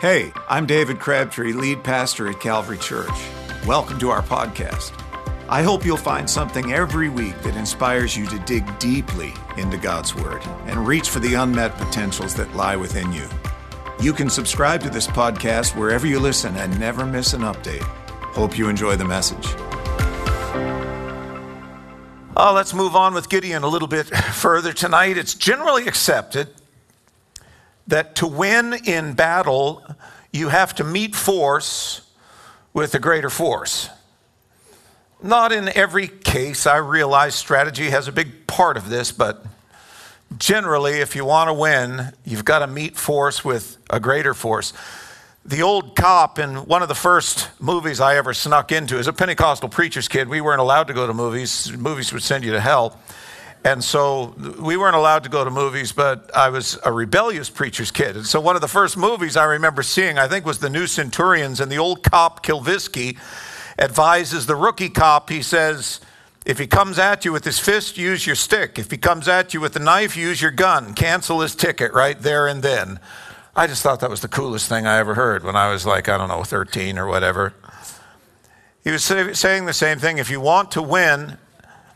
Hey, 0.00 0.32
I'm 0.48 0.64
David 0.64 0.98
Crabtree, 0.98 1.52
lead 1.52 1.84
pastor 1.84 2.26
at 2.26 2.40
Calvary 2.40 2.78
Church. 2.78 3.10
Welcome 3.66 3.98
to 3.98 4.08
our 4.08 4.22
podcast. 4.22 4.98
I 5.46 5.62
hope 5.62 5.84
you'll 5.84 5.98
find 5.98 6.30
something 6.30 6.72
every 6.72 7.10
week 7.10 7.38
that 7.42 7.54
inspires 7.54 8.16
you 8.16 8.24
to 8.28 8.38
dig 8.38 8.78
deeply 8.78 9.34
into 9.58 9.76
God's 9.76 10.14
Word 10.14 10.40
and 10.64 10.86
reach 10.86 11.10
for 11.10 11.18
the 11.18 11.34
unmet 11.34 11.74
potentials 11.74 12.34
that 12.36 12.56
lie 12.56 12.76
within 12.76 13.12
you. 13.12 13.28
You 14.00 14.14
can 14.14 14.30
subscribe 14.30 14.80
to 14.84 14.88
this 14.88 15.06
podcast 15.06 15.76
wherever 15.76 16.06
you 16.06 16.18
listen 16.18 16.56
and 16.56 16.80
never 16.80 17.04
miss 17.04 17.34
an 17.34 17.42
update. 17.42 17.82
Hope 18.32 18.56
you 18.56 18.70
enjoy 18.70 18.96
the 18.96 19.04
message. 19.04 19.48
Oh, 22.38 22.52
let's 22.54 22.72
move 22.72 22.96
on 22.96 23.12
with 23.12 23.28
Gideon 23.28 23.64
a 23.64 23.68
little 23.68 23.86
bit 23.86 24.06
further 24.32 24.72
tonight. 24.72 25.18
It's 25.18 25.34
generally 25.34 25.86
accepted 25.86 26.48
that 27.90 28.16
to 28.16 28.26
win 28.26 28.74
in 28.84 29.12
battle, 29.12 29.84
you 30.32 30.48
have 30.48 30.74
to 30.76 30.84
meet 30.84 31.14
force 31.14 32.00
with 32.72 32.94
a 32.94 32.98
greater 32.98 33.30
force. 33.30 33.88
Not 35.22 35.52
in 35.52 35.68
every 35.76 36.08
case. 36.08 36.66
I 36.66 36.76
realize 36.76 37.34
strategy 37.34 37.90
has 37.90 38.08
a 38.08 38.12
big 38.12 38.46
part 38.46 38.76
of 38.76 38.88
this, 38.88 39.12
but 39.12 39.44
generally, 40.38 40.94
if 40.94 41.14
you 41.14 41.24
want 41.24 41.48
to 41.48 41.54
win, 41.54 42.12
you've 42.24 42.44
got 42.44 42.60
to 42.60 42.66
meet 42.66 42.96
force 42.96 43.44
with 43.44 43.76
a 43.90 44.00
greater 44.00 44.34
force. 44.34 44.72
The 45.44 45.62
old 45.62 45.96
cop 45.96 46.38
in 46.38 46.56
one 46.66 46.82
of 46.82 46.88
the 46.88 46.94
first 46.94 47.48
movies 47.60 48.00
I 48.00 48.16
ever 48.16 48.32
snuck 48.32 48.72
into, 48.72 48.98
as 48.98 49.08
a 49.08 49.12
Pentecostal 49.12 49.68
preacher's 49.68 50.06
kid, 50.06 50.28
we 50.28 50.40
weren't 50.40 50.60
allowed 50.60 50.86
to 50.86 50.94
go 50.94 51.06
to 51.06 51.14
movies. 51.14 51.72
Movies 51.76 52.12
would 52.12 52.22
send 52.22 52.44
you 52.44 52.52
to 52.52 52.60
hell. 52.60 52.98
And 53.62 53.84
so 53.84 54.34
we 54.58 54.78
weren't 54.78 54.96
allowed 54.96 55.24
to 55.24 55.28
go 55.28 55.44
to 55.44 55.50
movies, 55.50 55.92
but 55.92 56.34
I 56.34 56.48
was 56.48 56.78
a 56.84 56.92
rebellious 56.92 57.50
preacher's 57.50 57.90
kid. 57.90 58.16
And 58.16 58.26
so 58.26 58.40
one 58.40 58.54
of 58.54 58.62
the 58.62 58.68
first 58.68 58.96
movies 58.96 59.36
I 59.36 59.44
remember 59.44 59.82
seeing, 59.82 60.18
I 60.18 60.28
think, 60.28 60.46
was 60.46 60.60
The 60.60 60.70
New 60.70 60.86
Centurions. 60.86 61.60
And 61.60 61.70
the 61.70 61.76
old 61.76 62.02
cop, 62.02 62.44
Kilvinsky, 62.44 63.18
advises 63.78 64.46
the 64.46 64.56
rookie 64.56 64.88
cop, 64.88 65.28
he 65.28 65.42
says, 65.42 66.00
if 66.46 66.58
he 66.58 66.66
comes 66.66 66.98
at 66.98 67.26
you 67.26 67.32
with 67.32 67.44
his 67.44 67.58
fist, 67.58 67.98
use 67.98 68.26
your 68.26 68.34
stick. 68.34 68.78
If 68.78 68.90
he 68.90 68.96
comes 68.96 69.28
at 69.28 69.52
you 69.52 69.60
with 69.60 69.76
a 69.76 69.78
knife, 69.78 70.16
use 70.16 70.40
your 70.40 70.50
gun. 70.50 70.94
Cancel 70.94 71.40
his 71.40 71.54
ticket 71.54 71.92
right 71.92 72.18
there 72.18 72.46
and 72.46 72.62
then. 72.62 72.98
I 73.54 73.66
just 73.66 73.82
thought 73.82 74.00
that 74.00 74.08
was 74.08 74.22
the 74.22 74.28
coolest 74.28 74.68
thing 74.68 74.86
I 74.86 74.96
ever 74.98 75.14
heard 75.14 75.44
when 75.44 75.54
I 75.54 75.70
was 75.70 75.84
like, 75.84 76.08
I 76.08 76.16
don't 76.16 76.28
know, 76.28 76.42
13 76.42 76.98
or 76.98 77.06
whatever. 77.06 77.52
He 78.82 78.90
was 78.90 79.04
saying 79.04 79.66
the 79.66 79.74
same 79.74 79.98
thing. 79.98 80.16
If 80.16 80.30
you 80.30 80.40
want 80.40 80.70
to 80.72 80.82
win, 80.82 81.36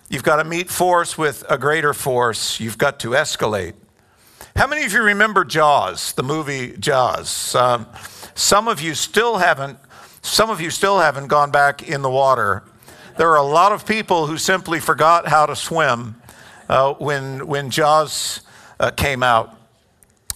You've 0.09 0.23
got 0.23 0.37
to 0.37 0.45
meet 0.45 0.71
force 0.71 1.17
with 1.17 1.45
a 1.49 1.57
greater 1.57 1.95
force. 1.95 2.61
You've 2.61 2.79
got 2.79 3.01
to 3.01 3.11
escalate. 3.11 3.75
How 4.57 4.67
many 4.67 4.85
of 4.85 4.93
you 4.93 5.03
remember 5.03 5.45
Jaws, 5.45 6.13
the 6.13 6.23
movie 6.23 6.77
Jaws? 6.79 7.55
Um, 7.55 7.87
some 8.35 8.69
of 8.69 8.81
you 8.81 8.95
still 8.95 9.39
haven't. 9.39 9.79
Some 10.23 10.51
of 10.51 10.61
you 10.61 10.71
still 10.71 11.01
haven't 11.01 11.27
gone 11.29 11.51
back 11.51 11.89
in 11.89 12.03
the 12.03 12.11
water. 12.11 12.63
There 13.17 13.31
are 13.31 13.37
a 13.37 13.43
lot 13.43 13.73
of 13.73 13.87
people 13.87 14.27
who 14.27 14.39
simply 14.39 14.81
forgot 14.81 15.29
how 15.29 15.47
to 15.47 15.57
swim 15.57 16.17
uh, 16.69 16.95
when 16.95 17.47
when 17.47 17.71
Jaws 17.71 18.43
uh, 18.79 18.91
came 18.91 19.23
out. 19.23 19.57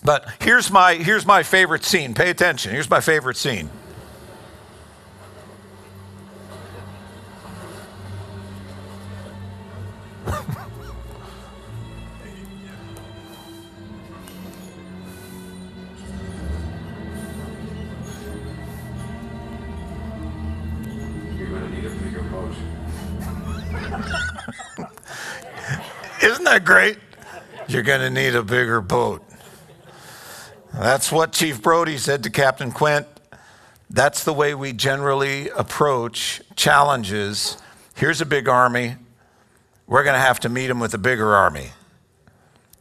But 0.02 0.28
here's 0.40 0.70
my 0.70 0.94
here's 0.94 1.26
my 1.26 1.42
favorite 1.42 1.84
scene. 1.84 2.14
Pay 2.14 2.30
attention. 2.30 2.72
Here's 2.72 2.90
my 2.90 3.00
favorite 3.00 3.36
scene. 3.36 3.70
That 26.58 26.64
great? 26.64 26.98
You're 27.68 27.84
going 27.84 28.00
to 28.00 28.10
need 28.10 28.34
a 28.34 28.42
bigger 28.42 28.80
boat. 28.80 29.22
That's 30.74 31.12
what 31.12 31.32
Chief 31.32 31.62
Brody 31.62 31.98
said 31.98 32.24
to 32.24 32.30
Captain 32.30 32.72
Quint. 32.72 33.06
That's 33.90 34.24
the 34.24 34.32
way 34.32 34.56
we 34.56 34.72
generally 34.72 35.50
approach 35.50 36.42
challenges. 36.56 37.58
Here's 37.94 38.20
a 38.20 38.26
big 38.26 38.48
army. 38.48 38.96
We're 39.86 40.02
going 40.02 40.14
to 40.14 40.20
have 40.20 40.40
to 40.40 40.48
meet 40.48 40.66
them 40.66 40.80
with 40.80 40.94
a 40.94 40.98
bigger 40.98 41.32
army. 41.32 41.70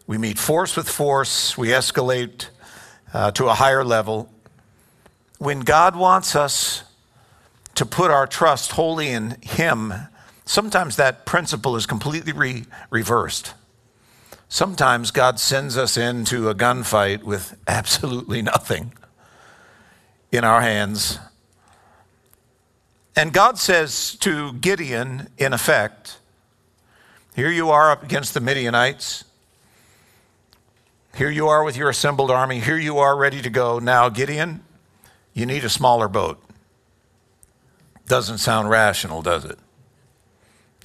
We 0.08 0.18
meet 0.18 0.40
force 0.40 0.76
with 0.76 0.90
force, 0.90 1.56
we 1.56 1.68
escalate 1.68 2.48
uh, 3.14 3.30
to 3.32 3.46
a 3.46 3.54
higher 3.54 3.84
level. 3.84 4.28
When 5.38 5.60
God 5.60 5.96
wants 5.96 6.36
us 6.36 6.84
to 7.76 7.86
put 7.86 8.10
our 8.10 8.26
trust 8.26 8.72
wholly 8.72 9.10
in 9.10 9.38
Him, 9.42 9.94
Sometimes 10.48 10.96
that 10.96 11.26
principle 11.26 11.76
is 11.76 11.86
completely 11.86 12.32
re- 12.32 12.66
reversed. 12.90 13.54
Sometimes 14.50 15.12
God 15.12 15.40
sends 15.40 15.78
us 15.78 15.98
into 15.98 16.50
a 16.50 16.56
gunfight 16.56 17.24
with 17.24 17.58
absolutely 17.68 18.42
nothing 18.42 18.94
in 20.32 20.44
our 20.44 20.62
hands. 20.62 21.20
And 23.16 23.34
God 23.34 23.58
says 23.58 24.16
to 24.18 24.54
Gideon, 24.54 25.30
in 25.38 25.52
effect, 25.52 26.20
Here 27.36 27.52
you 27.52 27.70
are 27.72 27.92
up 27.92 28.04
against 28.04 28.34
the 28.34 28.40
Midianites. 28.40 29.26
Here 31.16 31.32
you 31.32 31.48
are 31.48 31.64
with 31.64 31.76
your 31.76 31.90
assembled 31.90 32.30
army. 32.30 32.60
Here 32.60 32.78
you 32.78 33.00
are 33.00 33.18
ready 33.18 33.42
to 33.42 33.50
go. 33.50 33.80
Now, 33.80 34.08
Gideon, 34.08 34.64
you 35.34 35.48
need 35.48 35.66
a 35.66 35.70
smaller 35.70 36.08
boat. 36.08 36.40
Doesn't 38.06 38.38
sound 38.38 38.70
rational, 38.70 39.24
does 39.24 39.44
it? 39.44 39.58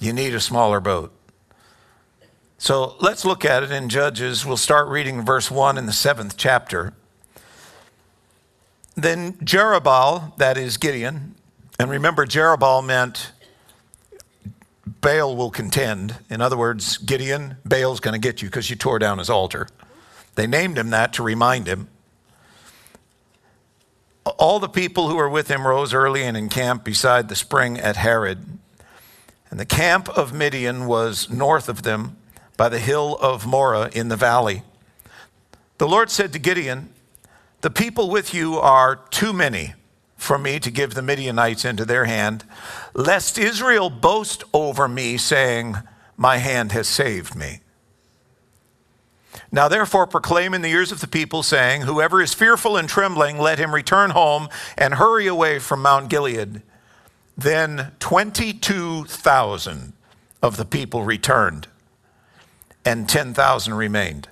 You 0.01 0.11
need 0.11 0.33
a 0.33 0.39
smaller 0.39 0.79
boat. 0.79 1.13
So 2.63 2.95
let's 3.01 3.25
look 3.25 3.43
at 3.43 3.61
it 3.61 3.71
in 3.71 3.89
Judges. 3.89 4.45
We'll 4.45 4.55
start 4.55 4.87
reading 4.87 5.25
verse 5.25 5.51
1 5.51 5.77
in 5.77 5.85
the 5.85 5.91
seventh 5.91 6.37
chapter. 6.37 6.93
Then 8.95 9.33
Jerubbaal, 9.33 10.37
that 10.37 10.57
is 10.57 10.77
Gideon, 10.77 11.35
and 11.77 11.91
remember, 11.91 12.25
Jerubbaal 12.25 12.81
meant 12.81 13.33
Baal 15.01 15.35
will 15.35 15.51
contend. 15.51 16.15
In 16.29 16.39
other 16.39 16.55
words, 16.55 16.95
Gideon, 16.99 17.57
Baal's 17.65 17.99
going 17.99 18.13
to 18.13 18.17
get 18.17 18.41
you 18.41 18.47
because 18.47 18.69
you 18.69 18.77
tore 18.77 18.97
down 18.97 19.17
his 19.17 19.29
altar. 19.29 19.67
They 20.35 20.47
named 20.47 20.77
him 20.77 20.89
that 20.91 21.11
to 21.15 21.21
remind 21.21 21.67
him. 21.67 21.89
All 24.25 24.61
the 24.61 24.69
people 24.69 25.09
who 25.09 25.17
were 25.17 25.27
with 25.27 25.49
him 25.49 25.67
rose 25.67 25.93
early 25.93 26.23
and 26.23 26.37
encamped 26.37 26.85
beside 26.85 27.27
the 27.27 27.35
spring 27.35 27.77
at 27.77 27.97
Harod. 27.97 28.57
And 29.51 29.59
the 29.59 29.65
camp 29.65 30.07
of 30.07 30.31
Midian 30.31 30.85
was 30.85 31.29
north 31.29 31.67
of 31.67 31.83
them 31.83 32.15
by 32.57 32.69
the 32.69 32.79
hill 32.79 33.17
of 33.21 33.45
Moreh 33.45 33.89
in 33.93 34.09
the 34.09 34.15
valley. 34.15 34.63
The 35.77 35.87
Lord 35.87 36.09
said 36.09 36.33
to 36.33 36.39
Gideon, 36.39 36.89
The 37.61 37.69
people 37.69 38.09
with 38.09 38.33
you 38.33 38.55
are 38.55 38.95
too 38.95 39.33
many 39.33 39.73
for 40.15 40.37
me 40.37 40.59
to 40.59 40.71
give 40.71 40.93
the 40.93 41.01
Midianites 41.01 41.65
into 41.65 41.85
their 41.85 42.05
hand, 42.05 42.45
lest 42.93 43.37
Israel 43.37 43.89
boast 43.89 44.43
over 44.53 44.87
me, 44.87 45.17
saying, 45.17 45.75
My 46.15 46.37
hand 46.37 46.71
has 46.71 46.87
saved 46.87 47.35
me. 47.35 47.59
Now, 49.51 49.67
therefore, 49.67 50.07
proclaim 50.07 50.53
in 50.53 50.61
the 50.61 50.71
ears 50.71 50.91
of 50.91 51.01
the 51.01 51.07
people, 51.07 51.43
saying, 51.43 51.81
Whoever 51.81 52.21
is 52.21 52.33
fearful 52.33 52.77
and 52.77 52.87
trembling, 52.89 53.37
let 53.37 53.59
him 53.59 53.73
return 53.73 54.11
home 54.11 54.47
and 54.77 54.95
hurry 54.95 55.27
away 55.27 55.59
from 55.59 55.81
Mount 55.81 56.09
Gilead. 56.09 56.61
Then 57.37 57.91
22,000 57.99 59.93
of 60.41 60.57
the 60.57 60.65
people 60.65 61.03
returned, 61.03 61.67
and 62.85 63.07
10,000 63.07 63.73
remained. 63.73 64.27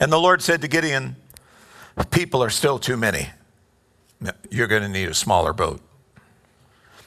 And 0.00 0.12
the 0.12 0.18
Lord 0.18 0.42
said 0.42 0.60
to 0.62 0.68
Gideon, 0.68 1.16
People 2.10 2.42
are 2.42 2.50
still 2.50 2.78
too 2.78 2.96
many. 2.96 3.30
You're 4.50 4.68
going 4.68 4.82
to 4.82 4.88
need 4.88 5.08
a 5.08 5.14
smaller 5.14 5.52
boat. 5.52 5.80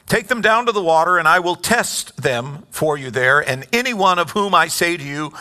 Take 0.06 0.28
them 0.28 0.42
down 0.42 0.66
to 0.66 0.72
the 0.72 0.82
water, 0.82 1.18
and 1.18 1.26
I 1.26 1.38
will 1.38 1.56
test 1.56 2.16
them 2.20 2.66
for 2.70 2.98
you 2.98 3.10
there. 3.10 3.40
And 3.40 3.66
any 3.72 3.94
one 3.94 4.18
of 4.18 4.30
whom 4.30 4.54
I 4.54 4.68
say 4.68 4.96
to 4.96 5.02
you, 5.02 5.32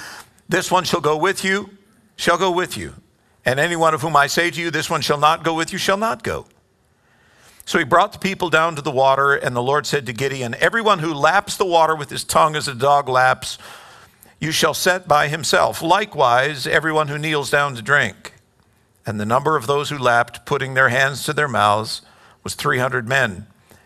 This 0.47 0.71
one 0.71 0.85
shall 0.85 1.01
go 1.01 1.17
with 1.17 1.43
you, 1.43 1.69
shall 2.15 2.37
go 2.37 2.51
with 2.51 2.77
you. 2.77 2.93
And 3.43 3.59
any 3.59 3.75
one 3.75 3.93
of 3.93 4.01
whom 4.01 4.15
I 4.15 4.27
say 4.27 4.51
to 4.51 4.61
you, 4.61 4.71
This 4.71 4.89
one 4.89 5.01
shall 5.01 5.17
not 5.17 5.43
go 5.43 5.53
with 5.53 5.73
you, 5.73 5.77
shall 5.77 5.97
not 5.97 6.23
go. 6.23 6.45
So 7.65 7.79
he 7.79 7.85
brought 7.85 8.13
the 8.13 8.19
people 8.19 8.49
down 8.49 8.75
to 8.75 8.81
the 8.81 8.91
water, 8.91 9.33
and 9.33 9.55
the 9.55 9.61
Lord 9.61 9.85
said 9.85 10.05
to 10.05 10.13
Gideon, 10.13 10.55
Everyone 10.59 10.99
who 10.99 11.13
laps 11.13 11.57
the 11.57 11.65
water 11.65 11.95
with 11.95 12.09
his 12.09 12.23
tongue 12.23 12.55
as 12.55 12.67
a 12.67 12.75
dog 12.75 13.09
laps, 13.09 13.57
you 14.41 14.51
shall 14.51 14.73
set 14.73 15.07
by 15.07 15.27
himself. 15.27 15.81
Likewise, 15.81 16.65
everyone 16.65 17.07
who 17.07 17.19
kneels 17.19 17.51
down 17.51 17.75
to 17.75 17.81
drink. 17.81 18.33
And 19.05 19.19
the 19.19 19.25
number 19.25 19.55
of 19.55 19.67
those 19.67 19.89
who 19.89 19.97
lapped, 19.97 20.45
putting 20.45 20.73
their 20.73 20.89
hands 20.89 21.23
to 21.23 21.33
their 21.33 21.47
mouths, 21.47 22.01
was 22.43 22.55
300 22.55 23.07
men. 23.07 23.45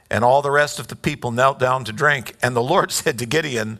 And 0.09 0.23
all 0.23 0.41
the 0.41 0.51
rest 0.51 0.79
of 0.79 0.87
the 0.87 0.95
people 0.95 1.31
knelt 1.31 1.59
down 1.59 1.83
to 1.85 1.91
drink. 1.91 2.35
And 2.41 2.55
the 2.55 2.63
Lord 2.63 2.91
said 2.93 3.19
to 3.19 3.25
Gideon, 3.25 3.79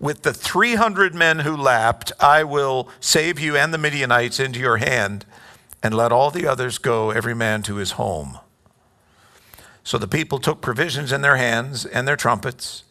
With 0.00 0.22
the 0.22 0.34
300 0.34 1.14
men 1.14 1.40
who 1.40 1.56
lapped, 1.56 2.12
I 2.18 2.42
will 2.42 2.90
save 2.98 3.38
you 3.38 3.56
and 3.56 3.72
the 3.72 3.78
Midianites 3.78 4.40
into 4.40 4.58
your 4.58 4.78
hand 4.78 5.24
and 5.80 5.94
let 5.94 6.10
all 6.10 6.32
the 6.32 6.48
others 6.48 6.78
go, 6.78 7.10
every 7.10 7.34
man 7.34 7.62
to 7.62 7.76
his 7.76 7.92
home. 7.92 8.40
So 9.84 9.98
the 9.98 10.08
people 10.08 10.40
took 10.40 10.60
provisions 10.60 11.12
in 11.12 11.20
their 11.20 11.36
hands 11.36 11.86
and 11.86 12.08
their 12.08 12.16
trumpets, 12.16 12.82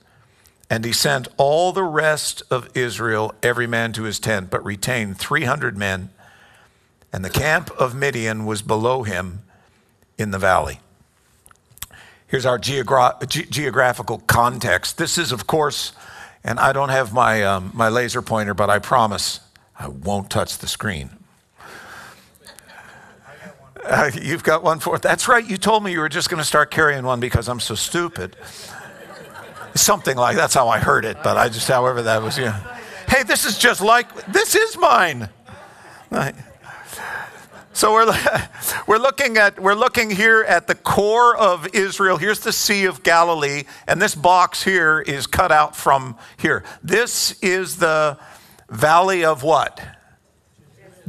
and 0.70 0.84
he 0.84 0.92
sent 0.92 1.28
all 1.38 1.72
the 1.72 1.84
rest 1.84 2.44
of 2.50 2.70
Israel, 2.76 3.34
every 3.44 3.68
man 3.68 3.94
to 3.94 4.04
his 4.04 4.20
tent, 4.20 4.50
but 4.50 4.64
retained 4.64 5.18
300 5.18 5.78
men, 5.78 6.10
and 7.14 7.24
the 7.24 7.30
camp 7.30 7.70
of 7.72 7.96
Midian 7.96 8.46
was 8.46 8.62
below 8.62 9.04
him 9.04 9.44
in 10.18 10.32
the 10.32 10.40
valley. 10.40 10.80
Here's 12.28 12.46
our 12.46 12.58
geogra- 12.58 13.28
ge- 13.28 13.50
geographical 13.50 14.20
context. 14.28 14.98
This 14.98 15.18
is, 15.18 15.32
of 15.32 15.46
course, 15.48 15.94
and 16.44 16.60
I 16.60 16.74
don't 16.74 16.90
have 16.90 17.14
my, 17.14 17.44
um, 17.44 17.72
my 17.74 17.90
laser 17.90 18.22
pointer, 18.22 18.54
but 18.54 18.70
I 18.70 18.80
promise 18.80 19.40
I 19.78 19.88
won't 19.88 20.30
touch 20.30 20.58
the 20.58 20.68
screen. 20.68 21.12
Uh, 23.84 24.10
you've 24.20 24.44
got 24.44 24.64
one 24.64 24.80
for 24.80 24.98
That's 24.98 25.28
right. 25.28 25.48
You 25.48 25.58
told 25.58 25.84
me 25.84 25.92
you 25.92 26.00
were 26.00 26.10
just 26.10 26.30
going 26.30 26.40
to 26.40 26.46
start 26.46 26.72
carrying 26.72 27.06
one 27.06 27.20
because 27.20 27.48
I'm 27.48 27.60
so 27.60 27.76
stupid. 27.76 28.36
Something 29.75 30.18
like 30.18 30.36
that's 30.38 30.54
how 30.54 30.69
I 30.69 30.80
heard 30.80 31.06
it, 31.06 31.18
but 31.24 31.38
I 31.38 31.50
just, 31.50 31.68
however 31.68 32.01
that 32.04 32.22
was, 32.24 32.38
yeah. 32.38 32.80
Hey, 33.07 33.24
this 33.24 33.45
is 33.45 33.57
just 33.57 33.81
like 33.81 34.25
this 34.27 34.56
is 34.56 34.77
mine. 34.77 35.30
So 37.75 37.92
we're, 37.92 38.06
we're 38.88 39.00
looking 39.00 39.38
at 39.38 39.60
we're 39.60 39.75
looking 39.75 40.10
here 40.10 40.44
at 40.44 40.68
the 40.68 40.75
core 40.75 41.36
of 41.36 41.68
Israel. 41.75 42.16
Here's 42.16 42.39
the 42.39 42.54
Sea 42.54 42.86
of 42.86 43.04
Galilee, 43.04 43.66
and 43.86 44.01
this 44.01 44.16
box 44.16 44.63
here 44.63 45.01
is 45.01 45.27
cut 45.27 45.51
out 45.51 45.75
from 45.75 46.18
here. 46.38 46.63
This 46.81 47.38
is 47.42 47.75
the 47.75 48.18
valley 48.69 49.25
of 49.25 49.44
what? 49.44 49.81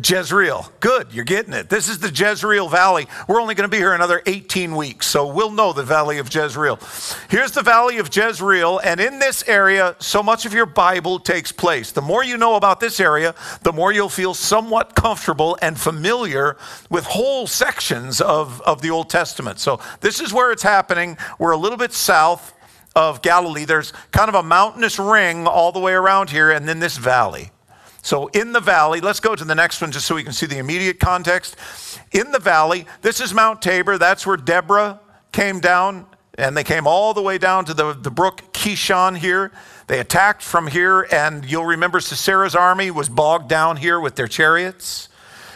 Jezreel. 0.04 0.70
Good, 0.80 1.12
you're 1.12 1.24
getting 1.24 1.52
it. 1.52 1.68
This 1.68 1.88
is 1.88 1.98
the 1.98 2.10
Jezreel 2.10 2.68
Valley. 2.68 3.06
We're 3.28 3.40
only 3.40 3.54
going 3.54 3.68
to 3.68 3.74
be 3.74 3.78
here 3.78 3.94
another 3.94 4.22
18 4.26 4.76
weeks, 4.76 5.06
so 5.06 5.26
we'll 5.26 5.50
know 5.50 5.72
the 5.72 5.82
Valley 5.82 6.18
of 6.18 6.32
Jezreel. 6.32 6.78
Here's 7.30 7.52
the 7.52 7.62
Valley 7.62 7.98
of 7.98 8.14
Jezreel, 8.14 8.78
and 8.78 9.00
in 9.00 9.18
this 9.18 9.46
area, 9.48 9.96
so 9.98 10.22
much 10.22 10.44
of 10.44 10.52
your 10.52 10.66
Bible 10.66 11.18
takes 11.18 11.50
place. 11.50 11.92
The 11.92 12.02
more 12.02 12.22
you 12.22 12.36
know 12.36 12.56
about 12.56 12.80
this 12.80 13.00
area, 13.00 13.34
the 13.62 13.72
more 13.72 13.92
you'll 13.92 14.08
feel 14.08 14.34
somewhat 14.34 14.94
comfortable 14.94 15.58
and 15.62 15.78
familiar 15.78 16.56
with 16.90 17.04
whole 17.04 17.46
sections 17.46 18.20
of, 18.20 18.60
of 18.62 18.82
the 18.82 18.90
Old 18.90 19.08
Testament. 19.08 19.58
So 19.60 19.80
this 20.00 20.20
is 20.20 20.32
where 20.32 20.52
it's 20.52 20.62
happening. 20.62 21.16
We're 21.38 21.52
a 21.52 21.58
little 21.58 21.78
bit 21.78 21.92
south 21.92 22.52
of 22.94 23.22
Galilee. 23.22 23.64
There's 23.64 23.92
kind 24.10 24.28
of 24.28 24.34
a 24.34 24.42
mountainous 24.42 24.98
ring 24.98 25.46
all 25.46 25.72
the 25.72 25.80
way 25.80 25.92
around 25.92 26.30
here, 26.30 26.50
and 26.50 26.68
then 26.68 26.80
this 26.80 26.96
valley. 26.96 27.50
So, 28.06 28.28
in 28.28 28.52
the 28.52 28.60
valley, 28.60 29.00
let's 29.00 29.18
go 29.18 29.34
to 29.34 29.44
the 29.44 29.56
next 29.56 29.80
one 29.80 29.90
just 29.90 30.06
so 30.06 30.14
we 30.14 30.22
can 30.22 30.32
see 30.32 30.46
the 30.46 30.58
immediate 30.58 31.00
context. 31.00 31.56
In 32.12 32.30
the 32.30 32.38
valley, 32.38 32.86
this 33.02 33.20
is 33.20 33.34
Mount 33.34 33.60
Tabor. 33.60 33.98
That's 33.98 34.24
where 34.24 34.36
Deborah 34.36 35.00
came 35.32 35.58
down, 35.58 36.06
and 36.38 36.56
they 36.56 36.62
came 36.62 36.86
all 36.86 37.14
the 37.14 37.20
way 37.20 37.36
down 37.36 37.64
to 37.64 37.74
the, 37.74 37.94
the 37.94 38.12
brook 38.12 38.42
Kishon 38.52 39.16
here. 39.16 39.50
They 39.88 39.98
attacked 39.98 40.44
from 40.44 40.68
here, 40.68 41.08
and 41.10 41.44
you'll 41.44 41.66
remember 41.66 41.98
Sisera's 41.98 42.54
army 42.54 42.92
was 42.92 43.08
bogged 43.08 43.48
down 43.48 43.76
here 43.76 43.98
with 43.98 44.14
their 44.14 44.28
chariots. 44.28 45.08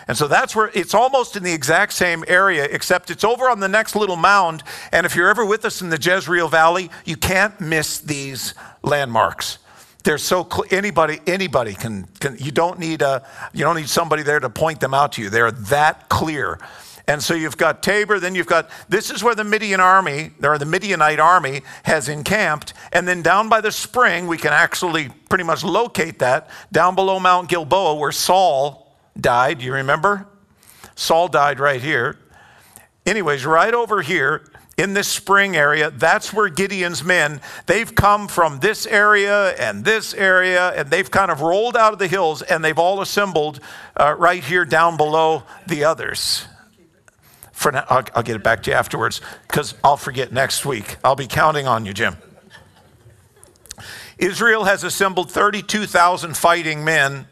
And 0.08 0.18
so 0.18 0.26
that's 0.26 0.56
where 0.56 0.72
it's 0.74 0.92
almost 0.92 1.36
in 1.36 1.44
the 1.44 1.52
exact 1.52 1.92
same 1.92 2.24
area, 2.26 2.64
except 2.64 3.12
it's 3.12 3.22
over 3.22 3.48
on 3.48 3.60
the 3.60 3.68
next 3.68 3.94
little 3.94 4.16
mound. 4.16 4.64
And 4.90 5.06
if 5.06 5.14
you're 5.14 5.30
ever 5.30 5.46
with 5.46 5.64
us 5.64 5.82
in 5.82 5.90
the 5.90 6.00
Jezreel 6.00 6.48
Valley, 6.48 6.90
you 7.04 7.16
can't 7.16 7.60
miss 7.60 8.00
these 8.00 8.54
landmarks. 8.82 9.58
They're 10.04 10.18
so 10.18 10.46
cl- 10.50 10.64
anybody 10.70 11.20
anybody 11.26 11.74
can, 11.74 12.04
can 12.20 12.36
you 12.38 12.50
don't 12.50 12.78
need 12.78 13.02
a 13.02 13.26
you 13.52 13.64
don't 13.64 13.76
need 13.76 13.88
somebody 13.88 14.22
there 14.22 14.40
to 14.40 14.50
point 14.50 14.80
them 14.80 14.94
out 14.94 15.12
to 15.12 15.22
you. 15.22 15.30
They're 15.30 15.50
that 15.50 16.08
clear. 16.08 16.58
And 17.06 17.20
so 17.20 17.34
you've 17.34 17.56
got 17.56 17.82
Tabor, 17.82 18.20
then 18.20 18.36
you've 18.36 18.46
got 18.46 18.70
this 18.88 19.10
is 19.10 19.24
where 19.24 19.34
the 19.34 19.42
Midian 19.42 19.80
army, 19.80 20.30
or 20.44 20.58
the 20.58 20.64
Midianite 20.64 21.18
army, 21.18 21.62
has 21.82 22.08
encamped. 22.08 22.72
And 22.92 23.08
then 23.08 23.20
down 23.20 23.48
by 23.48 23.60
the 23.60 23.72
spring, 23.72 24.28
we 24.28 24.38
can 24.38 24.52
actually 24.52 25.08
pretty 25.28 25.42
much 25.44 25.64
locate 25.64 26.20
that 26.20 26.48
down 26.70 26.94
below 26.94 27.18
Mount 27.18 27.48
Gilboa, 27.48 27.94
where 27.96 28.12
Saul 28.12 28.94
died. 29.20 29.60
You 29.60 29.72
remember? 29.74 30.26
Saul 30.94 31.26
died 31.28 31.58
right 31.58 31.80
here. 31.80 32.16
Anyways, 33.04 33.44
right 33.44 33.74
over 33.74 34.02
here, 34.02 34.48
in 34.80 34.94
this 34.94 35.08
spring 35.08 35.56
area, 35.56 35.90
that's 35.90 36.32
where 36.32 36.48
Gideon's 36.48 37.04
men, 37.04 37.42
they've 37.66 37.94
come 37.94 38.28
from 38.28 38.60
this 38.60 38.86
area 38.86 39.50
and 39.56 39.84
this 39.84 40.14
area, 40.14 40.70
and 40.70 40.90
they've 40.90 41.10
kind 41.10 41.30
of 41.30 41.42
rolled 41.42 41.76
out 41.76 41.92
of 41.92 41.98
the 41.98 42.06
hills 42.06 42.40
and 42.40 42.64
they've 42.64 42.78
all 42.78 43.02
assembled 43.02 43.60
uh, 43.98 44.14
right 44.18 44.42
here 44.42 44.64
down 44.64 44.96
below 44.96 45.42
the 45.66 45.84
others. 45.84 46.46
For 47.52 47.72
now, 47.72 47.84
I'll, 47.90 48.04
I'll 48.14 48.22
get 48.22 48.36
it 48.36 48.42
back 48.42 48.62
to 48.62 48.70
you 48.70 48.76
afterwards 48.76 49.20
because 49.46 49.74
I'll 49.84 49.98
forget 49.98 50.32
next 50.32 50.64
week. 50.64 50.96
I'll 51.04 51.14
be 51.14 51.26
counting 51.26 51.66
on 51.66 51.84
you, 51.84 51.92
Jim. 51.92 52.16
Israel 54.16 54.64
has 54.64 54.82
assembled 54.82 55.30
32,000 55.30 56.38
fighting 56.38 56.84
men 56.84 57.26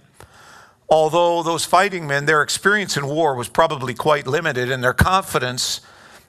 although 0.91 1.43
those 1.43 1.67
fighting 1.67 2.07
men, 2.07 2.25
their 2.25 2.41
experience 2.41 2.97
in 2.97 3.07
war 3.07 3.35
was 3.35 3.47
probably 3.47 3.93
quite 3.93 4.27
limited 4.27 4.71
and 4.71 4.83
their 4.83 4.95
confidence 4.95 5.83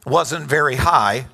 wasn't 0.10 0.48
very 0.48 0.76
high. 0.76 1.28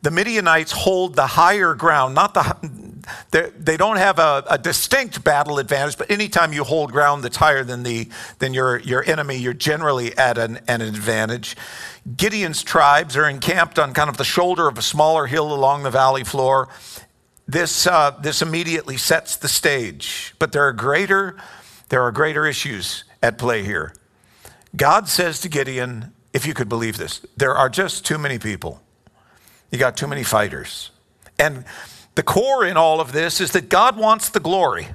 The 0.00 0.10
Midianites 0.10 0.72
hold 0.72 1.16
the 1.16 1.26
higher 1.26 1.74
ground, 1.74 2.14
not 2.14 2.32
the, 2.34 3.52
they 3.58 3.76
don't 3.76 3.96
have 3.96 4.18
a, 4.18 4.44
a, 4.48 4.58
distinct 4.58 5.24
battle 5.24 5.58
advantage, 5.58 5.98
but 5.98 6.10
anytime 6.10 6.52
you 6.52 6.64
hold 6.64 6.92
ground 6.92 7.24
that's 7.24 7.36
higher 7.36 7.64
than, 7.64 7.82
the, 7.82 8.08
than 8.38 8.54
your, 8.54 8.78
your 8.78 9.04
enemy, 9.08 9.36
you're 9.36 9.54
generally 9.54 10.16
at 10.16 10.38
an, 10.38 10.60
an 10.68 10.82
advantage. 10.82 11.56
Gideon's 12.16 12.62
tribes 12.62 13.16
are 13.16 13.28
encamped 13.28 13.78
on 13.78 13.92
kind 13.92 14.08
of 14.08 14.16
the 14.16 14.24
shoulder 14.24 14.68
of 14.68 14.78
a 14.78 14.82
smaller 14.82 15.26
hill 15.26 15.52
along 15.52 15.82
the 15.82 15.90
valley 15.90 16.24
floor. 16.24 16.68
This, 17.46 17.86
uh, 17.86 18.10
this 18.22 18.42
immediately 18.42 18.98
sets 18.98 19.36
the 19.36 19.48
stage, 19.48 20.34
but 20.38 20.52
there 20.52 20.66
are 20.66 20.72
greater, 20.72 21.36
there 21.88 22.02
are 22.02 22.12
greater 22.12 22.46
issues 22.46 23.04
at 23.22 23.38
play 23.38 23.64
here. 23.64 23.94
God 24.76 25.08
says 25.08 25.40
to 25.40 25.48
Gideon, 25.48 26.12
if 26.38 26.46
you 26.46 26.54
could 26.54 26.68
believe 26.68 26.96
this. 26.96 27.20
There 27.36 27.56
are 27.56 27.68
just 27.68 28.06
too 28.06 28.16
many 28.16 28.38
people. 28.38 28.80
You 29.72 29.78
got 29.78 29.96
too 29.96 30.06
many 30.06 30.22
fighters. 30.22 30.92
And 31.36 31.64
the 32.14 32.22
core 32.22 32.64
in 32.64 32.76
all 32.76 33.00
of 33.00 33.10
this 33.10 33.40
is 33.40 33.50
that 33.52 33.68
God 33.68 33.96
wants 33.96 34.28
the 34.28 34.38
glory. 34.38 34.86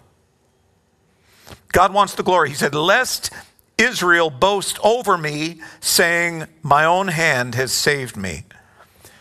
God 1.74 1.94
wants 1.94 2.16
the 2.16 2.24
glory. 2.24 2.48
He 2.48 2.56
said, 2.56 2.74
Lest 2.74 3.30
Israel 3.78 4.30
boast 4.30 4.80
over 4.86 5.18
me, 5.18 5.60
saying, 5.82 6.46
My 6.62 6.86
own 6.86 7.10
hand 7.10 7.56
has 7.56 7.74
saved 7.74 8.16
me. 8.16 8.46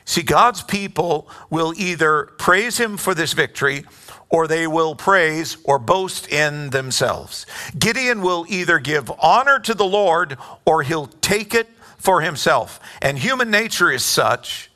See, 0.04 0.22
God's 0.22 0.62
people 0.62 1.28
will 1.50 1.74
either 1.76 2.26
praise 2.38 2.78
him 2.78 2.96
for 2.96 3.16
this 3.16 3.32
victory 3.32 3.84
or 4.28 4.46
they 4.46 4.68
will 4.68 4.94
praise 4.94 5.56
or 5.64 5.80
boast 5.80 6.28
in 6.28 6.70
themselves. 6.70 7.46
Gideon 7.76 8.22
will 8.22 8.46
either 8.48 8.78
give 8.78 9.10
honor 9.20 9.58
to 9.58 9.74
the 9.74 9.84
Lord 9.84 10.38
or 10.64 10.82
he'll 10.82 11.08
take 11.08 11.52
it 11.52 11.68
for 12.02 12.20
himself. 12.20 12.80
And 13.00 13.16
human 13.16 13.48
nature 13.48 13.88
is 13.88 14.04
such 14.04 14.72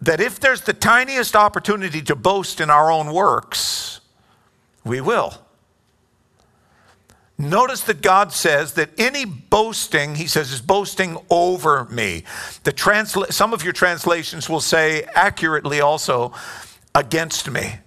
that 0.00 0.20
if 0.20 0.38
there's 0.38 0.60
the 0.60 0.72
tiniest 0.72 1.34
opportunity 1.34 2.00
to 2.02 2.14
boast 2.14 2.60
in 2.60 2.70
our 2.70 2.88
own 2.88 3.12
works, 3.12 4.00
we 4.84 5.00
will. 5.00 5.34
Notice 7.36 7.80
that 7.82 8.00
God 8.00 8.32
says 8.32 8.74
that 8.74 8.90
any 8.96 9.24
boasting, 9.24 10.14
he 10.14 10.28
says, 10.28 10.52
is 10.52 10.60
boasting 10.60 11.18
over 11.30 11.86
me. 11.86 12.22
The 12.62 12.72
transla- 12.72 13.32
some 13.32 13.52
of 13.52 13.64
your 13.64 13.72
translations 13.72 14.48
will 14.48 14.60
say 14.60 15.02
accurately 15.14 15.80
also, 15.80 16.32
against 16.94 17.50
me. 17.50 17.80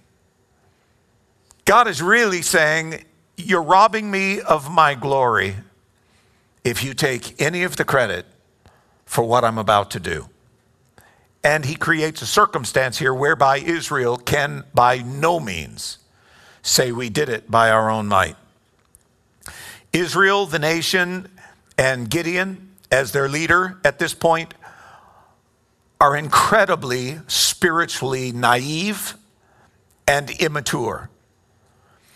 God 1.64 1.88
is 1.88 2.02
really 2.02 2.42
saying, 2.42 3.04
You're 3.38 3.62
robbing 3.62 4.10
me 4.10 4.40
of 4.40 4.70
my 4.70 4.94
glory 4.94 5.56
if 6.64 6.82
you 6.82 6.94
take 6.94 7.40
any 7.40 7.62
of 7.62 7.76
the 7.76 7.84
credit 7.84 8.26
for 9.04 9.22
what 9.22 9.44
I'm 9.44 9.58
about 9.58 9.90
to 9.92 10.00
do. 10.00 10.28
And 11.44 11.66
he 11.66 11.74
creates 11.74 12.22
a 12.22 12.26
circumstance 12.26 12.98
here 12.98 13.12
whereby 13.12 13.58
Israel 13.58 14.16
can 14.16 14.64
by 14.72 14.98
no 14.98 15.38
means 15.38 15.98
say 16.62 16.90
we 16.90 17.10
did 17.10 17.28
it 17.28 17.50
by 17.50 17.70
our 17.70 17.90
own 17.90 18.08
might. 18.08 18.36
Israel, 19.92 20.46
the 20.46 20.58
nation, 20.58 21.28
and 21.76 22.08
Gideon, 22.08 22.70
as 22.90 23.12
their 23.12 23.28
leader 23.28 23.78
at 23.84 23.98
this 23.98 24.14
point, 24.14 24.54
are 26.00 26.16
incredibly 26.16 27.18
spiritually 27.28 28.32
naive 28.32 29.14
and 30.08 30.30
immature. 30.30 31.10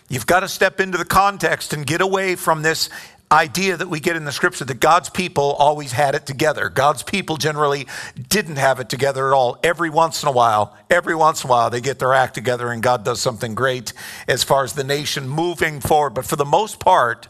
You've 0.08 0.26
got 0.26 0.40
to 0.40 0.48
step 0.48 0.80
into 0.80 0.96
the 0.96 1.04
context 1.04 1.72
and 1.72 1.86
get 1.86 2.00
away 2.00 2.34
from 2.34 2.62
this 2.62 2.88
idea 3.30 3.76
that 3.76 3.88
we 3.88 4.00
get 4.00 4.16
in 4.16 4.24
the 4.24 4.32
scripture 4.32 4.64
that 4.64 4.80
God's 4.80 5.10
people 5.10 5.52
always 5.58 5.92
had 5.92 6.14
it 6.14 6.24
together. 6.26 6.68
God's 6.68 7.02
people 7.02 7.36
generally 7.36 7.86
didn't 8.28 8.56
have 8.56 8.80
it 8.80 8.88
together 8.88 9.28
at 9.28 9.34
all. 9.34 9.58
Every 9.62 9.90
once 9.90 10.22
in 10.22 10.28
a 10.28 10.32
while, 10.32 10.76
every 10.90 11.14
once 11.14 11.44
in 11.44 11.48
a 11.48 11.50
while, 11.50 11.70
they 11.70 11.80
get 11.80 11.98
their 11.98 12.14
act 12.14 12.34
together 12.34 12.70
and 12.70 12.82
God 12.82 13.04
does 13.04 13.20
something 13.20 13.54
great 13.54 13.92
as 14.26 14.42
far 14.42 14.64
as 14.64 14.72
the 14.72 14.84
nation 14.84 15.28
moving 15.28 15.80
forward. 15.80 16.14
But 16.14 16.24
for 16.24 16.36
the 16.36 16.46
most 16.46 16.80
part, 16.80 17.28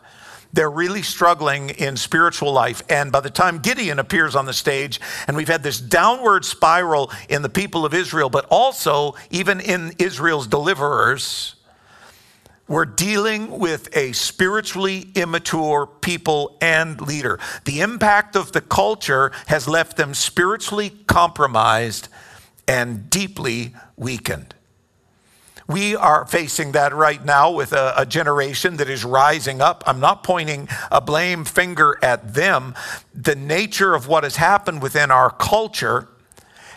they're 0.52 0.70
really 0.70 1.02
struggling 1.02 1.70
in 1.70 1.96
spiritual 1.96 2.52
life. 2.52 2.82
And 2.88 3.12
by 3.12 3.20
the 3.20 3.30
time 3.30 3.58
Gideon 3.58 3.98
appears 3.98 4.34
on 4.34 4.46
the 4.46 4.52
stage, 4.52 5.00
and 5.26 5.36
we've 5.36 5.48
had 5.48 5.62
this 5.62 5.80
downward 5.80 6.44
spiral 6.44 7.12
in 7.28 7.42
the 7.42 7.48
people 7.48 7.84
of 7.84 7.92
Israel, 7.92 8.30
but 8.30 8.46
also 8.50 9.14
even 9.30 9.60
in 9.60 9.92
Israel's 9.98 10.46
deliverers, 10.46 11.56
we're 12.68 12.84
dealing 12.84 13.58
with 13.58 13.94
a 13.96 14.12
spiritually 14.12 15.08
immature 15.14 15.86
people 15.86 16.56
and 16.60 17.00
leader. 17.00 17.40
The 17.64 17.80
impact 17.80 18.36
of 18.36 18.52
the 18.52 18.60
culture 18.60 19.32
has 19.46 19.66
left 19.66 19.96
them 19.96 20.12
spiritually 20.12 20.90
compromised 21.06 22.08
and 22.68 23.08
deeply 23.08 23.74
weakened. 23.96 24.54
We 25.66 25.96
are 25.96 26.26
facing 26.26 26.72
that 26.72 26.94
right 26.94 27.22
now 27.22 27.50
with 27.50 27.72
a, 27.72 27.92
a, 27.96 28.06
generation 28.06 28.78
that 28.78 28.88
is 28.88 29.04
rising 29.04 29.60
up. 29.60 29.84
I'm 29.86 30.00
not 30.00 30.22
pointing 30.22 30.66
a 30.90 31.00
blame 31.00 31.44
finger 31.44 31.98
at 32.02 32.32
them. 32.32 32.74
The 33.14 33.34
nature 33.34 33.94
of 33.94 34.08
what 34.08 34.24
has 34.24 34.36
happened 34.36 34.80
within 34.80 35.10
our 35.10 35.30
culture 35.30 36.08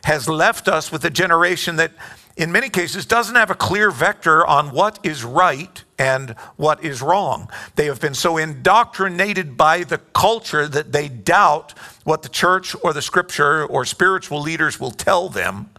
has 0.04 0.28
left 0.28 0.68
us 0.68 0.92
with 0.92 1.06
a 1.06 1.10
generation 1.10 1.78
that 1.78 1.94
in 2.42 2.52
many 2.52 2.70
cases, 2.70 3.06
doesn't 3.06 3.36
have 3.36 3.52
a 3.52 3.56
clear 3.56 3.92
vector 3.92 4.44
on 4.46 4.72
what 4.72 4.98
is 5.04 5.24
right 5.24 5.84
and 6.00 6.32
what 6.58 6.84
is 6.84 7.00
wrong. 7.00 7.48
They 7.76 7.86
have 7.86 8.02
been 8.02 8.16
so 8.16 8.38
indoctrinated 8.38 9.56
by 9.56 9.84
the 9.84 10.00
culture 10.00 10.68
that 10.68 10.92
they 10.92 11.08
doubt 11.08 11.78
what 12.04 12.24
the 12.24 12.30
church 12.30 12.76
or 12.84 12.94
the 12.94 13.02
scripture 13.04 13.64
or 13.64 13.86
spiritual 13.86 14.42
leaders 14.42 14.80
will 14.80 14.90
tell 14.90 15.30
them. 15.30 15.70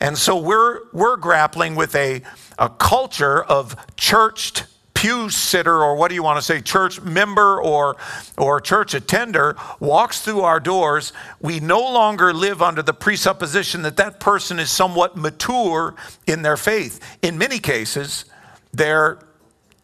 And 0.00 0.18
so 0.18 0.36
we're, 0.36 0.80
we're 0.92 1.16
grappling 1.16 1.76
with 1.76 1.94
a, 1.94 2.22
a 2.58 2.68
culture 2.68 3.40
of 3.44 3.76
churched 3.96 4.64
pew 5.04 5.28
sitter 5.28 5.82
or 5.82 5.96
what 5.96 6.08
do 6.08 6.14
you 6.14 6.22
want 6.22 6.38
to 6.38 6.42
say 6.42 6.62
church 6.62 6.98
member 7.02 7.60
or 7.60 7.94
or 8.38 8.58
church 8.58 8.94
attender 8.94 9.54
walks 9.78 10.22
through 10.22 10.40
our 10.40 10.58
doors 10.58 11.12
we 11.42 11.60
no 11.60 11.78
longer 11.78 12.32
live 12.32 12.62
under 12.62 12.80
the 12.80 12.94
presupposition 12.94 13.82
that 13.82 13.98
that 13.98 14.18
person 14.18 14.58
is 14.58 14.70
somewhat 14.70 15.14
mature 15.14 15.94
in 16.26 16.40
their 16.40 16.56
faith. 16.56 17.00
In 17.20 17.36
many 17.36 17.58
cases 17.58 18.24
they're 18.72 19.18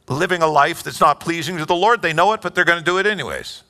living 0.09 0.41
a 0.41 0.47
life 0.47 0.83
that's 0.83 1.03
not 1.03 1.21
pleasing 1.21 1.59
to 1.59 1.67
the 1.67 1.77
lord 1.77 2.00
they 2.00 2.15
know 2.15 2.33
it 2.33 2.41
but 2.41 2.55
they're 2.55 2.65
going 2.65 2.79
to 2.79 2.85
do 2.85 2.97
it 2.97 3.07
anyways. 3.07 3.62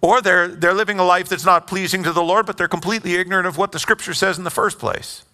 Or 0.00 0.20
they're, 0.20 0.46
they're 0.46 0.74
living 0.74 0.98
a 1.00 1.04
life 1.04 1.28
that's 1.28 1.44
not 1.44 1.66
pleasing 1.66 2.04
to 2.04 2.12
the 2.12 2.22
lord 2.22 2.46
but 2.46 2.56
they're 2.56 2.68
completely 2.68 3.16
ignorant 3.16 3.48
of 3.48 3.58
what 3.58 3.72
the 3.72 3.80
scripture 3.80 4.14
says 4.14 4.38
in 4.38 4.44
the 4.44 4.50
first 4.50 4.78
place 4.78 5.24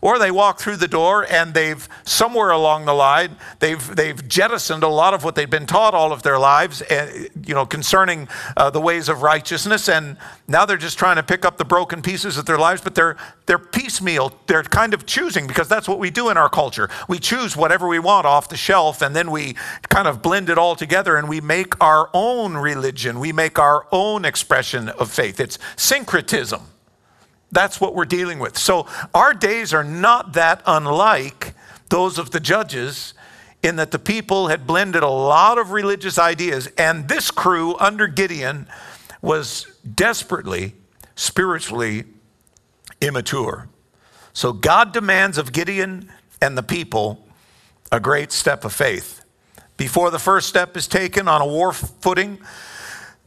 or 0.00 0.18
they 0.18 0.30
walk 0.30 0.58
through 0.58 0.76
the 0.76 0.88
door 0.88 1.26
and 1.30 1.54
they've 1.54 1.88
somewhere 2.04 2.50
along 2.50 2.84
the 2.84 2.94
line 2.94 3.36
they've 3.60 3.96
they've 3.96 4.26
jettisoned 4.28 4.82
a 4.82 4.88
lot 4.88 5.14
of 5.14 5.24
what 5.24 5.34
they've 5.34 5.50
been 5.50 5.66
taught 5.66 5.94
all 5.94 6.12
of 6.12 6.22
their 6.22 6.38
lives, 6.38 6.82
uh, 6.82 7.26
you 7.44 7.54
know, 7.54 7.66
concerning 7.66 8.28
uh, 8.56 8.70
the 8.70 8.80
ways 8.80 9.08
of 9.08 9.22
righteousness, 9.22 9.88
and 9.88 10.16
now 10.46 10.64
they're 10.64 10.76
just 10.76 10.98
trying 10.98 11.16
to 11.16 11.22
pick 11.22 11.44
up 11.44 11.58
the 11.58 11.64
broken 11.64 12.02
pieces 12.02 12.36
of 12.36 12.46
their 12.46 12.58
lives, 12.58 12.80
but 12.80 12.94
they're 12.94 13.16
they're 13.46 13.58
piecemeal. 13.58 14.32
They're 14.46 14.62
kind 14.62 14.94
of 14.94 15.06
choosing 15.06 15.46
because 15.46 15.68
that's 15.68 15.88
what 15.88 15.98
we 15.98 16.10
do 16.10 16.30
in 16.30 16.36
our 16.36 16.48
culture. 16.48 16.88
We 17.08 17.18
choose 17.18 17.56
whatever 17.56 17.86
we 17.88 17.98
want 17.98 18.26
off 18.26 18.48
the 18.48 18.56
shelf, 18.56 19.02
and 19.02 19.14
then 19.14 19.30
we 19.30 19.54
kind 19.88 20.08
of 20.08 20.22
blend 20.22 20.48
it 20.50 20.58
all 20.58 20.76
together, 20.76 21.16
and 21.16 21.28
we 21.28 21.40
make 21.40 21.82
our 21.82 22.10
own 22.12 22.56
religion. 22.56 23.20
We 23.20 23.32
make 23.32 23.58
our 23.58 23.86
own 23.92 24.24
expression 24.24 24.88
of 24.88 25.10
faith. 25.10 25.40
It's 25.40 25.58
syncretism. 25.76 26.62
That's 27.50 27.80
what 27.80 27.94
we're 27.94 28.04
dealing 28.04 28.38
with. 28.38 28.58
So 28.58 28.86
our 29.14 29.32
days 29.32 29.72
are 29.72 29.84
not 29.84 30.34
that 30.34 30.62
unlike 30.66 31.54
those 31.88 32.18
of 32.18 32.30
the 32.30 32.40
judges 32.40 33.14
in 33.62 33.76
that 33.76 33.90
the 33.90 33.98
people 33.98 34.48
had 34.48 34.66
blended 34.66 35.02
a 35.02 35.08
lot 35.08 35.58
of 35.58 35.72
religious 35.72 36.18
ideas, 36.18 36.68
and 36.78 37.08
this 37.08 37.30
crew 37.30 37.76
under 37.78 38.06
Gideon 38.06 38.68
was 39.20 39.66
desperately 39.94 40.74
spiritually 41.16 42.04
immature. 43.00 43.68
So 44.32 44.52
God 44.52 44.92
demands 44.92 45.38
of 45.38 45.52
Gideon 45.52 46.10
and 46.40 46.56
the 46.56 46.62
people 46.62 47.26
a 47.90 47.98
great 47.98 48.30
step 48.30 48.64
of 48.64 48.72
faith. 48.72 49.24
Before 49.76 50.10
the 50.10 50.18
first 50.18 50.48
step 50.48 50.76
is 50.76 50.86
taken 50.86 51.26
on 51.26 51.40
a 51.40 51.46
war 51.46 51.72
footing, 51.72 52.38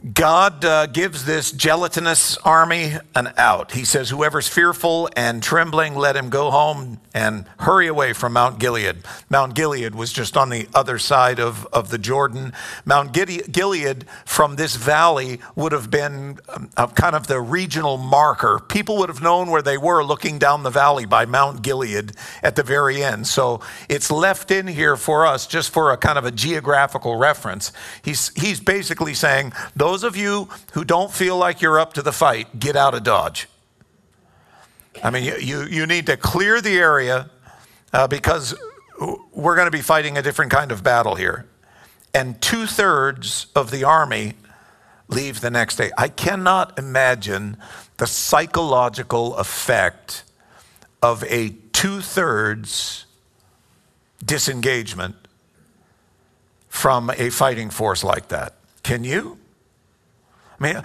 God 0.01 0.65
uh, 0.65 0.87
gives 0.87 1.25
this 1.25 1.51
gelatinous 1.51 2.35
army 2.37 2.93
an 3.13 3.33
out. 3.37 3.73
He 3.73 3.85
says, 3.85 4.09
Whoever's 4.09 4.47
fearful 4.47 5.07
and 5.15 5.43
trembling, 5.43 5.93
let 5.93 6.15
him 6.15 6.31
go 6.31 6.49
home 6.49 6.99
and 7.13 7.45
hurry 7.59 7.85
away 7.85 8.13
from 8.13 8.33
Mount 8.33 8.57
Gilead. 8.57 8.97
Mount 9.29 9.53
Gilead 9.53 9.93
was 9.93 10.11
just 10.11 10.35
on 10.35 10.49
the 10.49 10.67
other 10.73 10.97
side 10.97 11.39
of, 11.39 11.67
of 11.67 11.91
the 11.91 11.99
Jordan. 11.99 12.51
Mount 12.83 13.13
Gilead 13.13 14.05
from 14.25 14.55
this 14.55 14.75
valley 14.75 15.39
would 15.55 15.71
have 15.71 15.91
been 15.91 16.39
um, 16.77 16.89
kind 16.95 17.15
of 17.15 17.27
the 17.27 17.39
regional 17.39 17.97
marker. 17.97 18.59
People 18.59 18.97
would 18.97 19.09
have 19.09 19.21
known 19.21 19.51
where 19.51 19.61
they 19.61 19.77
were 19.77 20.03
looking 20.03 20.39
down 20.39 20.63
the 20.63 20.71
valley 20.71 21.05
by 21.05 21.27
Mount 21.27 21.61
Gilead 21.61 22.13
at 22.41 22.55
the 22.55 22.63
very 22.63 23.03
end. 23.03 23.27
So 23.27 23.61
it's 23.87 24.09
left 24.09 24.49
in 24.49 24.65
here 24.65 24.95
for 24.95 25.27
us 25.27 25.45
just 25.45 25.69
for 25.69 25.91
a 25.91 25.97
kind 25.97 26.17
of 26.17 26.25
a 26.25 26.31
geographical 26.31 27.17
reference. 27.17 27.71
He's, 28.03 28.31
he's 28.41 28.59
basically 28.59 29.13
saying, 29.13 29.53
Those 29.75 29.90
those 29.91 30.05
of 30.05 30.15
you 30.15 30.47
who 30.71 30.85
don't 30.85 31.11
feel 31.11 31.35
like 31.35 31.61
you're 31.61 31.77
up 31.77 31.91
to 31.91 32.01
the 32.01 32.13
fight, 32.13 32.57
get 32.57 32.77
out 32.77 32.93
of 32.93 33.03
Dodge. 33.03 33.49
I 35.03 35.09
mean, 35.09 35.25
you, 35.25 35.35
you, 35.35 35.63
you 35.63 35.85
need 35.85 36.05
to 36.05 36.15
clear 36.15 36.61
the 36.61 36.77
area 36.77 37.29
uh, 37.91 38.07
because 38.07 38.55
we're 39.33 39.55
going 39.55 39.67
to 39.67 39.71
be 39.71 39.81
fighting 39.81 40.17
a 40.17 40.21
different 40.21 40.49
kind 40.49 40.71
of 40.71 40.81
battle 40.81 41.15
here. 41.15 41.45
And 42.13 42.41
two 42.41 42.67
thirds 42.67 43.47
of 43.53 43.69
the 43.69 43.83
army 43.83 44.35
leave 45.09 45.41
the 45.41 45.51
next 45.51 45.75
day. 45.75 45.91
I 45.97 46.07
cannot 46.07 46.79
imagine 46.79 47.57
the 47.97 48.07
psychological 48.07 49.35
effect 49.35 50.23
of 51.01 51.21
a 51.25 51.49
two 51.73 51.99
thirds 51.99 53.07
disengagement 54.23 55.15
from 56.69 57.09
a 57.17 57.29
fighting 57.29 57.69
force 57.69 58.05
like 58.05 58.29
that. 58.29 58.55
Can 58.83 59.03
you? 59.03 59.40
I 60.61 60.73
mean, 60.73 60.83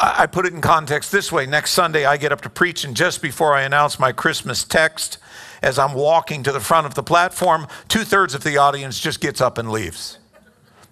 I 0.00 0.26
put 0.26 0.44
it 0.44 0.52
in 0.52 0.60
context 0.60 1.12
this 1.12 1.30
way. 1.30 1.46
Next 1.46 1.70
Sunday, 1.70 2.04
I 2.04 2.16
get 2.16 2.32
up 2.32 2.40
to 2.40 2.50
preach, 2.50 2.82
and 2.84 2.96
just 2.96 3.22
before 3.22 3.54
I 3.54 3.62
announce 3.62 4.00
my 4.00 4.10
Christmas 4.10 4.64
text, 4.64 5.18
as 5.62 5.78
I'm 5.78 5.94
walking 5.94 6.42
to 6.42 6.50
the 6.50 6.60
front 6.60 6.86
of 6.86 6.94
the 6.94 7.02
platform, 7.02 7.68
two 7.86 8.02
thirds 8.02 8.34
of 8.34 8.42
the 8.42 8.58
audience 8.58 8.98
just 8.98 9.20
gets 9.20 9.40
up 9.40 9.56
and 9.56 9.70
leaves. 9.70 10.18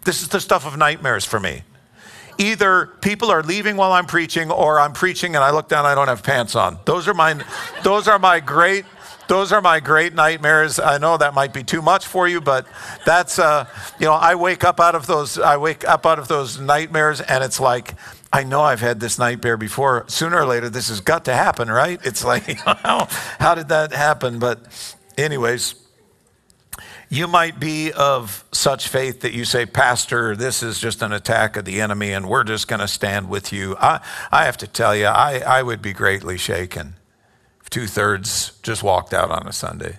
This 0.04 0.22
is 0.22 0.28
the 0.28 0.40
stuff 0.40 0.64
of 0.64 0.78
nightmares 0.78 1.24
for 1.24 1.40
me. 1.40 1.64
Either 2.38 2.86
people 3.00 3.30
are 3.30 3.42
leaving 3.42 3.76
while 3.76 3.92
I'm 3.92 4.06
preaching, 4.06 4.52
or 4.52 4.78
I'm 4.78 4.92
preaching 4.92 5.34
and 5.34 5.44
I 5.44 5.50
look 5.50 5.68
down, 5.68 5.84
I 5.84 5.96
don't 5.96 6.08
have 6.08 6.22
pants 6.22 6.54
on. 6.54 6.78
Those 6.84 7.08
are 7.08 7.14
my, 7.14 7.44
those 7.82 8.06
are 8.06 8.20
my 8.20 8.38
great 8.38 8.84
those 9.28 9.52
are 9.52 9.60
my 9.60 9.80
great 9.80 10.14
nightmares. 10.14 10.78
I 10.78 10.98
know 10.98 11.16
that 11.16 11.34
might 11.34 11.52
be 11.52 11.62
too 11.62 11.82
much 11.82 12.06
for 12.06 12.28
you, 12.28 12.40
but 12.40 12.66
that's 13.04 13.38
uh, 13.38 13.66
you 13.98 14.06
know 14.06 14.12
I 14.12 14.34
wake 14.34 14.64
up 14.64 14.80
out 14.80 14.94
of 14.94 15.06
those 15.06 15.38
I 15.38 15.56
wake 15.56 15.86
up 15.86 16.06
out 16.06 16.18
of 16.18 16.28
those 16.28 16.58
nightmares, 16.58 17.20
and 17.20 17.42
it's 17.44 17.60
like 17.60 17.94
I 18.32 18.44
know 18.44 18.62
I've 18.62 18.80
had 18.80 19.00
this 19.00 19.18
nightmare 19.18 19.56
before. 19.56 20.04
Sooner 20.08 20.38
or 20.38 20.46
later, 20.46 20.68
this 20.68 20.88
has 20.88 21.00
got 21.00 21.24
to 21.26 21.34
happen, 21.34 21.70
right? 21.70 22.00
It's 22.04 22.24
like 22.24 22.44
how, 22.60 23.08
how 23.38 23.54
did 23.54 23.68
that 23.68 23.92
happen? 23.92 24.38
But 24.38 24.94
anyways. 25.16 25.76
You 27.08 27.28
might 27.28 27.60
be 27.60 27.92
of 27.92 28.42
such 28.52 28.88
faith 28.88 29.20
that 29.20 29.34
you 29.34 29.44
say, 29.44 29.66
Pastor, 29.66 30.34
this 30.34 30.62
is 30.62 30.78
just 30.78 31.02
an 31.02 31.12
attack 31.12 31.58
of 31.58 31.66
the 31.66 31.82
enemy 31.82 32.10
and 32.10 32.26
we're 32.26 32.42
just 32.42 32.68
going 32.68 32.80
to 32.80 32.88
stand 32.88 33.28
with 33.28 33.52
you. 33.52 33.76
I, 33.78 34.00
I 34.30 34.46
have 34.46 34.56
to 34.56 34.66
tell 34.66 34.96
you, 34.96 35.04
I, 35.04 35.40
I 35.40 35.62
would 35.62 35.82
be 35.82 35.92
greatly 35.92 36.38
shaken 36.38 36.94
two 37.72 37.86
thirds 37.86 38.52
just 38.62 38.82
walked 38.82 39.12
out 39.12 39.30
on 39.30 39.48
a 39.48 39.52
Sunday. 39.52 39.98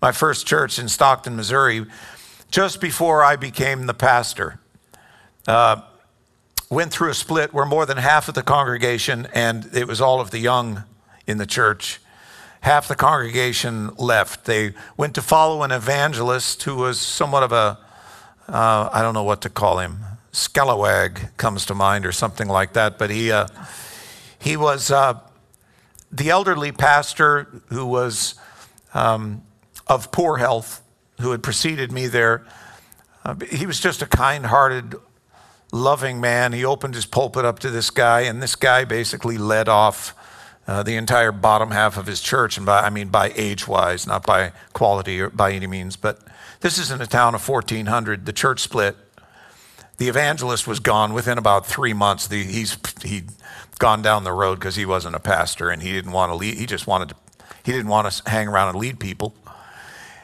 My 0.00 0.10
first 0.10 0.46
church 0.46 0.78
in 0.78 0.88
Stockton, 0.88 1.36
Missouri, 1.36 1.86
just 2.50 2.80
before 2.80 3.22
I 3.22 3.36
became 3.36 3.86
the 3.86 3.94
pastor, 3.94 4.58
uh, 5.46 5.82
went 6.70 6.90
through 6.90 7.10
a 7.10 7.14
split 7.14 7.52
where 7.52 7.66
more 7.66 7.86
than 7.86 7.98
half 7.98 8.28
of 8.28 8.34
the 8.34 8.42
congregation, 8.42 9.28
and 9.34 9.68
it 9.74 9.86
was 9.86 10.00
all 10.00 10.20
of 10.20 10.30
the 10.30 10.38
young 10.38 10.84
in 11.26 11.38
the 11.38 11.46
church, 11.46 12.00
half 12.62 12.88
the 12.88 12.96
congregation 12.96 13.90
left. 13.96 14.46
They 14.46 14.72
went 14.96 15.14
to 15.14 15.22
follow 15.22 15.62
an 15.62 15.70
evangelist 15.70 16.62
who 16.62 16.76
was 16.76 16.98
somewhat 16.98 17.42
of 17.42 17.52
a 17.52 17.78
uh, 18.48 18.90
I 18.92 19.02
don't 19.02 19.14
know 19.14 19.22
what 19.22 19.40
to 19.42 19.48
call 19.48 19.78
him. 19.78 20.00
Scalawag 20.32 21.36
comes 21.36 21.64
to 21.66 21.74
mind, 21.74 22.04
or 22.04 22.12
something 22.12 22.48
like 22.48 22.72
that. 22.72 22.98
But 22.98 23.10
he, 23.10 23.30
uh, 23.30 23.46
he 24.38 24.56
was 24.56 24.90
uh, 24.90 25.20
the 26.12 26.28
elderly 26.30 26.70
pastor 26.72 27.62
who 27.68 27.86
was 27.86 28.34
um, 28.92 29.42
of 29.86 30.12
poor 30.12 30.36
health, 30.36 30.82
who 31.20 31.30
had 31.30 31.42
preceded 31.42 31.90
me 31.90 32.06
there, 32.06 32.46
uh, 33.24 33.34
he 33.50 33.66
was 33.66 33.80
just 33.80 34.02
a 34.02 34.06
kind 34.06 34.46
hearted, 34.46 34.94
loving 35.72 36.20
man. 36.20 36.52
He 36.52 36.64
opened 36.64 36.94
his 36.94 37.06
pulpit 37.06 37.44
up 37.44 37.58
to 37.60 37.70
this 37.70 37.90
guy, 37.90 38.22
and 38.22 38.42
this 38.42 38.56
guy 38.56 38.84
basically 38.84 39.38
led 39.38 39.68
off 39.68 40.14
uh, 40.66 40.82
the 40.82 40.96
entire 40.96 41.32
bottom 41.32 41.70
half 41.70 41.96
of 41.96 42.06
his 42.06 42.20
church, 42.20 42.56
and 42.56 42.66
by, 42.66 42.82
I 42.82 42.90
mean 42.90 43.08
by 43.08 43.32
age 43.34 43.66
wise, 43.66 44.06
not 44.06 44.26
by 44.26 44.52
quality 44.72 45.20
or 45.20 45.30
by 45.30 45.52
any 45.52 45.66
means. 45.66 45.96
But 45.96 46.20
this 46.60 46.78
is 46.78 46.90
in 46.90 47.00
a 47.00 47.06
town 47.06 47.34
of 47.34 47.48
1,400. 47.48 48.26
The 48.26 48.32
church 48.32 48.60
split. 48.60 48.96
The 49.98 50.08
evangelist 50.08 50.66
was 50.66 50.80
gone 50.80 51.12
within 51.12 51.38
about 51.38 51.66
three 51.66 51.92
months. 51.92 52.26
The, 52.26 52.42
he's 52.42 52.76
he'd 53.02 53.30
gone 53.82 54.00
down 54.00 54.22
the 54.22 54.32
road 54.32 54.60
because 54.60 54.76
he 54.76 54.86
wasn't 54.86 55.16
a 55.16 55.20
pastor 55.20 55.68
and 55.68 55.82
he 55.82 55.90
didn't 55.90 56.12
want 56.12 56.30
to 56.30 56.36
lead. 56.36 56.56
He 56.56 56.66
just 56.66 56.86
wanted 56.86 57.08
to. 57.08 57.16
He 57.64 57.72
didn't 57.72 57.88
want 57.88 58.10
to 58.10 58.30
hang 58.30 58.46
around 58.46 58.68
and 58.68 58.78
lead 58.78 59.00
people. 59.00 59.34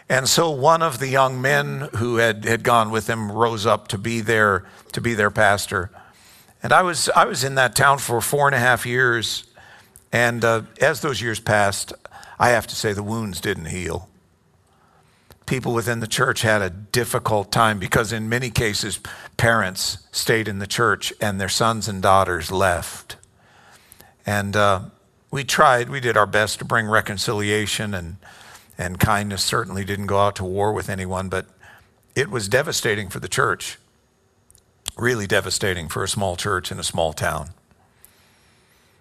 And 0.08 0.28
so 0.28 0.48
one 0.50 0.80
of 0.80 1.00
the 1.00 1.08
young 1.08 1.42
men 1.42 1.88
who 1.96 2.16
had, 2.16 2.44
had 2.44 2.62
gone 2.62 2.90
with 2.90 3.10
him 3.10 3.30
rose 3.30 3.66
up 3.66 3.88
to 3.88 3.98
be 3.98 4.20
their 4.20 4.64
to 4.92 5.00
be 5.00 5.14
their 5.14 5.32
pastor. 5.32 5.90
And 6.62 6.72
I 6.72 6.82
was 6.82 7.08
I 7.10 7.24
was 7.24 7.42
in 7.42 7.56
that 7.56 7.74
town 7.74 7.98
for 7.98 8.20
four 8.20 8.46
and 8.46 8.54
a 8.54 8.60
half 8.60 8.86
years 8.86 9.44
and 10.12 10.44
uh, 10.44 10.62
as 10.80 11.00
those 11.00 11.20
years 11.20 11.40
passed, 11.40 11.92
I 12.38 12.50
have 12.50 12.66
to 12.68 12.76
say 12.76 12.92
the 12.92 13.02
wounds 13.02 13.40
didn't 13.40 13.66
heal. 13.66 14.08
People 15.46 15.74
within 15.74 16.00
the 16.00 16.06
church 16.06 16.42
had 16.42 16.62
a 16.62 16.70
difficult 16.70 17.50
time 17.50 17.78
because, 17.78 18.12
in 18.12 18.28
many 18.28 18.50
cases, 18.50 19.00
parents 19.36 20.06
stayed 20.12 20.46
in 20.46 20.58
the 20.58 20.66
church 20.66 21.12
and 21.20 21.40
their 21.40 21.48
sons 21.48 21.88
and 21.88 22.02
daughters 22.02 22.52
left. 22.52 23.17
And 24.28 24.56
uh, 24.56 24.80
we 25.30 25.42
tried, 25.42 25.88
we 25.88 26.00
did 26.00 26.18
our 26.18 26.26
best 26.26 26.58
to 26.58 26.66
bring 26.66 26.86
reconciliation 26.86 27.94
and, 27.94 28.18
and 28.76 29.00
kindness. 29.00 29.42
Certainly 29.42 29.86
didn't 29.86 30.04
go 30.04 30.18
out 30.18 30.36
to 30.36 30.44
war 30.44 30.74
with 30.74 30.90
anyone, 30.90 31.30
but 31.30 31.46
it 32.14 32.28
was 32.28 32.46
devastating 32.46 33.08
for 33.08 33.20
the 33.20 33.28
church. 33.28 33.78
Really 34.98 35.26
devastating 35.26 35.88
for 35.88 36.04
a 36.04 36.08
small 36.08 36.36
church 36.36 36.70
in 36.70 36.78
a 36.78 36.84
small 36.84 37.14
town. 37.14 37.52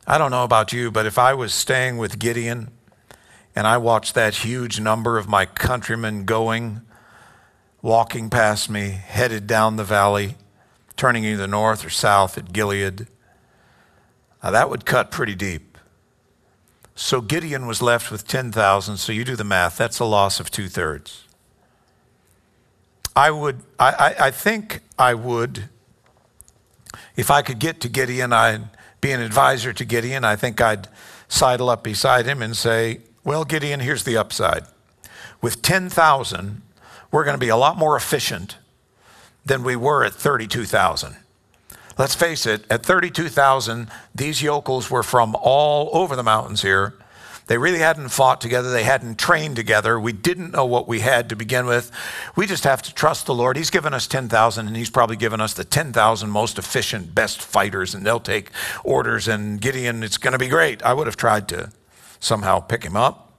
I 0.07 0.17
don't 0.17 0.31
know 0.31 0.45
about 0.45 0.71
you, 0.71 0.91
but 0.91 1.05
if 1.05 1.17
I 1.19 1.33
was 1.33 1.53
staying 1.53 1.97
with 1.97 2.19
Gideon 2.19 2.71
and 3.53 3.67
I 3.67 3.75
watched 3.79 4.15
that 4.15 4.33
huge 4.33 4.79
number 4.79 5.17
of 5.17 5.27
my 5.27 5.45
countrymen 5.45 6.23
going, 6.23 6.83
walking 7.81 8.29
past 8.29 8.69
me, 8.69 8.91
headed 8.91 9.45
down 9.45 9.75
the 9.75 9.83
valley, 9.83 10.35
turning 10.95 11.25
either 11.25 11.47
north 11.47 11.83
or 11.83 11.89
south 11.89 12.37
at 12.37 12.53
Gilead, 12.53 13.07
now 14.43 14.51
that 14.51 14.69
would 14.69 14.85
cut 14.85 15.11
pretty 15.11 15.35
deep. 15.35 15.77
So 16.95 17.21
Gideon 17.21 17.67
was 17.67 17.81
left 17.81 18.09
with 18.09 18.27
10,000. 18.27 18.97
So 18.97 19.11
you 19.11 19.23
do 19.23 19.35
the 19.35 19.43
math, 19.43 19.77
that's 19.77 19.99
a 19.99 20.05
loss 20.05 20.39
of 20.39 20.49
two 20.49 20.67
thirds. 20.67 21.25
I 23.15 23.29
would, 23.31 23.61
I, 23.79 23.91
I, 24.19 24.27
I 24.27 24.31
think 24.31 24.81
I 24.97 25.13
would, 25.13 25.69
if 27.15 27.29
I 27.29 27.41
could 27.41 27.59
get 27.59 27.79
to 27.81 27.89
Gideon, 27.89 28.33
I'd 28.33 28.69
be 28.99 29.11
an 29.11 29.21
advisor 29.21 29.73
to 29.73 29.85
Gideon, 29.85 30.23
I 30.23 30.35
think 30.35 30.59
I'd 30.59 30.87
sidle 31.27 31.69
up 31.69 31.83
beside 31.83 32.25
him 32.25 32.41
and 32.41 32.57
say, 32.57 33.01
Well, 33.23 33.45
Gideon, 33.45 33.79
here's 33.79 34.03
the 34.03 34.17
upside. 34.17 34.63
With 35.41 35.61
10,000, 35.61 36.61
we're 37.11 37.23
going 37.23 37.35
to 37.35 37.39
be 37.39 37.49
a 37.49 37.57
lot 37.57 37.77
more 37.77 37.95
efficient 37.95 38.57
than 39.45 39.63
we 39.63 39.75
were 39.75 40.03
at 40.03 40.13
32,000. 40.13 41.15
Let's 41.97 42.15
face 42.15 42.45
it, 42.45 42.63
at 42.69 42.85
32,000, 42.85 43.89
these 44.13 44.41
yokels 44.41 44.91
were 44.91 45.03
from 45.03 45.35
all 45.39 45.89
over 45.93 46.15
the 46.15 46.23
mountains 46.23 46.61
here. 46.61 46.93
They 47.47 47.57
really 47.57 47.79
hadn't 47.79 48.09
fought 48.09 48.41
together. 48.41 48.69
They 48.71 48.83
hadn't 48.83 49.17
trained 49.17 49.55
together. 49.55 49.97
We 49.99 50.11
didn't 50.11 50.51
know 50.51 50.65
what 50.65 50.87
we 50.87 50.99
had 50.99 51.29
to 51.29 51.35
begin 51.35 51.65
with. 51.65 51.91
We 52.35 52.45
just 52.45 52.65
have 52.65 52.81
to 52.83 52.93
trust 52.93 53.25
the 53.25 53.33
Lord. 53.33 53.55
He's 53.55 53.69
given 53.69 53.93
us 53.93 54.05
10,000, 54.05 54.67
and 54.67 54.75
He's 54.75 54.89
probably 54.89 55.15
given 55.15 55.39
us 55.39 55.53
the 55.53 55.63
10,000 55.63 56.29
most 56.29 56.59
efficient, 56.59 57.15
best 57.15 57.41
fighters, 57.41 57.95
and 57.95 58.05
they'll 58.05 58.19
take 58.19 58.51
orders. 58.83 59.29
And 59.29 59.61
Gideon, 59.61 60.03
it's 60.03 60.17
going 60.17 60.33
to 60.33 60.37
be 60.37 60.49
great. 60.49 60.83
I 60.83 60.93
would 60.93 61.07
have 61.07 61.17
tried 61.17 61.47
to 61.49 61.71
somehow 62.19 62.59
pick 62.59 62.83
him 62.83 62.97
up. 62.97 63.31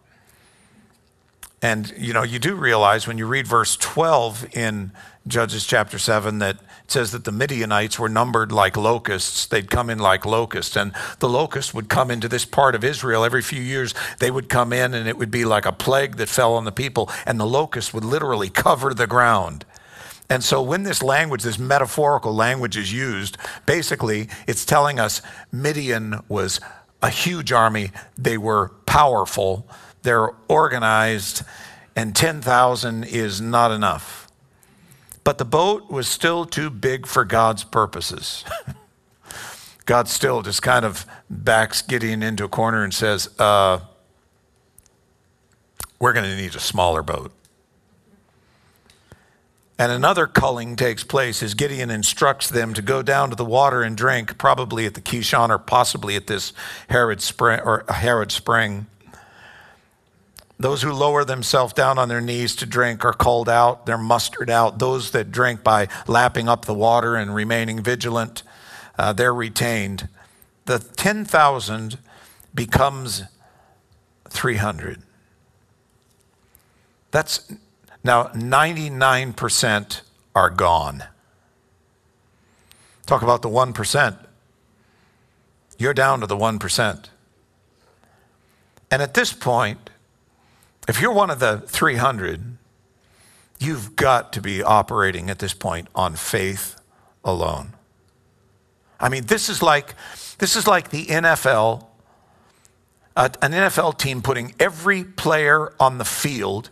And, 1.60 1.92
you 1.98 2.12
know, 2.12 2.22
you 2.22 2.38
do 2.38 2.54
realize 2.54 3.06
when 3.06 3.18
you 3.18 3.26
read 3.26 3.46
verse 3.46 3.76
12 3.76 4.56
in 4.56 4.92
Judges 5.26 5.66
chapter 5.66 5.98
7 5.98 6.38
that 6.38 6.56
it 6.88 6.92
says 6.92 7.12
that 7.12 7.24
the 7.24 7.32
Midianites 7.32 7.98
were 7.98 8.08
numbered 8.08 8.50
like 8.50 8.74
locusts. 8.74 9.44
They'd 9.44 9.70
come 9.70 9.90
in 9.90 9.98
like 9.98 10.24
locusts. 10.24 10.74
And 10.74 10.94
the 11.18 11.28
locusts 11.28 11.74
would 11.74 11.90
come 11.90 12.10
into 12.10 12.28
this 12.28 12.46
part 12.46 12.74
of 12.74 12.82
Israel 12.82 13.24
every 13.24 13.42
few 13.42 13.60
years. 13.60 13.92
They 14.20 14.30
would 14.30 14.48
come 14.48 14.72
in 14.72 14.94
and 14.94 15.06
it 15.06 15.18
would 15.18 15.30
be 15.30 15.44
like 15.44 15.66
a 15.66 15.72
plague 15.72 16.16
that 16.16 16.30
fell 16.30 16.54
on 16.54 16.64
the 16.64 16.72
people. 16.72 17.10
And 17.26 17.38
the 17.38 17.44
locusts 17.44 17.92
would 17.92 18.06
literally 18.06 18.48
cover 18.48 18.94
the 18.94 19.06
ground. 19.06 19.66
And 20.30 20.42
so 20.42 20.62
when 20.62 20.84
this 20.84 21.02
language, 21.02 21.42
this 21.42 21.58
metaphorical 21.58 22.34
language 22.34 22.78
is 22.78 22.90
used, 22.90 23.36
basically 23.66 24.30
it's 24.46 24.64
telling 24.64 24.98
us 24.98 25.20
Midian 25.52 26.22
was 26.26 26.58
a 27.02 27.10
huge 27.10 27.52
army. 27.52 27.90
They 28.16 28.38
were 28.38 28.70
powerful. 28.86 29.68
They're 30.04 30.30
organized. 30.48 31.42
And 31.94 32.16
10,000 32.16 33.04
is 33.04 33.42
not 33.42 33.72
enough. 33.72 34.27
But 35.28 35.36
the 35.36 35.44
boat 35.44 35.90
was 35.90 36.08
still 36.08 36.46
too 36.46 36.70
big 36.70 37.06
for 37.06 37.22
God's 37.22 37.62
purposes. 37.62 38.46
God 39.84 40.08
still 40.08 40.40
just 40.40 40.62
kind 40.62 40.86
of 40.86 41.04
backs 41.28 41.82
Gideon 41.82 42.22
into 42.22 42.44
a 42.44 42.48
corner 42.48 42.82
and 42.82 42.94
says, 42.94 43.28
uh, 43.38 43.80
We're 45.98 46.14
going 46.14 46.24
to 46.24 46.34
need 46.34 46.54
a 46.54 46.58
smaller 46.58 47.02
boat. 47.02 47.30
And 49.78 49.92
another 49.92 50.26
culling 50.26 50.76
takes 50.76 51.04
place 51.04 51.42
as 51.42 51.52
Gideon 51.52 51.90
instructs 51.90 52.48
them 52.48 52.72
to 52.72 52.80
go 52.80 53.02
down 53.02 53.28
to 53.28 53.36
the 53.36 53.44
water 53.44 53.82
and 53.82 53.98
drink, 53.98 54.38
probably 54.38 54.86
at 54.86 54.94
the 54.94 55.02
Kishon 55.02 55.50
or 55.50 55.58
possibly 55.58 56.16
at 56.16 56.26
this 56.26 56.54
Harod 56.88 57.20
spring. 57.20 57.60
Or 57.60 57.84
Harod 57.90 58.32
spring. 58.32 58.86
Those 60.60 60.82
who 60.82 60.92
lower 60.92 61.24
themselves 61.24 61.72
down 61.72 61.98
on 61.98 62.08
their 62.08 62.20
knees 62.20 62.56
to 62.56 62.66
drink 62.66 63.04
are 63.04 63.12
called 63.12 63.48
out, 63.48 63.86
they're 63.86 63.96
mustered 63.96 64.50
out. 64.50 64.80
Those 64.80 65.12
that 65.12 65.30
drink 65.30 65.62
by 65.62 65.86
lapping 66.08 66.48
up 66.48 66.64
the 66.64 66.74
water 66.74 67.14
and 67.14 67.32
remaining 67.32 67.80
vigilant, 67.80 68.42
uh, 68.98 69.12
they're 69.12 69.34
retained. 69.34 70.08
The 70.64 70.80
10,000 70.80 71.98
becomes 72.54 73.22
300. 74.28 75.02
That's 77.12 77.52
now 78.02 78.24
99% 78.24 80.00
are 80.34 80.50
gone. 80.50 81.04
Talk 83.06 83.22
about 83.22 83.42
the 83.42 83.48
1%. 83.48 84.18
You're 85.78 85.94
down 85.94 86.20
to 86.20 86.26
the 86.26 86.36
1%. 86.36 87.04
And 88.90 89.02
at 89.02 89.14
this 89.14 89.32
point, 89.32 89.87
if 90.88 91.02
you're 91.02 91.12
one 91.12 91.28
of 91.28 91.38
the 91.38 91.58
300, 91.66 92.56
you've 93.60 93.94
got 93.94 94.32
to 94.32 94.40
be 94.40 94.62
operating 94.62 95.28
at 95.28 95.38
this 95.38 95.52
point 95.52 95.86
on 95.94 96.16
faith 96.16 96.80
alone. 97.22 97.74
I 98.98 99.10
mean, 99.10 99.26
this 99.26 99.50
is 99.50 99.62
like 99.62 99.94
this 100.38 100.56
is 100.56 100.66
like 100.66 100.90
the 100.90 101.06
NFL, 101.06 101.84
uh, 103.16 103.28
an 103.42 103.52
NFL 103.52 103.98
team 103.98 104.22
putting 104.22 104.54
every 104.58 105.04
player 105.04 105.72
on 105.78 105.98
the 105.98 106.04
field, 106.04 106.70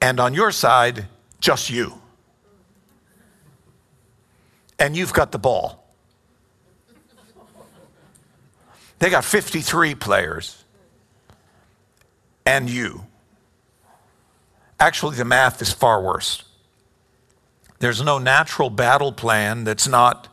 and 0.00 0.20
on 0.20 0.34
your 0.34 0.52
side, 0.52 1.06
just 1.40 1.70
you. 1.70 1.94
And 4.78 4.96
you've 4.96 5.12
got 5.12 5.32
the 5.32 5.38
ball. 5.38 5.84
They 8.98 9.08
got 9.08 9.24
53 9.24 9.94
players 9.94 10.60
and 12.50 12.68
you. 12.68 13.06
Actually, 14.80 15.16
the 15.16 15.24
math 15.24 15.62
is 15.62 15.72
far 15.72 16.02
worse. 16.02 16.42
There's 17.78 18.02
no 18.02 18.18
natural 18.18 18.70
battle 18.70 19.12
plan 19.12 19.62
that's 19.62 19.86
not 19.86 20.26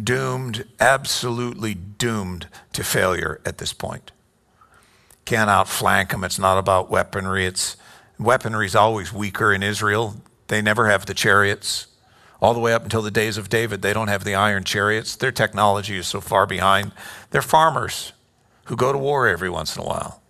doomed, 0.00 0.64
absolutely 0.78 1.74
doomed 1.74 2.46
to 2.72 2.84
failure 2.84 3.40
at 3.44 3.58
this 3.58 3.72
point. 3.72 4.12
Can't 5.24 5.50
outflank 5.50 6.10
them. 6.10 6.22
It's 6.22 6.38
not 6.38 6.56
about 6.56 6.88
weaponry. 6.88 7.46
It's 7.46 7.76
weaponry 8.16 8.66
is 8.66 8.76
always 8.76 9.12
weaker 9.12 9.52
in 9.52 9.64
Israel. 9.64 10.22
They 10.46 10.62
never 10.62 10.88
have 10.88 11.06
the 11.06 11.14
chariots. 11.14 11.88
All 12.40 12.54
the 12.54 12.60
way 12.60 12.74
up 12.74 12.84
until 12.84 13.02
the 13.02 13.10
days 13.10 13.38
of 13.38 13.48
David, 13.48 13.82
they 13.82 13.92
don't 13.92 14.08
have 14.08 14.22
the 14.22 14.36
iron 14.36 14.62
chariots. 14.62 15.16
Their 15.16 15.32
technology 15.32 15.96
is 15.96 16.06
so 16.06 16.20
far 16.20 16.46
behind. 16.46 16.92
They're 17.30 17.42
farmers 17.42 18.12
who 18.66 18.76
go 18.76 18.92
to 18.92 18.98
war 18.98 19.26
every 19.26 19.50
once 19.50 19.74
in 19.74 19.82
a 19.82 19.86
while. 19.86 20.22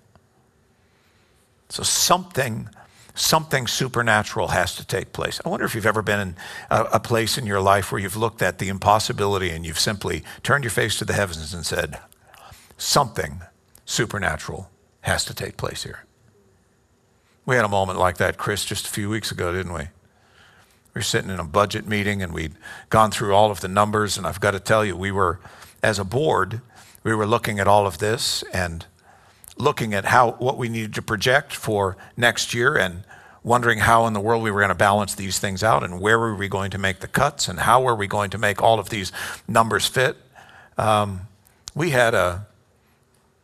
So 1.69 1.83
something, 1.83 2.69
something 3.15 3.67
supernatural 3.67 4.49
has 4.49 4.75
to 4.77 4.87
take 4.87 5.13
place. 5.13 5.41
I 5.45 5.49
wonder 5.49 5.67
if 5.67 5.75
you've 5.75 5.87
ever 5.87 6.03
been 6.03 6.21
in 6.21 6.37
a, 6.71 6.83
a, 6.95 7.01
place 7.01 7.37
in 7.39 7.47
your 7.47 7.61
life 7.61 7.91
where 7.91 8.01
you've 8.01 8.17
looked 8.17 8.43
at 8.43 8.59
the 8.59 8.69
impossibility 8.69 9.51
and 9.51 9.67
you've 9.67 9.81
simply 9.81 10.23
turned 10.43 10.65
your 10.65 10.71
face 10.71 10.99
to 10.99 11.05
the 11.05 11.13
heavens 11.13 11.53
and 11.53 11.67
said, 11.67 11.99
something 12.79 13.41
supernatural 13.85 14.71
has 15.03 15.25
to 15.25 15.35
take 15.35 15.57
place 15.57 15.83
here. 15.85 16.05
We 17.45 17.57
had 17.57 17.65
a 17.65 17.69
moment 17.69 17.99
like 17.99 18.17
that, 18.19 18.39
Chris, 18.39 18.65
just 18.65 18.87
a 18.87 18.91
few 18.91 19.09
weeks 19.09 19.31
ago, 19.31 19.53
didn't 19.53 19.73
we? 19.73 19.89
We 20.95 21.01
were 21.01 21.03
sitting 21.03 21.31
in 21.31 21.39
a 21.39 21.45
budget 21.45 21.87
meeting 21.87 22.23
and 22.23 22.33
we'd 22.33 22.55
gone 22.91 23.11
through 23.11 23.35
all 23.35 23.51
of 23.51 23.61
the 23.61 23.69
numbers, 23.69 24.19
and 24.19 24.27
I've 24.27 24.41
got 24.41 24.53
to 24.53 24.61
tell 24.61 24.85
you, 24.85 24.97
we 24.97 25.13
were, 25.13 25.39
as 25.83 25.99
a 25.99 26.05
board, 26.05 26.61
we 27.05 27.15
were 27.15 27.27
looking 27.27 27.61
at 27.61 27.69
all 27.69 27.87
of 27.87 27.99
this 27.99 28.43
and 28.53 28.85
looking 29.57 29.95
at 29.95 30.05
how 30.05 30.33
what 30.33 30.59
we 30.59 30.69
needed 30.69 30.95
to 30.95 31.03
project 31.03 31.53
for 31.53 31.97
next 32.17 32.55
year 32.55 32.77
and 32.77 33.05
wondering 33.43 33.79
how 33.79 34.07
in 34.07 34.13
the 34.13 34.21
world 34.21 34.43
we 34.43 34.51
were 34.51 34.61
going 34.61 34.69
to 34.69 34.75
balance 34.75 35.15
these 35.15 35.39
things 35.39 35.63
out 35.63 35.85
and 35.85 36.01
where 36.01 36.19
were 36.19 36.35
we 36.35 36.49
going 36.49 36.71
to 36.71 36.79
make 36.79 36.99
the 36.99 37.07
cuts 37.07 37.47
and 37.47 37.61
how 37.61 37.81
were 37.81 37.95
we 37.95 38.07
going 38.07 38.29
to 38.29 38.39
make 38.39 38.61
all 38.61 38.81
of 38.81 38.89
these 38.89 39.13
numbers 39.47 39.87
fit. 39.87 40.17
Um, 40.77 41.29
we 41.75 41.91
had 41.91 42.13
a, 42.13 42.47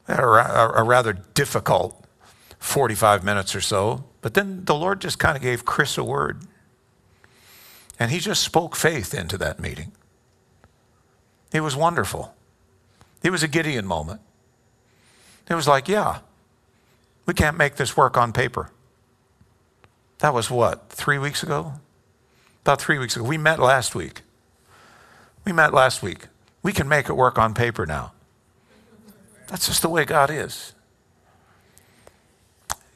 a, 0.08 0.22
a 0.76 0.82
rather 0.82 1.12
difficult 1.12 2.04
45 2.58 3.22
minutes 3.22 3.54
or 3.54 3.60
so, 3.60 4.04
but 4.22 4.34
then 4.34 4.64
the 4.64 4.74
Lord 4.74 5.00
just 5.00 5.18
kind 5.18 5.36
of 5.36 5.42
gave 5.42 5.64
Chris 5.64 5.96
a 5.96 6.04
word. 6.04 6.42
And 7.98 8.10
he 8.10 8.18
just 8.18 8.42
spoke 8.42 8.74
faith 8.74 9.14
into 9.14 9.38
that 9.38 9.60
meeting. 9.60 9.92
It 11.52 11.60
was 11.60 11.76
wonderful. 11.76 12.34
It 13.22 13.30
was 13.30 13.44
a 13.44 13.48
Gideon 13.48 13.86
moment. 13.86 14.20
It 15.48 15.54
was 15.54 15.68
like, 15.68 15.88
yeah, 15.88 16.20
we 17.26 17.34
can't 17.34 17.56
make 17.56 17.76
this 17.76 17.96
work 17.96 18.16
on 18.16 18.32
paper. 18.32 18.70
That 20.18 20.34
was 20.34 20.50
what, 20.50 20.88
three 20.88 21.18
weeks 21.18 21.42
ago? 21.42 21.74
About 22.62 22.80
three 22.80 22.98
weeks 22.98 23.16
ago. 23.16 23.24
We 23.24 23.38
met 23.38 23.58
last 23.58 23.94
week. 23.94 24.22
We 25.44 25.52
met 25.52 25.74
last 25.74 26.02
week. 26.02 26.28
We 26.62 26.72
can 26.72 26.88
make 26.88 27.08
it 27.08 27.14
work 27.14 27.38
on 27.38 27.54
paper 27.54 27.86
now. 27.86 28.12
That's 29.48 29.66
just 29.66 29.82
the 29.82 29.88
way 29.88 30.04
God 30.04 30.30
is. 30.30 30.72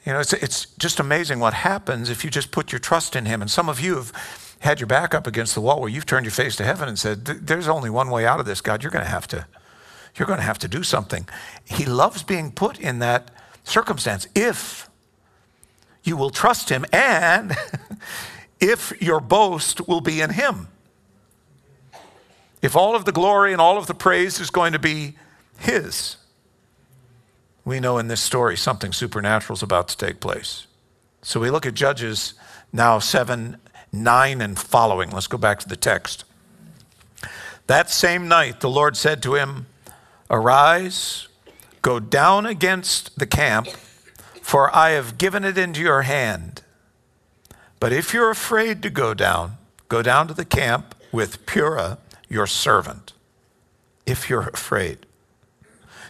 You 0.05 0.13
know, 0.13 0.21
it's, 0.21 0.33
it's 0.33 0.67
just 0.79 1.01
amazing 1.01 1.41
what 1.41 1.53
happens 1.53 2.09
if 2.09 2.25
you 2.25 2.31
just 2.31 2.53
put 2.53 2.71
your 2.71 2.79
trust 2.79 3.17
in 3.17 3.27
Him. 3.27 3.43
And 3.43 3.51
some 3.51 3.69
of 3.69 3.81
you 3.81 3.97
have 3.97 4.13
had 4.61 4.79
your 4.79 4.87
back 4.87 5.15
up 5.15 5.27
against 5.27 5.55
the 5.55 5.61
wall 5.61 5.81
where 5.81 5.91
you've 5.91 6.07
turned 6.07 6.25
your 6.25 6.33
face 6.33 6.55
to 6.57 6.65
heaven 6.65 6.89
and 6.89 6.97
said, 6.97 7.25
There's 7.25 7.67
only 7.67 7.91
one 7.91 8.09
way 8.09 8.25
out 8.25 8.39
of 8.39 8.47
this, 8.47 8.61
God. 8.61 8.85
You're 8.85 8.93
going 8.93 9.05
to 9.05 9.11
have 9.11 9.27
to 9.29 9.47
you're 10.19 10.27
going 10.27 10.39
to 10.39 10.45
have 10.45 10.59
to 10.61 10.69
do 10.69 10.83
something. 10.83 11.29
He 11.65 11.85
loves 11.85 12.23
being 12.23 12.51
put 12.51 12.79
in 12.81 13.01
that 13.01 13.31
circumstance 13.65 14.27
if 14.35 14.89
you 16.05 16.17
will 16.17 16.31
trust 16.31 16.71
him 16.71 16.85
and 16.93 17.57
if 18.61 18.93
your 19.01 19.21
boast 19.21 19.87
will 19.89 20.01
be 20.01 20.21
in 20.21 20.31
him. 20.31 20.69
If 22.63 22.75
all 22.75 22.97
of 22.97 23.05
the 23.05 23.13
glory 23.13 23.53
and 23.53 23.61
all 23.61 23.77
of 23.77 23.87
the 23.87 23.95
praise 23.95 24.41
is 24.41 24.51
going 24.51 24.73
to 24.73 24.79
be 24.79 25.17
his, 25.59 26.17
we 27.65 27.81
know 27.81 27.99
in 27.99 28.09
this 28.09 28.21
story 28.21 28.57
something 28.57 28.93
supernatural 28.93 29.57
is 29.57 29.63
about 29.63 29.89
to 29.89 29.97
take 29.97 30.21
place. 30.21 30.67
So 31.23 31.41
we 31.41 31.51
look 31.51 31.67
at 31.67 31.75
Judges 31.75 32.35
now 32.73 32.99
7, 32.99 33.57
9, 33.93 34.41
and 34.41 34.59
following. 34.59 35.11
Let's 35.11 35.27
go 35.27 35.39
back 35.39 35.59
to 35.61 35.69
the 35.69 35.77
text. 35.77 36.25
That 37.67 37.91
same 37.91 38.29
night, 38.29 38.61
the 38.61 38.71
Lord 38.71 38.97
said 38.97 39.23
to 39.25 39.35
him, 39.35 39.67
Arise, 40.31 41.29
go 41.83 42.01
down 42.01 42.47
against 42.47 43.19
the 43.19 43.27
camp, 43.27 43.69
for 44.43 44.75
I 44.75 44.91
have 44.91 45.19
given 45.19 45.45
it 45.45 45.57
into 45.57 45.81
your 45.81 46.03
hand. 46.03 46.63
But 47.79 47.93
if 47.93 48.13
you're 48.13 48.31
afraid 48.31 48.83
to 48.83 48.91
go 48.91 49.15
down, 49.15 49.59
go 49.89 50.03
down 50.03 50.29
to 50.29 50.35
the 50.35 50.45
camp 50.45 50.95
with 51.13 51.45
Purah, 51.47 51.99
your 52.29 52.47
servant. 52.47 53.13
If 54.05 54.29
you're 54.31 54.49
afraid. 54.49 54.99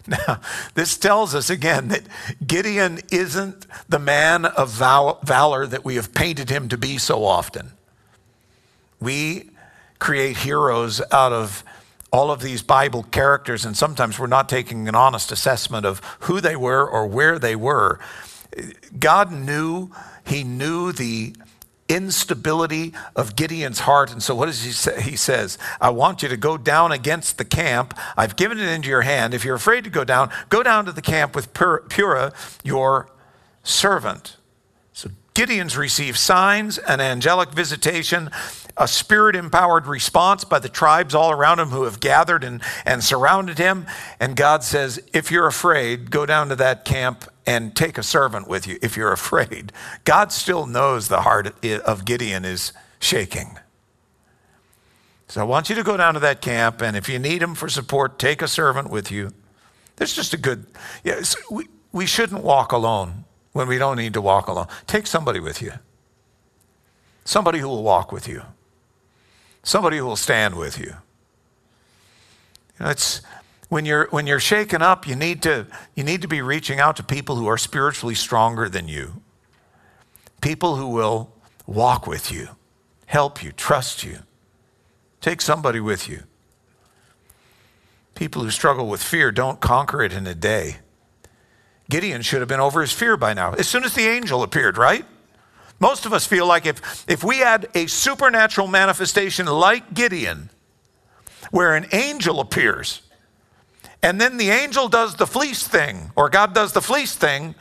Now, 0.09 0.41
this 0.75 0.97
tells 0.97 1.35
us 1.35 1.51
again 1.51 1.89
that 1.89 2.03
Gideon 2.47 3.01
isn't 3.11 3.67
the 3.89 3.99
man 3.99 4.45
of 4.45 4.71
valor 4.71 5.67
that 5.67 5.85
we 5.85 5.97
have 5.97 6.15
painted 6.15 6.49
him 6.49 6.69
to 6.69 6.79
be 6.79 6.97
so 6.97 7.25
often. 7.25 7.73
We 9.01 9.51
create 9.99 10.37
heroes 10.37 11.03
out 11.11 11.33
of 11.33 11.65
all 12.13 12.31
of 12.31 12.41
these 12.41 12.63
Bible 12.63 13.03
characters, 13.03 13.65
and 13.65 13.77
sometimes 13.77 14.19
we're 14.19 14.27
not 14.27 14.49
taking 14.49 14.89
an 14.89 14.95
honest 14.95 15.33
assessment 15.33 15.85
of 15.85 16.01
who 16.21 16.41
they 16.41 16.57
were 16.57 16.89
or 16.89 17.07
where 17.07 17.39
they 17.39 17.57
were. 17.57 17.99
God 18.99 19.33
knew, 19.33 19.91
He 20.25 20.45
knew 20.45 20.93
the 20.93 21.35
instability 21.89 22.93
of 23.15 23.37
Gideon's 23.37 23.81
heart. 23.81 24.13
And 24.13 24.23
so, 24.23 24.35
what 24.35 24.47
does 24.47 24.63
he 24.63 24.73
say? 24.73 25.01
He 25.01 25.17
says, 25.17 25.59
I 25.81 25.91
want 25.91 26.23
you 26.23 26.29
to 26.29 26.37
go 26.37 26.57
down 26.57 26.93
against 26.93 27.39
the 27.39 27.45
camp. 27.45 27.95
I've 28.17 28.37
given 28.37 28.59
it 28.59 28.69
into 28.69 28.89
your 28.89 29.03
hand. 29.03 29.35
If 29.35 29.45
you're 29.45 29.57
afraid 29.57 29.85
to 29.85 29.91
go 29.91 30.05
down, 30.05 30.31
go 30.49 30.63
down 30.63 30.85
to 30.87 30.93
the 30.93 31.03
camp 31.03 31.35
with 31.35 31.53
Purah, 31.53 32.35
your 32.65 33.09
servant. 33.63 34.36
Gideon's 35.37 35.77
received 35.77 36.17
signs, 36.17 36.79
an 36.79 36.99
angelic 36.99 37.51
visitation, 37.51 38.31
a 38.75 38.89
spirit 38.89 39.37
empowered 39.37 39.87
response 39.87 40.45
by 40.45 40.59
the 40.59 40.71
tribes 40.71 41.15
all 41.15 41.31
around 41.31 41.61
him 41.61 41.69
who 41.69 41.83
have 41.83 42.01
gathered 42.01 42.43
and, 42.43 42.63
and 42.87 43.05
surrounded 43.05 43.59
him. 43.59 43.85
And 44.19 44.35
God 44.35 44.65
says, 44.65 44.99
If 45.13 45.31
you're 45.31 45.47
afraid, 45.47 46.11
go 46.11 46.25
down 46.25 46.49
to 46.49 46.57
that 46.57 46.87
camp 46.87 47.27
and 47.45 47.77
take 47.77 47.99
a 47.99 48.03
servant 48.03 48.49
with 48.49 48.67
you 48.67 48.79
if 48.81 48.97
you're 48.97 49.13
afraid. 49.13 49.73
God 50.05 50.33
still 50.33 50.65
knows 50.65 51.09
the 51.09 51.21
heart 51.21 51.55
of 51.85 52.07
Gideon 52.07 52.47
is 52.47 52.73
shaking. 52.99 53.59
So 55.29 55.43
I 55.43 55.45
want 55.45 55.69
you 55.69 55.75
to 55.75 55.83
go 55.83 55.99
down 55.99 56.15
to 56.15 56.21
that 56.21 56.41
camp, 56.41 56.81
and 56.81 56.97
if 56.97 57.11
you 57.11 57.19
need 57.19 57.43
him 57.43 57.55
for 57.55 57.69
support, 57.69 58.19
take 58.19 58.41
a 58.41 58.49
servant 58.49 58.89
with 58.89 59.13
you. 59.13 59.35
There's 59.97 60.15
just 60.15 60.33
a 60.33 60.39
good, 60.39 60.65
yes, 61.05 61.37
we, 61.51 61.67
we 61.93 62.07
shouldn't 62.07 62.43
walk 62.43 62.73
alone 62.73 63.26
when 63.57 63.69
we 63.69 63.79
don't 63.79 63.97
need 63.97 64.15
to 64.15 64.21
walk 64.21 64.49
alone. 64.49 64.69
Take 64.87 65.07
somebody 65.07 65.41
with 65.41 65.63
you, 65.63 65.73
somebody 67.25 67.59
who 67.59 67.69
will 67.69 67.83
walk 67.83 68.13
with 68.13 68.29
you 68.29 68.43
somebody 69.67 69.99
who 69.99 70.07
will 70.07 70.17
stand 70.17 70.55
with 70.55 70.79
you. 70.79 70.95
you 72.79 72.85
know, 72.85 72.89
it's, 72.89 73.21
when 73.69 73.85
you're, 73.85 74.07
when 74.11 74.27
you're 74.27 74.41
shaken 74.41 74.81
up, 74.81 75.09
you 75.09 75.17
need, 75.17 75.43
to, 75.43 75.67
you 75.97 76.05
need 76.05 76.23
to 76.23 76.29
be 76.29 76.41
reaching 76.41 76.79
out 76.79 76.97
to 76.97 77.03
people 77.03 77.35
who 77.35 77.49
are 77.49 77.59
spiritually 77.59 78.15
stronger 78.15 78.69
than 78.69 78.87
you, 78.87 79.21
people 80.41 80.77
who 80.77 80.87
will 80.87 81.33
walk 81.67 82.07
with 82.07 82.31
you, 82.31 82.49
help 83.07 83.43
you, 83.43 83.51
trust 83.51 84.05
you. 84.05 84.21
Take 85.21 85.41
somebody 85.41 85.81
with 85.81 86.09
you. 86.09 86.23
People 88.15 88.43
who 88.43 88.51
struggle 88.51 88.87
with 88.87 89.03
fear 89.03 89.33
don't 89.33 89.61
conquer 89.61 90.01
it 90.01 90.13
in 90.13 90.29
a 90.29 90.35
day. 90.35 90.77
Gideon 91.89 92.23
should 92.23 92.41
have 92.41 92.49
been 92.49 92.61
over 92.61 92.81
his 92.81 92.93
fear 92.93 93.17
by 93.17 93.35
now, 93.35 93.53
as 93.53 93.69
soon 93.69 93.85
as 93.85 93.95
the 93.95 94.07
angel 94.07 94.43
appeared, 94.43 94.77
right? 94.77 95.05
Most 95.79 96.07
of 96.07 96.13
us 96.13 96.27
feel 96.27 96.47
like 96.47 96.67
if, 96.67 97.05
if 97.09 97.23
we 97.23 97.39
had 97.39 97.69
a 97.75 97.87
supernatural 97.87 98.67
manifestation 98.67 99.47
like 99.47 99.95
Gideon, 99.95 100.51
where 101.51 101.77
an 101.77 101.87
angel 101.93 102.41
appears, 102.41 103.03
and 104.03 104.21
then 104.21 104.37
the 104.37 104.51
angel 104.51 104.89
does 104.89 105.17
the 105.17 105.27
fleece 105.27 105.67
thing, 105.67 106.11
or 106.17 106.29
God 106.29 106.55
does 106.55 106.73
the 106.73 106.81
fleece 106.81 107.15
thing 107.15 107.55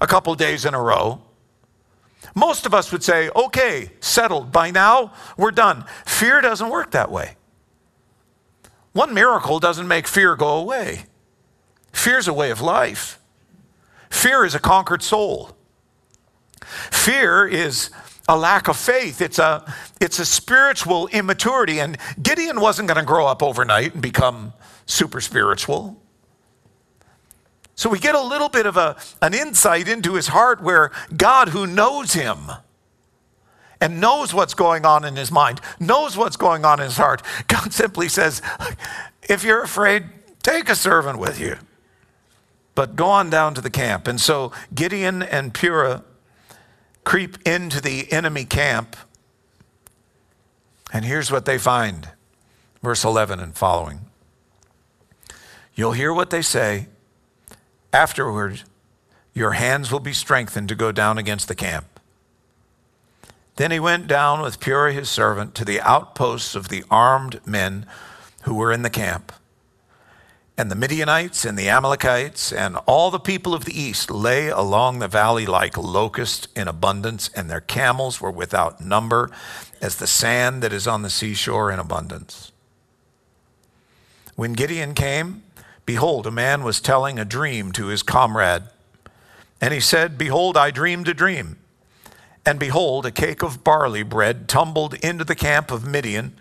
a 0.00 0.06
couple 0.06 0.34
days 0.34 0.64
in 0.64 0.74
a 0.74 0.80
row, 0.80 1.22
most 2.34 2.66
of 2.66 2.74
us 2.74 2.92
would 2.92 3.02
say, 3.02 3.30
okay, 3.34 3.90
settled. 4.00 4.52
By 4.52 4.70
now, 4.70 5.12
we're 5.36 5.50
done. 5.50 5.84
Fear 6.06 6.40
doesn't 6.42 6.68
work 6.68 6.92
that 6.92 7.10
way. 7.10 7.36
One 8.92 9.14
miracle 9.14 9.58
doesn't 9.58 9.88
make 9.88 10.06
fear 10.06 10.36
go 10.36 10.56
away. 10.56 11.06
Fear's 11.92 12.28
a 12.28 12.32
way 12.32 12.50
of 12.50 12.60
life. 12.60 13.18
Fear 14.10 14.44
is 14.44 14.54
a 14.54 14.58
conquered 14.58 15.02
soul. 15.02 15.56
Fear 16.60 17.46
is 17.46 17.90
a 18.28 18.36
lack 18.36 18.68
of 18.68 18.76
faith. 18.76 19.20
It's 19.20 19.38
a, 19.38 19.72
it's 20.00 20.18
a 20.18 20.26
spiritual 20.26 21.08
immaturity. 21.08 21.80
And 21.80 21.96
Gideon 22.22 22.60
wasn't 22.60 22.88
going 22.88 23.00
to 23.00 23.06
grow 23.06 23.26
up 23.26 23.42
overnight 23.42 23.94
and 23.94 24.02
become 24.02 24.52
super 24.86 25.20
spiritual. 25.20 26.00
So 27.74 27.88
we 27.88 27.98
get 27.98 28.14
a 28.14 28.20
little 28.20 28.48
bit 28.48 28.66
of 28.66 28.76
a, 28.76 28.96
an 29.22 29.34
insight 29.34 29.88
into 29.88 30.14
his 30.14 30.28
heart 30.28 30.62
where 30.62 30.90
God, 31.16 31.50
who 31.50 31.66
knows 31.66 32.12
him 32.12 32.50
and 33.80 34.00
knows 34.00 34.34
what's 34.34 34.54
going 34.54 34.84
on 34.84 35.04
in 35.04 35.14
his 35.14 35.30
mind, 35.30 35.60
knows 35.78 36.16
what's 36.16 36.36
going 36.36 36.64
on 36.64 36.80
in 36.80 36.86
his 36.86 36.96
heart, 36.96 37.22
God 37.46 37.72
simply 37.72 38.08
says, 38.08 38.42
If 39.22 39.44
you're 39.44 39.62
afraid, 39.62 40.04
take 40.42 40.68
a 40.68 40.74
servant 40.74 41.18
with 41.18 41.40
you. 41.40 41.56
But 42.78 42.94
go 42.94 43.08
on 43.08 43.28
down 43.28 43.54
to 43.54 43.60
the 43.60 43.70
camp. 43.70 44.06
And 44.06 44.20
so 44.20 44.52
Gideon 44.72 45.20
and 45.20 45.52
Purah 45.52 46.04
creep 47.02 47.36
into 47.44 47.80
the 47.80 48.06
enemy 48.12 48.44
camp. 48.44 48.94
And 50.92 51.04
here's 51.04 51.28
what 51.32 51.44
they 51.44 51.58
find 51.58 52.10
verse 52.80 53.02
11 53.02 53.40
and 53.40 53.56
following. 53.56 54.02
You'll 55.74 55.90
hear 55.90 56.14
what 56.14 56.30
they 56.30 56.40
say. 56.40 56.86
Afterward, 57.92 58.62
your 59.34 59.54
hands 59.54 59.90
will 59.90 59.98
be 59.98 60.12
strengthened 60.12 60.68
to 60.68 60.76
go 60.76 60.92
down 60.92 61.18
against 61.18 61.48
the 61.48 61.56
camp. 61.56 61.98
Then 63.56 63.72
he 63.72 63.80
went 63.80 64.06
down 64.06 64.40
with 64.40 64.60
Purah 64.60 64.94
his 64.94 65.10
servant 65.10 65.56
to 65.56 65.64
the 65.64 65.80
outposts 65.80 66.54
of 66.54 66.68
the 66.68 66.84
armed 66.92 67.40
men 67.44 67.86
who 68.42 68.54
were 68.54 68.70
in 68.70 68.82
the 68.82 68.88
camp. 68.88 69.32
And 70.58 70.72
the 70.72 70.74
Midianites 70.74 71.44
and 71.44 71.56
the 71.56 71.68
Amalekites 71.68 72.52
and 72.52 72.76
all 72.84 73.12
the 73.12 73.20
people 73.20 73.54
of 73.54 73.64
the 73.64 73.80
east 73.80 74.10
lay 74.10 74.48
along 74.48 74.98
the 74.98 75.06
valley 75.06 75.46
like 75.46 75.78
locusts 75.78 76.48
in 76.56 76.66
abundance, 76.66 77.30
and 77.36 77.48
their 77.48 77.60
camels 77.60 78.20
were 78.20 78.32
without 78.32 78.80
number 78.80 79.30
as 79.80 79.94
the 79.94 80.08
sand 80.08 80.60
that 80.64 80.72
is 80.72 80.88
on 80.88 81.02
the 81.02 81.10
seashore 81.10 81.70
in 81.70 81.78
abundance. 81.78 82.50
When 84.34 84.54
Gideon 84.54 84.94
came, 84.94 85.44
behold, 85.86 86.26
a 86.26 86.32
man 86.32 86.64
was 86.64 86.80
telling 86.80 87.20
a 87.20 87.24
dream 87.24 87.70
to 87.72 87.86
his 87.86 88.02
comrade. 88.02 88.64
And 89.60 89.72
he 89.72 89.80
said, 89.80 90.18
Behold, 90.18 90.56
I 90.56 90.72
dreamed 90.72 91.06
a 91.06 91.14
dream. 91.14 91.56
And 92.44 92.58
behold, 92.58 93.06
a 93.06 93.12
cake 93.12 93.44
of 93.44 93.62
barley 93.62 94.02
bread 94.02 94.48
tumbled 94.48 94.94
into 94.94 95.24
the 95.24 95.36
camp 95.36 95.70
of 95.70 95.86
Midian 95.86 96.34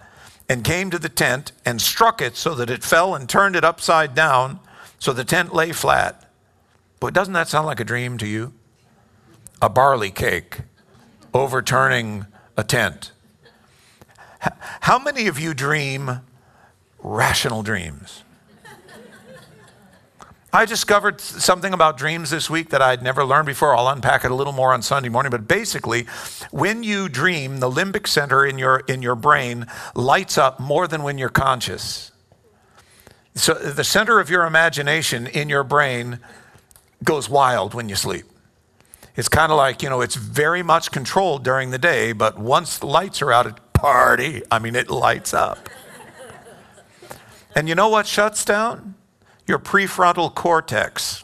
and 0.50 0.64
came 0.64 0.90
to 0.90 1.00
the 1.00 1.10
tent 1.10 1.52
and 1.66 1.82
struck 1.82 2.22
it 2.22 2.36
so 2.36 2.56
that 2.56 2.70
it 2.70 2.84
fell 2.84 3.14
and 3.14 3.28
turned 3.28 3.56
it 3.56 3.64
upside 3.64 4.16
down 4.16 4.60
so 5.00 5.14
the 5.14 5.24
tent 5.24 5.54
lay 5.54 5.72
flat. 5.72 6.30
But 7.00 7.14
doesn't 7.14 7.34
that 7.34 7.48
sound 7.48 7.68
like 7.68 7.80
a 7.80 7.86
dream 7.86 8.18
to 8.18 8.28
you? 8.28 8.54
A 9.62 9.70
barley 9.70 10.12
cake 10.12 10.60
overturning 11.34 12.26
a 12.56 12.64
tent. 12.64 13.12
How 14.82 14.98
many 14.98 15.28
of 15.28 15.40
you 15.40 15.54
dream 15.54 16.22
rational 17.00 17.64
dreams? 17.64 18.24
I 20.54 20.66
discovered 20.66 21.20
something 21.20 21.74
about 21.74 21.98
dreams 21.98 22.30
this 22.30 22.50
week 22.50 22.70
that 22.70 22.82
I'd 22.82 23.04
never 23.04 23.26
learned 23.26 23.48
before. 23.48 23.76
I'll 23.76 23.90
unpack 23.90 24.24
it 24.24 24.32
a 24.32 24.36
little 24.36 24.54
more 24.54 24.74
on 24.74 24.82
Sunday 24.82 25.10
morning. 25.10 25.30
But 25.30 25.48
basically, 25.48 26.04
when 26.52 26.84
you 26.84 27.10
dream, 27.10 27.60
the 27.60 27.70
limbic 27.70 28.08
center 28.08 28.46
in 28.46 28.58
your, 28.58 28.80
in 28.88 29.02
your 29.02 29.16
brain 29.16 29.68
lights 29.94 30.38
up 30.38 30.60
more 30.60 30.88
than 30.88 31.04
when 31.04 31.18
you're 31.18 31.30
conscious. 31.30 32.12
So 33.36 33.54
the 33.54 33.84
center 33.84 34.20
of 34.20 34.30
your 34.30 34.46
imagination 34.46 35.28
in 35.28 35.50
your 35.50 35.64
brain 35.64 36.20
goes 37.04 37.30
wild 37.30 37.74
when 37.74 37.90
you 37.90 37.96
sleep. 37.96 38.26
It's 39.16 39.30
kind 39.30 39.52
of 39.52 39.58
like, 39.58 39.84
you 39.84 39.90
know, 39.90 40.02
it's 40.02 40.16
very 40.16 40.64
much 40.64 40.92
controlled 40.92 41.44
during 41.44 41.72
the 41.72 41.78
day, 41.78 42.14
but 42.14 42.38
once 42.38 42.78
the 42.78 42.88
lights 42.88 43.22
are 43.22 43.32
out, 43.32 43.48
at 43.48 43.74
party. 43.78 44.42
I 44.50 44.60
mean, 44.60 44.76
it 44.76 44.90
lights 44.90 45.34
up. 45.34 45.70
and 47.56 47.70
you 47.70 47.76
know 47.76 47.90
what 47.90 48.08
shuts 48.08 48.44
down? 48.44 48.96
Your 49.48 49.60
prefrontal 49.60 50.34
cortex. 50.34 51.24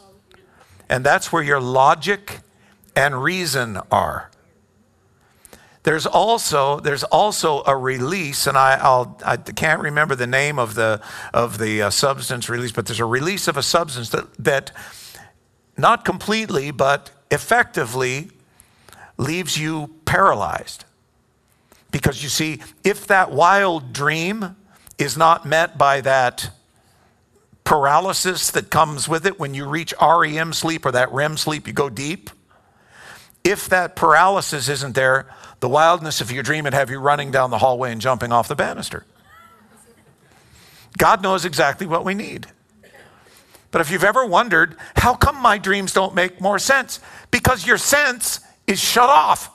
And 0.89 1.05
that's 1.05 1.31
where 1.31 1.43
your 1.43 1.59
logic 1.59 2.39
and 2.95 3.21
reason 3.21 3.79
are. 3.91 4.31
There's 5.83 6.05
also 6.05 6.79
there's 6.79 7.03
also 7.03 7.62
a 7.67 7.75
release, 7.75 8.47
and 8.47 8.57
I 8.57 8.75
I'll, 8.75 9.19
I 9.25 9.36
can't 9.36 9.81
remember 9.81 10.15
the 10.15 10.27
name 10.27 10.57
of 10.57 10.75
the 10.75 11.01
of 11.33 11.57
the 11.57 11.81
uh, 11.81 11.89
substance 11.89 12.47
release, 12.47 12.71
but 12.71 12.86
there's 12.86 13.01
a 13.01 13.05
release 13.05 13.49
of 13.49 13.57
a 13.57 13.63
substance 13.63 14.09
that 14.09 14.33
that 14.36 14.71
not 15.77 16.05
completely, 16.05 16.71
but 16.71 17.12
effectively 17.29 18.29
leaves 19.17 19.57
you 19.57 19.95
paralyzed. 20.05 20.86
Because 21.91 22.23
you 22.23 22.29
see, 22.29 22.62
if 22.83 23.05
that 23.07 23.31
wild 23.31 23.91
dream 23.91 24.55
is 24.97 25.17
not 25.17 25.45
met 25.45 25.77
by 25.77 25.99
that 26.01 26.49
paralysis 27.63 28.52
that 28.52 28.69
comes 28.69 29.08
with 29.08 29.26
it 29.26 29.39
when 29.39 29.54
you 29.54 29.65
reach 29.65 29.93
REM 30.02 30.54
sleep 30.54 30.86
or 30.86 30.91
that 30.91 31.12
REM 31.12 31.38
sleep, 31.38 31.67
you 31.67 31.73
go 31.73 31.89
deep. 31.89 32.30
If 33.43 33.69
that 33.69 33.95
paralysis 33.95 34.69
isn't 34.69 34.95
there, 34.95 35.28
the 35.60 35.69
wildness 35.69 36.21
of 36.21 36.32
your 36.32 36.43
dream 36.43 36.65
would 36.65 36.73
have 36.73 36.89
you 36.89 36.99
running 36.99 37.32
down 37.32 37.49
the 37.49 37.58
hallway 37.58 37.91
and 37.91 38.02
jumping 38.02 38.32
off 38.32 38.47
the 38.47 38.56
banister. 38.56 39.06
God 40.97 41.21
knows 41.21 41.45
exactly 41.45 41.88
what 41.88 42.06
we 42.06 42.13
need. 42.13 42.47
But 43.71 43.82
if 43.82 43.89
you've 43.89 44.04
ever 44.04 44.26
wondered, 44.26 44.76
how 44.95 45.15
come 45.15 45.41
my 45.41 45.58
dreams 45.58 45.93
don't 45.93 46.13
make 46.13 46.39
more 46.39 46.60
sense? 46.60 46.99
Because 47.32 47.65
your 47.65 47.78
sense 47.80 48.39
is 48.67 48.80
shut 48.80 49.10
off 49.10 49.49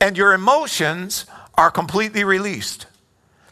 and 0.00 0.16
your 0.16 0.32
emotions 0.32 1.26
are 1.54 1.70
completely 1.70 2.24
released. 2.24 2.86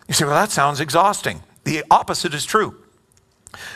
You 0.08 0.14
say, 0.14 0.24
well, 0.24 0.34
that 0.34 0.50
sounds 0.50 0.80
exhausting. 0.80 1.42
The 1.64 1.84
opposite 1.90 2.32
is 2.34 2.44
true. 2.46 2.79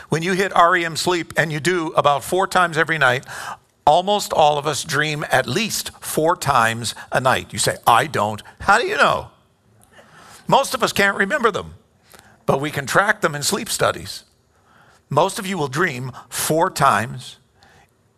When 0.09 0.23
you 0.23 0.33
hit 0.33 0.51
REM 0.55 0.95
sleep, 0.95 1.33
and 1.37 1.51
you 1.51 1.59
do 1.59 1.87
about 1.93 2.23
four 2.23 2.47
times 2.47 2.77
every 2.77 2.97
night, 2.97 3.25
almost 3.85 4.33
all 4.33 4.57
of 4.57 4.67
us 4.67 4.83
dream 4.83 5.25
at 5.31 5.47
least 5.47 5.91
four 6.01 6.35
times 6.35 6.95
a 7.11 7.19
night. 7.19 7.53
You 7.53 7.59
say, 7.59 7.77
I 7.85 8.07
don't. 8.07 8.41
How 8.61 8.79
do 8.79 8.87
you 8.87 8.97
know? 8.97 9.29
Most 10.47 10.73
of 10.73 10.83
us 10.83 10.93
can't 10.93 11.17
remember 11.17 11.51
them, 11.51 11.75
but 12.45 12.61
we 12.61 12.71
can 12.71 12.85
track 12.85 13.21
them 13.21 13.35
in 13.35 13.43
sleep 13.43 13.69
studies. 13.69 14.23
Most 15.09 15.39
of 15.39 15.47
you 15.47 15.57
will 15.57 15.67
dream 15.67 16.11
four 16.29 16.69
times 16.69 17.37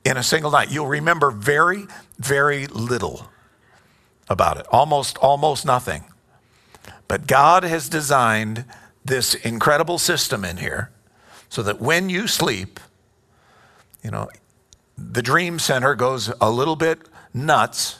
in 0.03 0.17
a 0.17 0.23
single 0.23 0.51
night. 0.51 0.71
You'll 0.71 0.87
remember 0.87 1.31
very, 1.31 1.85
very 2.17 2.67
little 2.67 3.29
about 4.29 4.57
it, 4.57 4.65
almost, 4.71 5.17
almost 5.17 5.65
nothing. 5.65 6.05
But 7.07 7.27
God 7.27 7.63
has 7.63 7.89
designed 7.89 8.65
this 9.03 9.35
incredible 9.35 9.97
system 9.97 10.43
in 10.43 10.57
here 10.57 10.91
so 11.49 11.63
that 11.63 11.79
when 11.79 12.09
you 12.09 12.27
sleep, 12.27 12.79
you 14.03 14.11
know, 14.11 14.29
the 14.97 15.21
dream 15.21 15.59
center 15.59 15.95
goes 15.95 16.31
a 16.41 16.49
little 16.49 16.75
bit 16.75 16.99
nuts, 17.33 17.99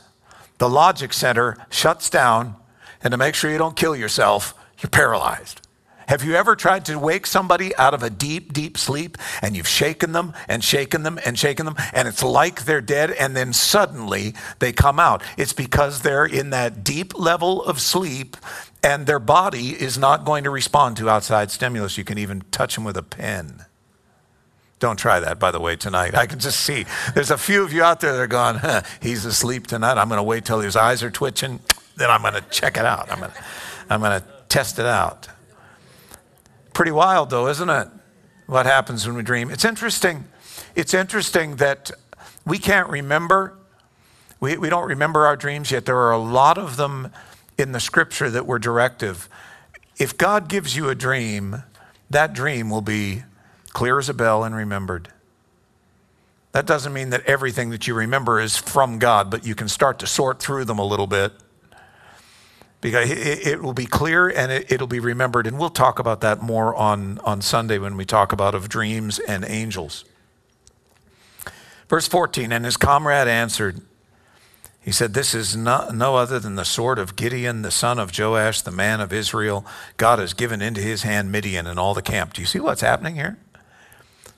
the 0.57 0.69
logic 0.69 1.13
center 1.13 1.57
shuts 1.69 2.09
down, 2.09 2.55
and 3.01 3.11
to 3.11 3.17
make 3.17 3.35
sure 3.35 3.51
you 3.51 3.57
don't 3.57 3.75
kill 3.75 3.95
yourself, 3.95 4.53
you're 4.79 4.89
paralyzed. 4.89 5.61
Have 6.07 6.23
you 6.23 6.35
ever 6.35 6.55
tried 6.55 6.85
to 6.85 6.97
wake 6.97 7.27
somebody 7.27 7.75
out 7.75 7.93
of 7.93 8.01
a 8.01 8.09
deep, 8.09 8.53
deep 8.53 8.77
sleep 8.77 9.17
and 9.41 9.57
you've 9.57 9.67
shaken 9.67 10.13
them 10.13 10.33
and 10.47 10.63
shaken 10.63 11.03
them 11.03 11.19
and 11.25 11.37
shaken 11.37 11.65
them 11.65 11.75
and 11.91 12.07
it's 12.07 12.23
like 12.23 12.63
they're 12.63 12.79
dead 12.79 13.11
and 13.11 13.35
then 13.35 13.51
suddenly 13.51 14.33
they 14.59 14.71
come 14.71 15.01
out? 15.01 15.21
It's 15.37 15.51
because 15.51 16.01
they're 16.01 16.25
in 16.25 16.51
that 16.51 16.85
deep 16.85 17.19
level 17.19 17.61
of 17.61 17.81
sleep 17.81 18.37
and 18.83 19.05
their 19.05 19.19
body 19.19 19.69
is 19.69 19.97
not 19.97 20.25
going 20.25 20.43
to 20.43 20.49
respond 20.49 20.97
to 20.97 21.09
outside 21.09 21.51
stimulus. 21.51 21.97
You 21.97 22.03
can 22.03 22.17
even 22.17 22.43
touch 22.51 22.75
them 22.75 22.83
with 22.83 22.97
a 22.97 23.03
pen. 23.03 23.65
Don't 24.79 24.97
try 24.97 25.19
that, 25.19 25.39
by 25.39 25.49
the 25.49 25.59
way, 25.59 25.75
tonight. 25.75 26.13
I 26.13 26.27
can 26.27 26.39
just 26.39 26.59
see 26.59 26.85
there's 27.15 27.31
a 27.31 27.37
few 27.37 27.63
of 27.63 27.73
you 27.73 27.81
out 27.81 27.99
there 27.99 28.13
that 28.13 28.21
are 28.21 28.27
going, 28.27 28.57
huh, 28.57 28.83
he's 29.01 29.25
asleep 29.25 29.65
tonight. 29.65 29.97
I'm 29.97 30.07
going 30.07 30.19
to 30.19 30.23
wait 30.23 30.45
till 30.45 30.59
his 30.59 30.75
eyes 30.75 31.01
are 31.01 31.09
twitching. 31.09 31.59
Then 31.95 32.11
I'm 32.11 32.21
going 32.21 32.35
to 32.35 32.41
check 32.51 32.77
it 32.77 32.85
out. 32.85 33.11
I'm 33.11 33.19
going 33.19 33.31
to, 33.31 33.43
I'm 33.89 34.01
going 34.01 34.21
to 34.21 34.27
test 34.49 34.77
it 34.77 34.85
out. 34.85 35.27
Pretty 36.73 36.91
wild, 36.91 37.31
though, 37.31 37.47
isn't 37.47 37.69
it? 37.69 37.87
What 38.45 38.67
happens 38.67 39.07
when 39.07 39.15
we 39.15 39.23
dream? 39.23 39.49
It's 39.49 39.65
interesting. 39.65 40.25
It's 40.75 40.93
interesting 40.93 41.55
that 41.55 41.89
we 42.45 42.59
can't 42.59 42.87
remember. 42.87 43.57
We, 44.39 44.57
we 44.57 44.69
don't 44.69 44.87
remember 44.87 45.25
our 45.25 45.35
dreams 45.35 45.71
yet. 45.71 45.85
There 45.85 45.97
are 45.97 46.11
a 46.11 46.19
lot 46.19 46.59
of 46.59 46.77
them 46.77 47.11
in 47.57 47.71
the 47.71 47.79
scripture 47.79 48.29
that 48.29 48.45
were 48.45 48.59
directive. 48.59 49.27
If 49.97 50.17
God 50.17 50.47
gives 50.47 50.75
you 50.75 50.89
a 50.89 50.95
dream, 50.95 51.63
that 52.09 52.33
dream 52.33 52.69
will 52.69 52.81
be 52.81 53.23
clear 53.69 53.99
as 53.99 54.09
a 54.09 54.13
bell 54.13 54.43
and 54.43 54.55
remembered. 54.55 55.09
That 56.51 56.65
doesn't 56.65 56.93
mean 56.93 57.09
that 57.11 57.25
everything 57.25 57.69
that 57.71 57.87
you 57.87 57.93
remember 57.93 58.39
is 58.39 58.57
from 58.57 58.99
God, 58.99 59.29
but 59.29 59.45
you 59.45 59.53
can 59.53 59.67
start 59.67 59.99
to 59.99 60.07
sort 60.07 60.39
through 60.39 60.65
them 60.65 60.79
a 60.79 60.85
little 60.85 61.07
bit 61.07 61.33
because 62.81 63.09
it, 63.09 63.61
will 63.61 63.73
be 63.73 63.85
clear 63.85 64.27
and 64.29 64.51
it, 64.51 64.79
will 64.79 64.87
be 64.87 64.99
remembered. 64.99 65.47
And 65.47 65.59
we'll 65.59 65.69
talk 65.69 65.99
about 65.99 66.21
that 66.21 66.41
more 66.41 66.75
on, 66.75 67.19
on 67.19 67.41
Sunday 67.41 67.79
when 67.79 67.97
we 67.97 68.05
talk 68.05 68.31
about 68.31 68.55
of 68.55 68.69
dreams 68.69 69.19
and 69.19 69.45
angels. 69.47 70.05
Verse 71.89 72.07
14, 72.07 72.51
and 72.51 72.65
his 72.65 72.77
comrade 72.77 73.27
answered, 73.27 73.81
he 74.87 74.93
said, 74.93 75.13
This 75.13 75.35
is 75.35 75.53
no, 75.53 75.89
no 75.89 76.15
other 76.15 76.39
than 76.39 76.55
the 76.55 76.63
sword 76.63 76.97
of 76.97 77.17
Gideon, 77.17 77.61
the 77.61 77.71
son 77.71 77.99
of 77.99 78.17
Joash, 78.17 78.61
the 78.61 78.71
man 78.71 79.01
of 79.01 79.11
Israel. 79.11 79.65
God 79.97 80.17
has 80.17 80.33
given 80.33 80.61
into 80.61 80.79
his 80.79 81.03
hand 81.03 81.29
Midian 81.29 81.67
and 81.67 81.77
all 81.77 81.93
the 81.93 82.01
camp. 82.01 82.31
Do 82.31 82.41
you 82.41 82.45
see 82.45 82.61
what's 82.61 82.79
happening 82.79 83.15
here? 83.15 83.37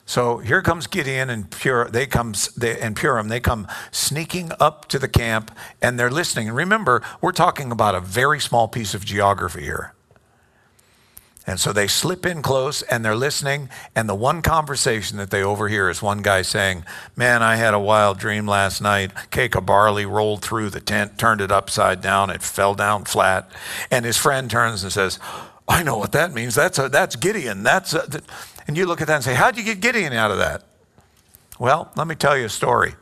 So 0.06 0.38
here 0.38 0.60
comes 0.60 0.88
Gideon 0.88 1.30
and 1.30 1.48
Pur. 1.48 1.88
They 1.88 2.04
come 2.08 2.34
they, 2.56 2.80
and 2.80 2.96
Purim. 2.96 3.28
They 3.28 3.38
come 3.38 3.68
sneaking 3.92 4.50
up 4.58 4.88
to 4.88 4.98
the 4.98 5.06
camp 5.06 5.56
and 5.80 6.00
they're 6.00 6.10
listening. 6.10 6.50
Remember, 6.50 7.00
we're 7.20 7.30
talking 7.30 7.70
about 7.70 7.94
a 7.94 8.00
very 8.00 8.40
small 8.40 8.66
piece 8.66 8.92
of 8.92 9.04
geography 9.04 9.62
here. 9.62 9.94
And 11.50 11.58
so 11.58 11.72
they 11.72 11.88
slip 11.88 12.24
in 12.24 12.42
close 12.42 12.82
and 12.82 13.04
they're 13.04 13.16
listening. 13.16 13.70
And 13.96 14.08
the 14.08 14.14
one 14.14 14.40
conversation 14.40 15.16
that 15.16 15.32
they 15.32 15.42
overhear 15.42 15.90
is 15.90 16.00
one 16.00 16.22
guy 16.22 16.42
saying, 16.42 16.84
Man, 17.16 17.42
I 17.42 17.56
had 17.56 17.74
a 17.74 17.78
wild 17.80 18.20
dream 18.20 18.46
last 18.46 18.80
night. 18.80 19.10
Cake 19.32 19.56
of 19.56 19.66
barley 19.66 20.06
rolled 20.06 20.42
through 20.42 20.70
the 20.70 20.78
tent, 20.78 21.18
turned 21.18 21.40
it 21.40 21.50
upside 21.50 22.00
down, 22.00 22.30
it 22.30 22.40
fell 22.40 22.76
down 22.76 23.04
flat. 23.04 23.50
And 23.90 24.04
his 24.04 24.16
friend 24.16 24.48
turns 24.48 24.84
and 24.84 24.92
says, 24.92 25.18
I 25.66 25.82
know 25.82 25.98
what 25.98 26.12
that 26.12 26.32
means. 26.32 26.54
That's, 26.54 26.78
a, 26.78 26.88
that's 26.88 27.16
Gideon. 27.16 27.64
That's 27.64 27.94
a, 27.94 28.22
and 28.68 28.76
you 28.76 28.86
look 28.86 29.00
at 29.00 29.08
that 29.08 29.16
and 29.16 29.24
say, 29.24 29.34
How'd 29.34 29.56
you 29.56 29.64
get 29.64 29.80
Gideon 29.80 30.12
out 30.12 30.30
of 30.30 30.38
that? 30.38 30.62
Well, 31.58 31.90
let 31.96 32.06
me 32.06 32.14
tell 32.14 32.38
you 32.38 32.44
a 32.44 32.48
story. 32.48 32.94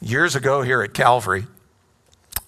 Years 0.00 0.34
ago 0.34 0.62
here 0.62 0.82
at 0.82 0.92
Calvary, 0.92 1.46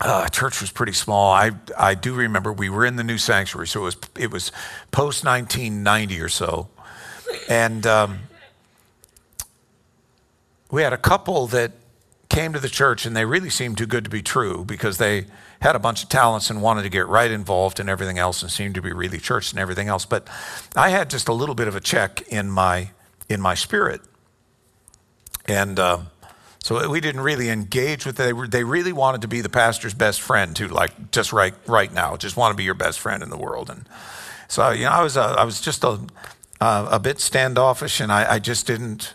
uh, 0.00 0.28
church 0.28 0.60
was 0.60 0.70
pretty 0.70 0.92
small. 0.92 1.32
I, 1.32 1.52
I 1.76 1.94
do 1.94 2.14
remember 2.14 2.52
we 2.52 2.68
were 2.68 2.86
in 2.86 2.96
the 2.96 3.04
new 3.04 3.18
sanctuary, 3.18 3.66
so 3.66 3.80
it 3.80 3.84
was, 3.84 3.96
it 4.18 4.30
was 4.30 4.52
post 4.90 5.24
1990 5.24 6.20
or 6.20 6.28
so. 6.28 6.68
And 7.48 7.86
um, 7.86 8.20
we 10.70 10.82
had 10.82 10.92
a 10.92 10.98
couple 10.98 11.46
that 11.48 11.72
came 12.28 12.52
to 12.52 12.60
the 12.60 12.68
church 12.68 13.06
and 13.06 13.16
they 13.16 13.24
really 13.24 13.50
seemed 13.50 13.78
too 13.78 13.86
good 13.86 14.04
to 14.04 14.10
be 14.10 14.22
true 14.22 14.64
because 14.64 14.98
they 14.98 15.26
had 15.60 15.74
a 15.74 15.78
bunch 15.78 16.02
of 16.02 16.08
talents 16.08 16.50
and 16.50 16.62
wanted 16.62 16.82
to 16.82 16.88
get 16.88 17.06
right 17.08 17.30
involved 17.30 17.80
in 17.80 17.88
everything 17.88 18.18
else 18.18 18.42
and 18.42 18.50
seemed 18.50 18.74
to 18.74 18.82
be 18.82 18.92
really 18.92 19.18
church 19.18 19.50
and 19.50 19.58
everything 19.58 19.88
else. 19.88 20.04
But 20.04 20.28
I 20.76 20.90
had 20.90 21.10
just 21.10 21.28
a 21.28 21.32
little 21.32 21.54
bit 21.54 21.68
of 21.68 21.74
a 21.74 21.80
check 21.80 22.22
in 22.28 22.50
my 22.50 22.90
in 23.28 23.40
my 23.42 23.54
spirit, 23.54 24.00
and 25.44 25.78
uh, 25.78 25.98
so 26.68 26.86
we 26.86 27.00
didn't 27.00 27.22
really 27.22 27.48
engage 27.48 28.04
with 28.04 28.20
it. 28.20 28.36
They, 28.36 28.46
they 28.46 28.62
really 28.62 28.92
wanted 28.92 29.22
to 29.22 29.28
be 29.28 29.40
the 29.40 29.48
pastor's 29.48 29.94
best 29.94 30.20
friend 30.20 30.54
too, 30.54 30.68
like 30.68 31.12
just 31.12 31.32
right 31.32 31.54
right 31.66 31.90
now, 31.90 32.14
just 32.18 32.36
want 32.36 32.52
to 32.52 32.58
be 32.58 32.64
your 32.64 32.74
best 32.74 33.00
friend 33.00 33.22
in 33.22 33.30
the 33.30 33.38
world. 33.38 33.70
And 33.70 33.88
so 34.48 34.68
you 34.72 34.84
know, 34.84 34.90
I 34.90 35.02
was 35.02 35.16
uh, 35.16 35.34
I 35.38 35.44
was 35.44 35.62
just 35.62 35.82
a 35.82 35.98
uh, 36.60 36.88
a 36.90 37.00
bit 37.00 37.20
standoffish, 37.20 38.00
and 38.00 38.12
I, 38.12 38.34
I 38.34 38.38
just 38.38 38.66
didn't 38.66 39.14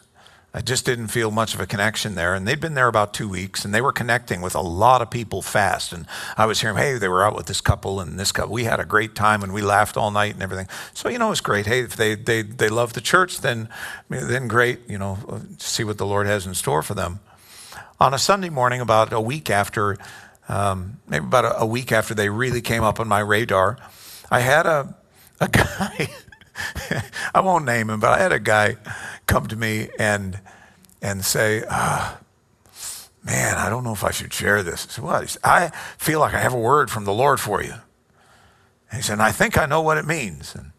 I 0.51 0.61
just 0.61 0.83
didn't 0.83 1.09
feel 1.09 1.29
much 1.29 1.53
of 1.53 1.59
a 1.59 1.67
connection 1.67 2.15
there. 2.15 2.33
And 2.33 2.47
they'd 2.47 2.59
been 2.59 2.73
there 2.73 2.87
about 2.87 3.13
two 3.13 3.29
weeks 3.29 3.63
and 3.65 3.71
they 3.73 3.81
were 3.81 3.91
connecting 3.91 4.41
with 4.41 4.55
a 4.55 4.61
lot 4.61 5.03
of 5.03 5.11
people 5.11 5.43
fast. 5.43 5.93
And 5.93 6.07
I 6.35 6.47
was 6.47 6.61
hearing, 6.61 6.77
hey, 6.77 6.97
they 6.97 7.07
were 7.07 7.23
out 7.23 7.35
with 7.35 7.45
this 7.45 7.61
couple 7.61 7.99
and 7.99 8.19
this 8.19 8.31
couple. 8.31 8.53
We 8.53 8.63
had 8.63 8.79
a 8.79 8.85
great 8.85 9.13
time 9.13 9.43
and 9.43 9.53
we 9.53 9.61
laughed 9.61 9.95
all 9.95 10.09
night 10.09 10.33
and 10.33 10.41
everything. 10.41 10.67
So, 10.95 11.07
you 11.07 11.19
know, 11.19 11.31
it's 11.31 11.41
great. 11.41 11.67
Hey, 11.67 11.81
if 11.81 11.95
they, 11.95 12.15
they, 12.15 12.41
they 12.41 12.69
love 12.69 12.93
the 12.93 13.01
church, 13.01 13.41
then, 13.41 13.69
then 14.09 14.47
great, 14.47 14.87
you 14.87 14.97
know, 14.97 15.41
see 15.59 15.83
what 15.83 15.99
the 15.99 16.05
Lord 16.05 16.25
has 16.25 16.47
in 16.47 16.55
store 16.55 16.81
for 16.81 16.95
them. 16.95 17.19
On 18.03 18.13
a 18.13 18.19
Sunday 18.19 18.49
morning, 18.49 18.81
about 18.81 19.13
a 19.13 19.21
week 19.21 19.49
after, 19.49 19.97
um, 20.49 20.99
maybe 21.07 21.23
about 21.23 21.45
a, 21.45 21.61
a 21.61 21.65
week 21.65 21.93
after 21.93 22.13
they 22.13 22.27
really 22.27 22.59
came 22.59 22.83
up 22.83 22.99
on 22.99 23.07
my 23.07 23.21
radar, 23.21 23.77
I 24.29 24.41
had 24.41 24.65
a, 24.65 24.93
a 25.39 25.47
guy. 25.47 26.09
I 27.33 27.39
won't 27.39 27.63
name 27.63 27.89
him, 27.89 28.01
but 28.01 28.09
I 28.11 28.21
had 28.21 28.33
a 28.33 28.41
guy 28.41 28.75
come 29.25 29.47
to 29.47 29.55
me 29.55 29.87
and 29.97 30.37
and 31.01 31.23
say, 31.23 31.63
uh, 31.69 32.15
"Man, 33.23 33.55
I 33.55 33.69
don't 33.69 33.85
know 33.85 33.93
if 33.93 34.03
I 34.03 34.11
should 34.11 34.33
share 34.33 34.63
this." 34.63 34.85
I 34.85 34.89
said, 34.89 35.03
"What?" 35.05 35.29
Said, 35.29 35.41
"I 35.45 35.69
feel 35.97 36.19
like 36.19 36.33
I 36.33 36.41
have 36.41 36.53
a 36.53 36.59
word 36.59 36.91
from 36.91 37.05
the 37.05 37.13
Lord 37.13 37.39
for 37.39 37.63
you." 37.63 37.75
And 38.91 38.97
he 38.97 39.01
said, 39.01 39.21
"I 39.21 39.31
think 39.31 39.57
I 39.57 39.65
know 39.65 39.79
what 39.79 39.97
it 39.97 40.05
means." 40.05 40.55
And 40.55 40.73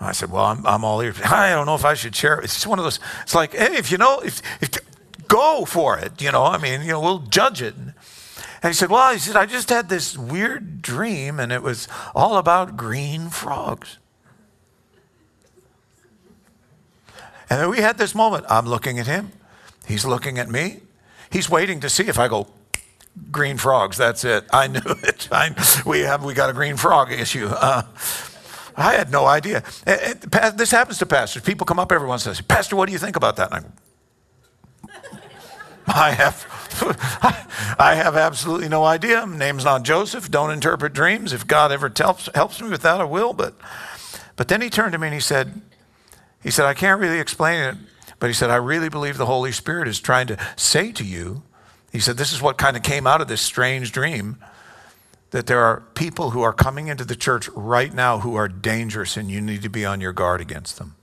I 0.00 0.12
said, 0.12 0.30
"Well, 0.30 0.46
I'm, 0.46 0.66
I'm 0.66 0.84
all 0.84 1.02
ears. 1.02 1.20
I 1.22 1.50
don't 1.50 1.66
know 1.66 1.74
if 1.74 1.84
I 1.84 1.92
should 1.92 2.16
share 2.16 2.38
it. 2.38 2.44
It's 2.44 2.54
just 2.54 2.66
one 2.66 2.78
of 2.78 2.84
those. 2.86 2.98
It's 3.24 3.34
like, 3.34 3.52
hey, 3.52 3.76
if 3.76 3.92
you 3.92 3.98
know, 3.98 4.20
if, 4.20 4.40
if 4.62 4.70
go 5.32 5.64
for 5.64 5.98
it. 5.98 6.20
You 6.20 6.32
know, 6.32 6.44
I 6.44 6.58
mean, 6.58 6.82
you 6.82 6.88
know, 6.88 7.00
we'll 7.00 7.20
judge 7.20 7.62
it." 7.62 7.74
And 8.62 8.70
he 8.70 8.74
said, 8.74 8.90
Well, 8.90 9.12
he 9.12 9.18
said, 9.18 9.34
I 9.34 9.46
just 9.46 9.68
had 9.70 9.88
this 9.88 10.16
weird 10.16 10.82
dream, 10.82 11.40
and 11.40 11.50
it 11.50 11.62
was 11.62 11.88
all 12.14 12.36
about 12.36 12.76
green 12.76 13.28
frogs. 13.28 13.98
And 17.50 17.60
then 17.60 17.68
we 17.68 17.78
had 17.78 17.98
this 17.98 18.14
moment. 18.14 18.46
I'm 18.48 18.66
looking 18.66 18.98
at 18.98 19.06
him. 19.06 19.32
He's 19.86 20.04
looking 20.04 20.38
at 20.38 20.48
me. 20.48 20.80
He's 21.30 21.50
waiting 21.50 21.80
to 21.80 21.90
see 21.90 22.04
if 22.04 22.18
I 22.18 22.28
go, 22.28 22.46
green 23.30 23.58
frogs. 23.58 23.96
That's 23.96 24.24
it. 24.24 24.44
I 24.52 24.68
knew 24.68 24.80
it. 24.84 25.28
I, 25.30 25.50
we 25.84 26.00
have 26.00 26.24
we 26.24 26.32
got 26.32 26.48
a 26.48 26.52
green 26.52 26.76
frog 26.76 27.10
issue. 27.10 27.48
Uh, 27.48 27.82
I 28.76 28.94
had 28.94 29.10
no 29.10 29.26
idea. 29.26 29.64
this 29.84 30.70
happens 30.70 30.98
to 30.98 31.06
pastors. 31.06 31.42
People 31.42 31.66
come 31.66 31.78
up 31.78 31.92
every 31.92 32.08
once 32.08 32.26
and 32.26 32.36
say, 32.36 32.42
Pastor, 32.46 32.76
what 32.76 32.86
do 32.86 32.92
you 32.92 32.98
think 32.98 33.16
about 33.16 33.36
that? 33.36 33.52
And 33.52 33.66
I, 33.66 33.68
I 35.94 36.12
have. 36.12 36.46
I 37.78 37.94
have 37.94 38.16
absolutely 38.16 38.68
no 38.68 38.84
idea. 38.84 39.26
My 39.26 39.36
name's 39.36 39.64
not 39.64 39.82
Joseph. 39.82 40.30
Don't 40.30 40.50
interpret 40.50 40.92
dreams. 40.92 41.32
If 41.32 41.46
God 41.46 41.70
ever 41.70 41.92
helps, 41.94 42.28
helps 42.34 42.60
me 42.60 42.70
with 42.70 42.82
that, 42.82 43.00
I 43.00 43.04
will. 43.04 43.32
But, 43.32 43.54
but 44.36 44.48
then 44.48 44.60
he 44.60 44.70
turned 44.70 44.92
to 44.92 44.98
me 44.98 45.08
and 45.08 45.14
he 45.14 45.20
said, 45.20 45.60
he 46.42 46.50
said, 46.50 46.64
I 46.64 46.74
can't 46.74 47.00
really 47.00 47.20
explain 47.20 47.60
it, 47.62 47.76
but 48.18 48.28
he 48.28 48.34
said, 48.34 48.50
I 48.50 48.56
really 48.56 48.88
believe 48.88 49.16
the 49.16 49.26
Holy 49.26 49.52
Spirit 49.52 49.86
is 49.86 50.00
trying 50.00 50.26
to 50.28 50.38
say 50.56 50.92
to 50.92 51.04
you, 51.04 51.42
he 51.92 52.00
said, 52.00 52.16
this 52.16 52.32
is 52.32 52.40
what 52.40 52.56
kind 52.56 52.76
of 52.76 52.82
came 52.82 53.06
out 53.06 53.20
of 53.20 53.28
this 53.28 53.42
strange 53.42 53.92
dream 53.92 54.38
that 55.30 55.46
there 55.46 55.60
are 55.60 55.80
people 55.94 56.30
who 56.30 56.42
are 56.42 56.52
coming 56.52 56.88
into 56.88 57.04
the 57.04 57.16
church 57.16 57.48
right 57.50 57.92
now 57.92 58.18
who 58.18 58.34
are 58.34 58.48
dangerous 58.48 59.16
and 59.16 59.30
you 59.30 59.40
need 59.40 59.62
to 59.62 59.68
be 59.68 59.84
on 59.84 60.00
your 60.00 60.12
guard 60.12 60.40
against 60.40 60.78
them. 60.78 60.94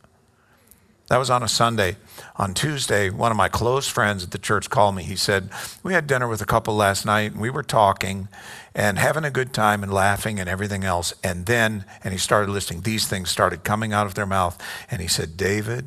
That 1.10 1.18
was 1.18 1.32
on 1.32 1.42
a 1.42 1.48
Sunday. 1.48 1.98
On 2.36 2.54
Tuesday, 2.54 3.10
one 3.10 3.32
of 3.32 3.38
my 3.38 3.50
close 3.50 3.88
friends 3.88 4.24
at 4.24 4.32
the 4.32 4.38
church 4.38 4.70
called 4.70 4.96
me. 4.96 5.04
He 5.04 5.16
said, 5.16 5.50
We 5.82 5.94
had 5.94 6.06
dinner 6.06 6.28
with 6.28 6.42
a 6.42 6.46
couple 6.46 6.76
last 6.76 7.06
night 7.06 7.32
and 7.32 7.42
we 7.42 7.50
were 7.50 7.64
talking 7.64 8.28
and 8.76 9.00
having 9.00 9.26
a 9.26 9.32
good 9.32 9.52
time 9.52 9.82
and 9.82 9.92
laughing 9.92 10.40
and 10.40 10.48
everything 10.48 10.84
else. 10.84 11.14
And 11.24 11.48
then, 11.48 11.84
and 12.04 12.14
he 12.14 12.20
started 12.20 12.52
listing, 12.52 12.82
these 12.82 13.08
things 13.08 13.30
started 13.32 13.64
coming 13.64 13.92
out 13.92 14.06
of 14.06 14.14
their 14.14 14.28
mouth. 14.28 14.62
And 14.92 15.02
he 15.02 15.08
said, 15.08 15.36
David, 15.36 15.86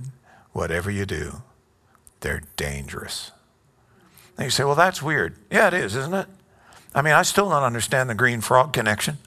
whatever 0.53 0.91
you 0.91 1.07
do, 1.07 1.43
they're 2.21 2.43
dangerous. 2.57 3.31
And 4.37 4.47
you 4.47 4.51
say, 4.51 4.65
Well, 4.65 4.75
that's 4.75 5.03
weird. 5.03 5.37
Yeah, 5.53 5.69
it 5.69 5.75
is, 5.75 5.95
isn't 5.95 6.15
it? 6.15 6.27
I 6.95 7.01
mean, 7.01 7.15
I 7.15 7.23
still 7.23 7.49
don't 7.49 7.63
understand 7.63 8.11
the 8.11 8.15
green 8.15 8.41
frog 8.41 8.73
connection. 8.73 9.19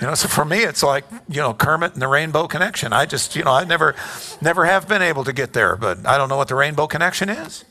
You 0.00 0.06
know, 0.06 0.14
so 0.14 0.28
for 0.28 0.46
me, 0.46 0.62
it's 0.62 0.82
like, 0.82 1.04
you 1.28 1.42
know, 1.42 1.52
Kermit 1.52 1.92
and 1.92 2.00
the 2.00 2.08
Rainbow 2.08 2.46
Connection. 2.46 2.92
I 2.92 3.04
just, 3.04 3.36
you 3.36 3.44
know, 3.44 3.52
I 3.52 3.64
never, 3.64 3.94
never 4.40 4.64
have 4.64 4.88
been 4.88 5.02
able 5.02 5.24
to 5.24 5.32
get 5.32 5.52
there, 5.52 5.76
but 5.76 6.06
I 6.06 6.16
don't 6.16 6.30
know 6.30 6.38
what 6.38 6.48
the 6.48 6.54
Rainbow 6.54 6.86
Connection 6.86 7.28
is. 7.28 7.64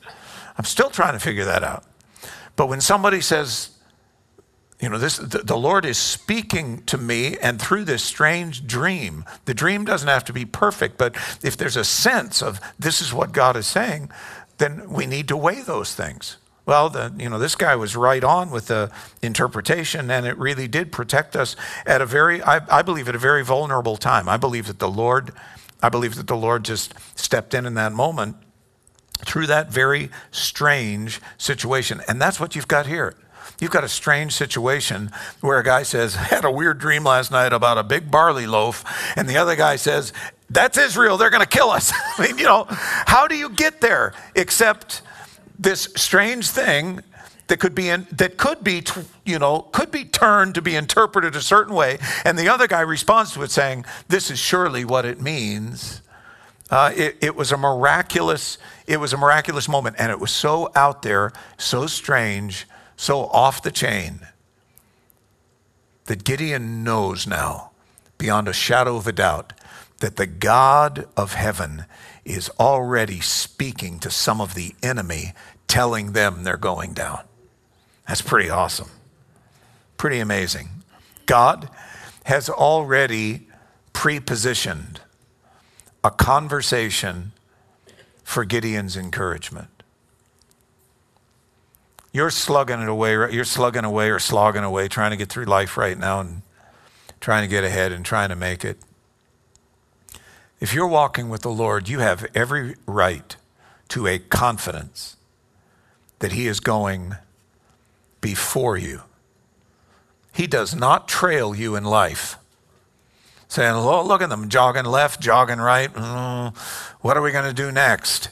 I'm 0.57 0.65
still 0.65 0.91
trying 0.91 1.13
to 1.13 1.19
figure 1.19 1.45
that 1.45 1.63
out. 1.63 1.85
But 2.55 2.67
when 2.67 2.81
somebody 2.81 3.21
says, 3.21 3.69
you 4.79 4.89
know, 4.89 4.97
this, 4.97 5.17
the, 5.17 5.39
the 5.39 5.57
Lord 5.57 5.85
is 5.85 5.97
speaking 5.97 6.83
to 6.83 6.97
me 6.97 7.37
and 7.37 7.59
through 7.59 7.85
this 7.85 8.03
strange 8.03 8.67
dream, 8.67 9.25
the 9.45 9.53
dream 9.53 9.83
doesn't 9.83 10.07
have 10.07 10.25
to 10.25 10.33
be 10.33 10.45
perfect, 10.45 10.97
but 10.97 11.15
if 11.41 11.57
there's 11.57 11.77
a 11.77 11.83
sense 11.83 12.43
of 12.43 12.59
this 12.77 13.01
is 13.01 13.13
what 13.13 13.31
God 13.31 13.55
is 13.55 13.65
saying, 13.65 14.11
then 14.57 14.89
we 14.89 15.05
need 15.05 15.27
to 15.29 15.37
weigh 15.37 15.61
those 15.61 15.95
things. 15.95 16.37
Well, 16.69 16.91
the, 16.91 17.11
you 17.17 17.31
know, 17.31 17.39
this 17.39 17.55
guy 17.55 17.75
was 17.75 17.95
right 17.95 18.23
on 18.23 18.51
with 18.51 18.67
the 18.67 18.91
interpretation, 19.23 20.11
and 20.11 20.27
it 20.27 20.37
really 20.37 20.67
did 20.67 20.91
protect 20.91 21.35
us 21.35 21.55
at 21.83 21.99
a 21.99 22.05
very, 22.05 22.43
I, 22.43 22.61
I 22.69 22.83
believe, 22.83 23.09
at 23.09 23.15
a 23.15 23.17
very 23.17 23.43
vulnerable 23.43 23.97
time. 23.97 24.29
I 24.29 24.37
believe 24.37 24.67
that 24.67 24.77
the 24.77 24.87
Lord, 24.87 25.31
I 25.81 25.89
believe 25.89 26.13
that 26.13 26.27
the 26.27 26.37
Lord 26.37 26.63
just 26.63 26.93
stepped 27.15 27.55
in 27.55 27.65
in 27.65 27.73
that 27.73 27.91
moment 27.91 28.35
through 29.17 29.47
that 29.47 29.71
very 29.71 30.11
strange 30.29 31.19
situation, 31.39 32.01
and 32.07 32.21
that's 32.21 32.39
what 32.39 32.55
you've 32.55 32.67
got 32.67 32.85
here. 32.85 33.15
You've 33.59 33.71
got 33.71 33.83
a 33.83 33.89
strange 33.89 34.33
situation 34.33 35.09
where 35.41 35.57
a 35.57 35.63
guy 35.63 35.81
says, 35.81 36.15
I 36.17 36.19
had 36.35 36.45
a 36.45 36.51
weird 36.51 36.77
dream 36.77 37.03
last 37.03 37.31
night 37.31 37.51
about 37.51 37.79
a 37.79 37.83
big 37.83 38.11
barley 38.11 38.45
loaf, 38.45 38.83
and 39.15 39.27
the 39.27 39.37
other 39.37 39.55
guy 39.55 39.77
says, 39.77 40.13
That's 40.51 40.77
Israel, 40.77 41.17
they're 41.17 41.31
going 41.31 41.41
to 41.41 41.47
kill 41.47 41.71
us. 41.71 41.91
I 42.19 42.27
mean, 42.27 42.37
you 42.37 42.45
know, 42.45 42.67
how 42.69 43.27
do 43.27 43.35
you 43.35 43.49
get 43.49 43.81
there 43.81 44.13
except 44.35 45.01
this 45.59 45.89
strange 45.95 46.49
thing 46.49 47.01
that 47.47 47.59
could 47.59 47.75
be 47.75 47.89
in, 47.89 48.07
that 48.11 48.37
could 48.37 48.63
be 48.63 48.83
you 49.25 49.37
know 49.37 49.61
could 49.73 49.91
be 49.91 50.05
turned 50.05 50.55
to 50.55 50.61
be 50.61 50.75
interpreted 50.75 51.35
a 51.35 51.41
certain 51.41 51.75
way 51.75 51.97
and 52.23 52.39
the 52.39 52.47
other 52.47 52.67
guy 52.67 52.81
responds 52.81 53.33
to 53.33 53.41
it 53.43 53.51
saying 53.51 53.85
this 54.07 54.31
is 54.31 54.39
surely 54.39 54.85
what 54.85 55.05
it 55.05 55.19
means. 55.19 56.01
Uh, 56.71 56.91
it, 56.95 57.17
it 57.19 57.35
was 57.35 57.51
a 57.51 57.57
miraculous 57.57 58.57
it 58.87 58.97
was 58.97 59.11
a 59.11 59.17
miraculous 59.17 59.67
moment 59.67 59.95
and 59.99 60.11
it 60.11 60.19
was 60.19 60.31
so 60.31 60.71
out 60.75 61.01
there 61.01 61.33
so 61.57 61.87
strange 61.87 62.67
so 62.95 63.25
off 63.27 63.63
the 63.63 63.71
chain 63.71 64.19
that 66.05 66.23
gideon 66.23 66.83
knows 66.83 67.25
now 67.25 67.71
beyond 68.19 68.47
a 68.47 68.53
shadow 68.53 68.97
of 68.97 69.07
a 69.07 69.11
doubt 69.11 69.53
that 69.97 70.15
the 70.15 70.27
god 70.27 71.07
of 71.17 71.33
heaven 71.33 71.85
is 72.23 72.51
already 72.59 73.19
speaking 73.19 73.97
to 73.97 74.11
some 74.11 74.39
of 74.39 74.53
the 74.53 74.75
enemy 74.83 75.33
telling 75.69 76.11
them 76.11 76.43
they're 76.43 76.57
going 76.57 76.93
down. 76.93 77.21
That's 78.05 78.21
pretty 78.21 78.49
awesome. 78.49 78.89
Pretty 79.95 80.19
amazing. 80.19 80.69
God 81.25 81.69
has 82.25 82.49
already 82.49 83.47
pre-positioned 83.93 84.99
a 86.03 86.11
conversation 86.11 87.31
for 88.23 88.43
Gideon's 88.45 88.97
encouragement. 88.97 89.69
You're 92.11 92.31
slugging 92.31 92.81
it 92.81 92.89
away, 92.89 93.11
you're 93.11 93.45
slugging 93.45 93.85
away 93.85 94.09
or 94.09 94.17
slogging 94.17 94.63
away, 94.63 94.87
trying 94.87 95.11
to 95.11 95.17
get 95.17 95.29
through 95.29 95.45
life 95.45 95.77
right 95.77 95.97
now 95.97 96.19
and 96.21 96.41
trying 97.19 97.43
to 97.43 97.47
get 97.47 97.63
ahead 97.63 97.91
and 97.91 98.03
trying 98.03 98.29
to 98.29 98.35
make 98.35 98.65
it. 98.65 98.77
If 100.59 100.73
you're 100.73 100.87
walking 100.87 101.29
with 101.29 101.41
the 101.41 101.51
Lord, 101.51 101.87
you 101.87 101.99
have 101.99 102.25
every 102.33 102.75
right 102.87 103.35
to 103.89 104.07
a 104.07 104.17
confidence 104.17 105.15
that 106.19 106.33
He 106.33 106.47
is 106.47 106.59
going 106.59 107.15
before 108.21 108.77
you. 108.77 109.01
He 110.33 110.47
does 110.47 110.75
not 110.75 111.07
trail 111.07 111.55
you 111.55 111.75
in 111.75 111.83
life, 111.83 112.37
saying, 113.47 113.75
oh, 113.75 114.05
Look 114.05 114.21
at 114.21 114.29
them 114.29 114.49
jogging 114.49 114.85
left, 114.85 115.19
jogging 115.19 115.59
right. 115.59 115.91
Mm, 115.93 116.55
what 117.01 117.17
are 117.17 117.21
we 117.21 117.31
going 117.31 117.45
to 117.45 117.53
do 117.53 117.71
next? 117.71 118.29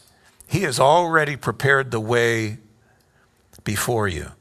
He 0.47 0.61
has 0.61 0.79
already 0.79 1.35
prepared 1.35 1.91
the 1.91 1.99
way 1.99 2.59
before 3.63 4.07
you. 4.07 4.31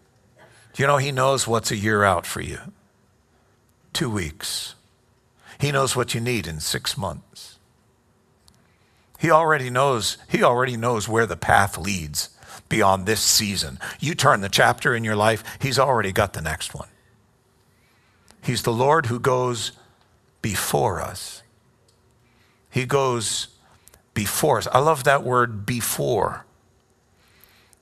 You 0.76 0.86
know 0.86 0.98
He 0.98 1.10
knows 1.10 1.46
what's 1.46 1.70
a 1.70 1.76
year 1.76 2.04
out 2.04 2.26
for 2.26 2.40
you? 2.40 2.58
Two 3.92 4.10
weeks. 4.10 4.74
He 5.58 5.72
knows 5.72 5.96
what 5.96 6.14
you 6.14 6.20
need 6.20 6.46
in 6.46 6.60
six 6.60 6.98
months. 6.98 7.58
He 9.18 9.30
already 9.30 9.70
knows, 9.70 10.18
he 10.28 10.42
already 10.42 10.76
knows 10.76 11.08
where 11.08 11.24
the 11.24 11.36
path 11.36 11.78
leads 11.78 12.35
beyond 12.68 13.06
this 13.06 13.20
season. 13.20 13.78
You 14.00 14.14
turn 14.14 14.40
the 14.40 14.48
chapter 14.48 14.94
in 14.94 15.04
your 15.04 15.16
life, 15.16 15.42
He's 15.60 15.78
already 15.78 16.12
got 16.12 16.32
the 16.32 16.42
next 16.42 16.74
one. 16.74 16.88
He's 18.42 18.62
the 18.62 18.72
Lord 18.72 19.06
who 19.06 19.18
goes 19.18 19.72
before 20.40 21.00
us. 21.00 21.42
He 22.70 22.86
goes 22.86 23.48
before 24.14 24.58
us. 24.58 24.68
I 24.72 24.78
love 24.78 25.04
that 25.04 25.24
word 25.24 25.66
before. 25.66 26.44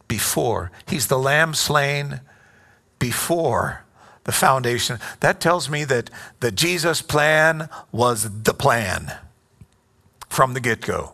Before. 0.08 0.70
He's 0.86 1.08
the 1.08 1.18
lamb 1.18 1.54
slain 1.54 2.20
before 2.98 3.84
the 4.24 4.32
foundation. 4.32 4.98
That 5.20 5.40
tells 5.40 5.68
me 5.68 5.84
that 5.84 6.10
the 6.40 6.50
Jesus 6.50 7.02
plan 7.02 7.68
was 7.92 8.42
the 8.42 8.54
plan 8.54 9.18
from 10.28 10.54
the 10.54 10.60
get 10.60 10.80
go, 10.80 11.12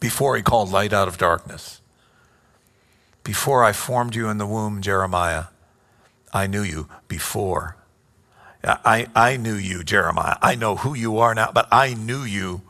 before 0.00 0.36
he 0.36 0.42
called 0.42 0.70
light 0.70 0.92
out 0.92 1.06
of 1.06 1.18
darkness. 1.18 1.79
Before 3.24 3.62
I 3.62 3.72
formed 3.72 4.14
you 4.14 4.28
in 4.28 4.38
the 4.38 4.46
womb, 4.46 4.80
Jeremiah, 4.82 5.44
I 6.32 6.46
knew 6.46 6.62
you 6.62 6.88
before. 7.08 7.76
I, 8.62 9.06
I 9.14 9.36
knew 9.36 9.54
you, 9.54 9.82
Jeremiah. 9.84 10.36
I 10.42 10.54
know 10.54 10.76
who 10.76 10.94
you 10.94 11.18
are 11.18 11.34
now, 11.34 11.50
but 11.52 11.68
I 11.72 11.94
knew 11.94 12.22
you 12.22 12.62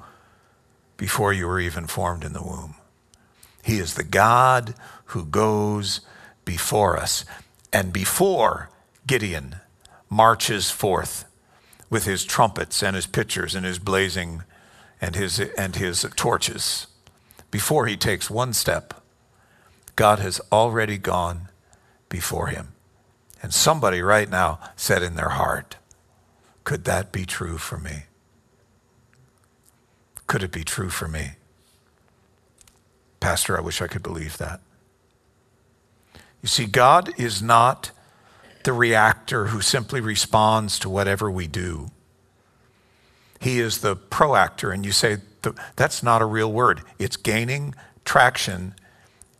before 0.96 1.32
you 1.32 1.46
were 1.46 1.60
even 1.60 1.86
formed 1.86 2.24
in 2.24 2.32
the 2.32 2.42
womb. 2.42 2.74
He 3.62 3.78
is 3.78 3.94
the 3.94 4.04
God 4.04 4.74
who 5.06 5.24
goes 5.24 6.00
before 6.44 6.96
us. 6.96 7.24
And 7.72 7.92
before 7.92 8.70
Gideon 9.06 9.56
marches 10.08 10.70
forth 10.70 11.24
with 11.88 12.04
his 12.04 12.24
trumpets 12.24 12.82
and 12.82 12.94
his 12.94 13.06
pitchers 13.06 13.54
and 13.54 13.66
his 13.66 13.78
blazing 13.78 14.44
and 15.00 15.14
his, 15.14 15.40
and 15.40 15.76
his 15.76 16.06
torches, 16.16 16.86
before 17.50 17.86
he 17.86 17.96
takes 17.96 18.30
one 18.30 18.52
step, 18.52 18.99
God 20.00 20.18
has 20.20 20.40
already 20.50 20.96
gone 20.96 21.50
before 22.08 22.46
him. 22.46 22.68
And 23.42 23.52
somebody 23.52 24.00
right 24.00 24.30
now 24.30 24.58
said 24.74 25.02
in 25.02 25.14
their 25.14 25.28
heart, 25.28 25.76
Could 26.64 26.84
that 26.86 27.12
be 27.12 27.26
true 27.26 27.58
for 27.58 27.76
me? 27.76 28.04
Could 30.26 30.42
it 30.42 30.52
be 30.52 30.64
true 30.64 30.88
for 30.88 31.06
me? 31.06 31.32
Pastor, 33.20 33.58
I 33.58 33.60
wish 33.60 33.82
I 33.82 33.88
could 33.88 34.02
believe 34.02 34.38
that. 34.38 34.62
You 36.40 36.48
see, 36.48 36.64
God 36.64 37.12
is 37.20 37.42
not 37.42 37.90
the 38.64 38.72
reactor 38.72 39.48
who 39.48 39.60
simply 39.60 40.00
responds 40.00 40.78
to 40.78 40.88
whatever 40.88 41.30
we 41.30 41.46
do. 41.46 41.90
He 43.38 43.60
is 43.60 43.82
the 43.82 43.96
proactor, 43.96 44.72
and 44.72 44.86
you 44.86 44.92
say 44.92 45.18
that's 45.76 46.02
not 46.02 46.22
a 46.22 46.24
real 46.24 46.50
word. 46.50 46.80
It's 46.98 47.18
gaining 47.18 47.74
traction 48.06 48.74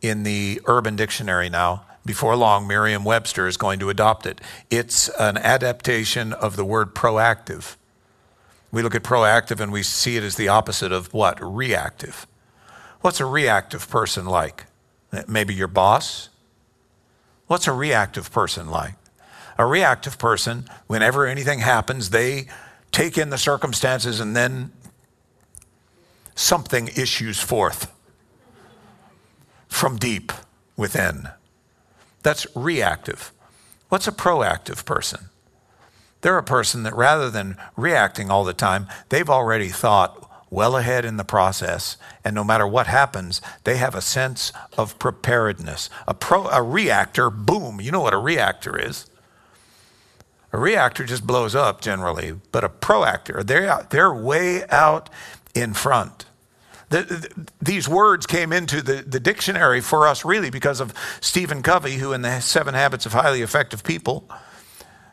in 0.01 0.23
the 0.23 0.61
Urban 0.65 0.95
Dictionary 0.95 1.49
now. 1.49 1.85
Before 2.05 2.35
long, 2.35 2.67
Merriam 2.67 3.03
Webster 3.03 3.47
is 3.47 3.57
going 3.57 3.79
to 3.79 3.89
adopt 3.89 4.25
it. 4.25 4.41
It's 4.69 5.07
an 5.09 5.37
adaptation 5.37 6.33
of 6.33 6.55
the 6.55 6.65
word 6.65 6.95
proactive. 6.95 7.75
We 8.71 8.81
look 8.81 8.95
at 8.95 9.03
proactive 9.03 9.59
and 9.59 9.71
we 9.71 9.83
see 9.83 10.17
it 10.17 10.23
as 10.23 10.35
the 10.35 10.47
opposite 10.47 10.91
of 10.91 11.13
what? 11.13 11.37
Reactive. 11.41 12.25
What's 13.01 13.19
a 13.19 13.25
reactive 13.25 13.89
person 13.89 14.25
like? 14.25 14.65
Maybe 15.27 15.53
your 15.53 15.67
boss, 15.67 16.29
What's 17.51 17.67
a 17.67 17.73
reactive 17.73 18.31
person 18.31 18.69
like? 18.69 18.93
A 19.57 19.65
reactive 19.65 20.17
person, 20.17 20.69
whenever 20.87 21.27
anything 21.27 21.59
happens, 21.59 22.11
they 22.11 22.47
take 22.93 23.17
in 23.17 23.29
the 23.29 23.37
circumstances 23.37 24.21
and 24.21 24.33
then 24.33 24.71
something 26.33 26.87
issues 26.87 27.41
forth 27.41 27.91
from 29.71 29.97
deep 29.97 30.31
within. 30.75 31.29
That's 32.21 32.45
reactive. 32.55 33.31
What's 33.89 34.07
a 34.07 34.11
proactive 34.11 34.85
person? 34.85 35.29
They're 36.19 36.37
a 36.37 36.43
person 36.43 36.83
that 36.83 36.95
rather 36.95 37.31
than 37.31 37.57
reacting 37.75 38.29
all 38.29 38.43
the 38.43 38.53
time, 38.53 38.87
they've 39.09 39.29
already 39.29 39.69
thought, 39.69 40.29
well 40.51 40.75
ahead 40.75 41.05
in 41.05 41.15
the 41.17 41.23
process, 41.23 41.95
and 42.23 42.35
no 42.35 42.43
matter 42.43 42.67
what 42.67 42.85
happens, 42.85 43.41
they 43.63 43.77
have 43.77 43.95
a 43.95 44.01
sense 44.01 44.51
of 44.77 44.99
preparedness. 44.99 45.89
A, 46.07 46.13
pro, 46.13 46.47
a 46.49 46.61
reactor, 46.61 47.29
boom, 47.29 47.79
you 47.81 47.91
know 47.91 48.01
what 48.01 48.13
a 48.13 48.17
reactor 48.17 48.77
is. 48.77 49.07
A 50.51 50.59
reactor 50.59 51.05
just 51.05 51.25
blows 51.25 51.55
up 51.55 51.79
generally, 51.79 52.33
but 52.51 52.65
a 52.65 52.69
proactor, 52.69 53.43
they're, 53.47 53.87
they're 53.89 54.13
way 54.13 54.67
out 54.67 55.09
in 55.55 55.73
front. 55.73 56.25
The, 56.91 57.01
the, 57.03 57.47
these 57.61 57.89
words 57.89 58.27
came 58.27 58.53
into 58.53 58.81
the, 58.81 59.01
the 59.01 59.19
dictionary 59.19 59.81
for 59.81 60.07
us 60.07 60.23
really 60.23 60.49
because 60.49 60.79
of 60.79 60.93
Stephen 61.21 61.63
Covey, 61.63 61.93
who 61.93 62.13
in 62.13 62.21
the 62.21 62.41
Seven 62.41 62.73
Habits 62.73 63.05
of 63.05 63.13
Highly 63.13 63.41
Effective 63.41 63.83
People, 63.83 64.29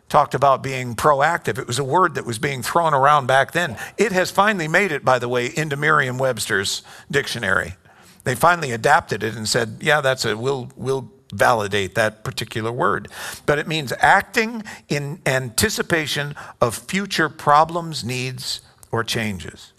talked 0.09 0.35
about 0.35 0.63
being 0.63 0.97
proactive. 0.97 1.59
It 1.59 1.67
was 1.67 1.79
a 1.79 1.85
word 1.85 2.15
that 2.17 2.27
was 2.27 2.39
being 2.39 2.63
thrown 2.63 2.95
around 2.95 3.27
back 3.27 3.53
then. 3.53 3.77
It 3.97 4.11
has 4.13 4.31
finally 4.31 4.67
made 4.67 4.91
it, 4.91 5.05
by 5.05 5.19
the 5.19 5.29
way, 5.29 5.47
into 5.47 5.77
Merriam 5.77 6.19
Webster's 6.19 6.83
dictionary. 7.11 7.77
They 8.25 8.35
finally 8.35 8.73
adapted 8.73 9.23
it 9.23 9.37
and 9.37 9.49
said, 9.49 9.79
yeah, 9.81 10.01
that's 10.01 10.25
a, 10.25 10.37
we'll, 10.37 10.71
we'll 10.77 11.13
validate 11.33 11.95
that 11.95 12.25
particular 12.25 12.73
word. 12.73 13.09
But 13.47 13.59
it 13.59 13.69
means 13.69 13.93
acting 14.01 14.65
in 14.89 15.21
anticipation 15.27 16.35
of 16.61 16.75
future 16.75 17.29
problems, 17.29 18.05
needs, 18.05 18.63
or 18.91 19.05
changes. 19.05 19.73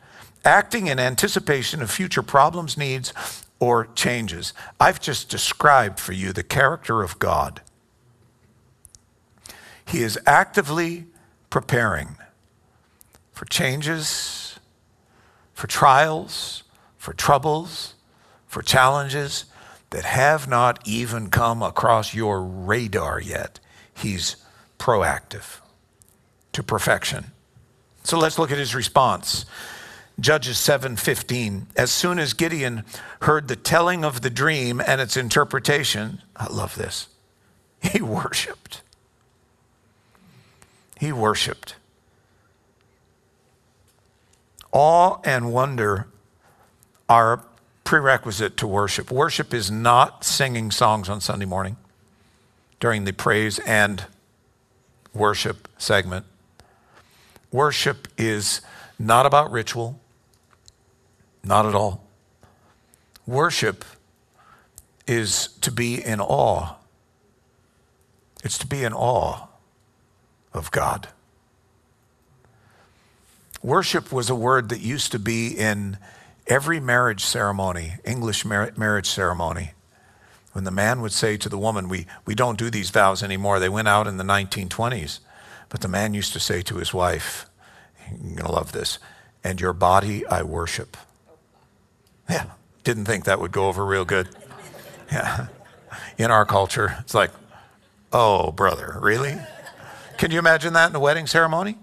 Acting 0.46 0.88
in 0.88 1.00
anticipation 1.00 1.82
of 1.82 1.92
future 1.92 2.24
problems, 2.24 2.78
needs, 2.78 3.14
or 3.60 3.88
changes. 3.88 4.54
I've 4.80 5.02
just 5.02 5.30
described 5.30 6.00
for 6.00 6.14
you 6.14 6.32
the 6.32 6.44
character 6.44 7.04
of 7.04 7.20
God. 7.20 7.62
He 9.86 10.02
is 10.02 10.20
actively 10.26 11.08
preparing 11.50 12.16
for 13.32 13.46
changes, 13.46 14.60
for 15.54 15.68
trials, 15.68 16.64
for 16.98 17.14
troubles, 17.14 17.96
for 18.48 18.62
challenges 18.62 19.46
that 19.90 20.06
have 20.06 20.48
not 20.48 20.80
even 20.88 21.30
come 21.30 21.64
across 21.64 22.14
your 22.14 22.42
radar 22.44 23.20
yet. 23.20 23.60
He's 23.94 24.36
proactive 24.78 25.60
to 26.54 26.64
perfection. 26.64 27.32
So 28.04 28.18
let's 28.18 28.38
look 28.40 28.52
at 28.52 28.58
his 28.58 28.76
response. 28.76 29.46
Judges 30.20 30.58
7:15 30.58 31.68
As 31.76 31.92
soon 31.92 32.20
as 32.20 32.34
Gideon 32.34 32.84
heard 33.22 33.48
the 33.48 33.56
telling 33.56 34.04
of 34.04 34.22
the 34.22 34.30
dream 34.30 34.82
and 34.86 35.00
its 35.00 35.16
interpretation, 35.16 36.22
I 36.36 36.48
love 36.48 36.76
this. 36.76 37.08
He 37.82 38.02
worshiped. 38.02 38.82
He 41.00 41.12
worshiped. 41.12 41.76
Awe 44.72 45.18
and 45.24 45.52
wonder 45.54 46.08
are 47.08 47.46
prerequisite 47.84 48.56
to 48.58 48.68
worship. 48.68 49.10
Worship 49.10 49.54
is 49.54 49.72
not 49.72 50.24
singing 50.24 50.70
songs 50.70 51.10
on 51.10 51.22
Sunday 51.22 51.46
morning 51.46 51.78
during 52.80 53.06
the 53.06 53.14
praise 53.14 53.60
and 53.60 54.06
worship 55.14 55.68
segment. 55.78 56.26
Worship 57.52 58.08
is 58.18 58.62
not 59.00 59.26
about 59.26 59.52
ritual, 59.52 60.00
not 61.44 61.66
at 61.66 61.76
all. 61.76 62.06
Worship 63.26 63.86
is 65.08 65.50
to 65.62 65.72
be 65.72 66.04
in 66.04 66.20
awe. 66.20 66.76
It's 68.44 68.58
to 68.60 68.68
be 68.68 68.84
in 68.84 68.94
awe 68.94 69.48
of 70.54 70.72
God. 70.72 71.10
Worship 73.62 74.12
was 74.12 74.30
a 74.30 74.36
word 74.36 74.70
that 74.70 74.80
used 74.80 75.12
to 75.12 75.20
be 75.20 75.48
in 75.50 75.98
every 76.48 76.80
marriage 76.80 77.26
ceremony, 77.26 77.96
English 78.06 78.46
marriage 78.46 79.10
ceremony. 79.10 79.72
When 80.54 80.64
the 80.64 80.72
man 80.72 81.02
would 81.02 81.12
say 81.12 81.38
to 81.38 81.50
the 81.50 81.58
woman, 81.58 81.90
we, 81.90 82.08
we 82.26 82.36
don't 82.36 82.58
do 82.58 82.70
these 82.70 82.90
vows 82.90 83.22
anymore, 83.22 83.60
they 83.60 83.70
went 83.70 83.88
out 83.88 84.08
in 84.08 84.18
the 84.18 84.24
1920s. 84.24 85.20
But 85.70 85.82
the 85.82 85.88
man 85.88 86.14
used 86.14 86.34
to 86.34 86.40
say 86.40 86.62
to 86.64 86.78
his 86.78 86.94
wife, 86.94 87.46
You're 88.10 88.36
going 88.36 88.38
to 88.38 88.52
love 88.52 88.72
this, 88.72 88.98
and 89.44 89.62
your 89.62 89.74
body 89.74 90.26
I 90.26 90.42
worship. 90.44 90.98
Yeah, 92.30 92.46
didn't 92.84 93.06
think 93.06 93.26
that 93.26 93.40
would 93.40 93.52
go 93.52 93.68
over 93.68 93.86
real 93.86 94.06
good. 94.06 94.30
Yeah. 95.12 95.48
In 96.18 96.32
our 96.32 96.46
culture, 96.46 96.96
it's 97.00 97.14
like, 97.14 97.32
oh, 98.14 98.52
brother, 98.52 98.98
really? 99.02 99.38
Can 100.18 100.32
you 100.32 100.40
imagine 100.40 100.74
that 100.74 100.88
in 100.88 100.94
the 100.94 101.00
wedding 101.00 101.28
ceremony? 101.28 101.78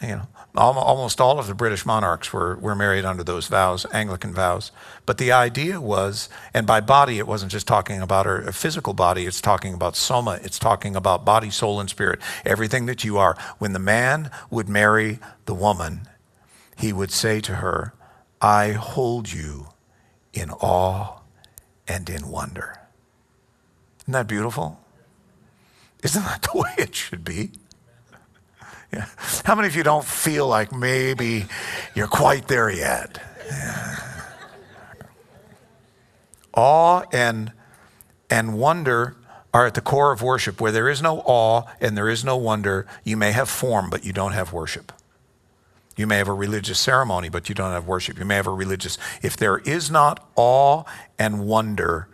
You 0.00 0.16
know, 0.16 0.28
almost 0.56 1.20
all 1.20 1.38
of 1.38 1.46
the 1.46 1.54
British 1.54 1.84
monarchs 1.84 2.32
were, 2.32 2.56
were 2.56 2.74
married 2.74 3.04
under 3.04 3.24
those 3.24 3.48
vows, 3.48 3.86
Anglican 3.92 4.32
vows. 4.32 4.70
But 5.06 5.18
the 5.18 5.32
idea 5.32 5.80
was, 5.80 6.28
and 6.52 6.66
by 6.66 6.80
body, 6.80 7.18
it 7.18 7.26
wasn't 7.26 7.52
just 7.52 7.66
talking 7.66 8.00
about 8.00 8.26
her 8.26 8.52
physical 8.52 8.94
body, 8.94 9.26
it's 9.26 9.40
talking 9.40 9.74
about 9.74 9.96
soma, 9.96 10.38
it's 10.42 10.58
talking 10.58 10.94
about 10.94 11.24
body, 11.24 11.50
soul, 11.50 11.80
and 11.80 11.90
spirit, 11.90 12.20
everything 12.44 12.86
that 12.86 13.02
you 13.02 13.18
are. 13.18 13.36
When 13.58 13.72
the 13.72 13.78
man 13.78 14.30
would 14.50 14.68
marry 14.68 15.18
the 15.46 15.54
woman, 15.54 16.08
he 16.76 16.92
would 16.92 17.10
say 17.10 17.40
to 17.40 17.56
her, 17.56 17.92
I 18.44 18.72
hold 18.72 19.32
you 19.32 19.68
in 20.34 20.50
awe 20.50 21.20
and 21.88 22.10
in 22.10 22.28
wonder. 22.28 22.78
Isn't 24.02 24.12
that 24.12 24.26
beautiful? 24.26 24.78
Isn't 26.02 26.22
that 26.24 26.42
the 26.52 26.60
way 26.60 26.74
it 26.76 26.94
should 26.94 27.24
be? 27.24 27.52
Yeah. 28.92 29.06
How 29.46 29.54
many 29.54 29.66
of 29.66 29.74
you 29.74 29.82
don't 29.82 30.04
feel 30.04 30.46
like 30.46 30.72
maybe 30.72 31.46
you're 31.94 32.06
quite 32.06 32.46
there 32.46 32.68
yet? 32.68 33.18
Yeah. 33.46 33.96
Awe 36.52 37.04
and, 37.14 37.50
and 38.28 38.58
wonder 38.58 39.16
are 39.54 39.64
at 39.64 39.72
the 39.72 39.80
core 39.80 40.12
of 40.12 40.20
worship. 40.20 40.60
Where 40.60 40.70
there 40.70 40.90
is 40.90 41.00
no 41.00 41.22
awe 41.24 41.62
and 41.80 41.96
there 41.96 42.10
is 42.10 42.26
no 42.26 42.36
wonder, 42.36 42.86
you 43.04 43.16
may 43.16 43.32
have 43.32 43.48
form, 43.48 43.88
but 43.88 44.04
you 44.04 44.12
don't 44.12 44.32
have 44.32 44.52
worship. 44.52 44.92
You 45.96 46.06
may 46.06 46.18
have 46.18 46.28
a 46.28 46.34
religious 46.34 46.80
ceremony, 46.80 47.28
but 47.28 47.48
you 47.48 47.54
don't 47.54 47.70
have 47.70 47.86
worship. 47.86 48.18
You 48.18 48.24
may 48.24 48.36
have 48.36 48.46
a 48.46 48.52
religious. 48.52 48.98
If 49.22 49.36
there 49.36 49.58
is 49.58 49.90
not 49.90 50.28
awe 50.34 50.84
and 51.18 51.46
wonder, 51.46 52.08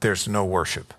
there's 0.00 0.26
no 0.26 0.44
worship. 0.44 0.94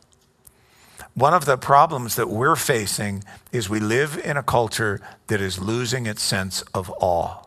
One 1.16 1.34
of 1.34 1.46
the 1.46 1.58
problems 1.58 2.16
that 2.16 2.30
we're 2.30 2.56
facing 2.56 3.24
is 3.52 3.70
we 3.70 3.80
live 3.80 4.20
in 4.24 4.38
a 4.38 4.44
culture 4.44 5.00
that 5.28 5.42
is 5.42 5.60
losing 5.60 6.06
its 6.06 6.24
sense 6.24 6.64
of 6.74 6.92
awe 7.00 7.44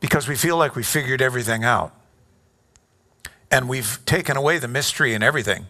because 0.00 0.28
we 0.28 0.36
feel 0.36 0.58
like 0.58 0.76
we 0.76 0.82
figured 0.82 1.22
everything 1.22 1.64
out. 1.64 1.94
And 3.50 3.68
we've 3.68 4.04
taken 4.04 4.36
away 4.36 4.58
the 4.58 4.68
mystery 4.68 5.14
and 5.14 5.24
everything. 5.24 5.66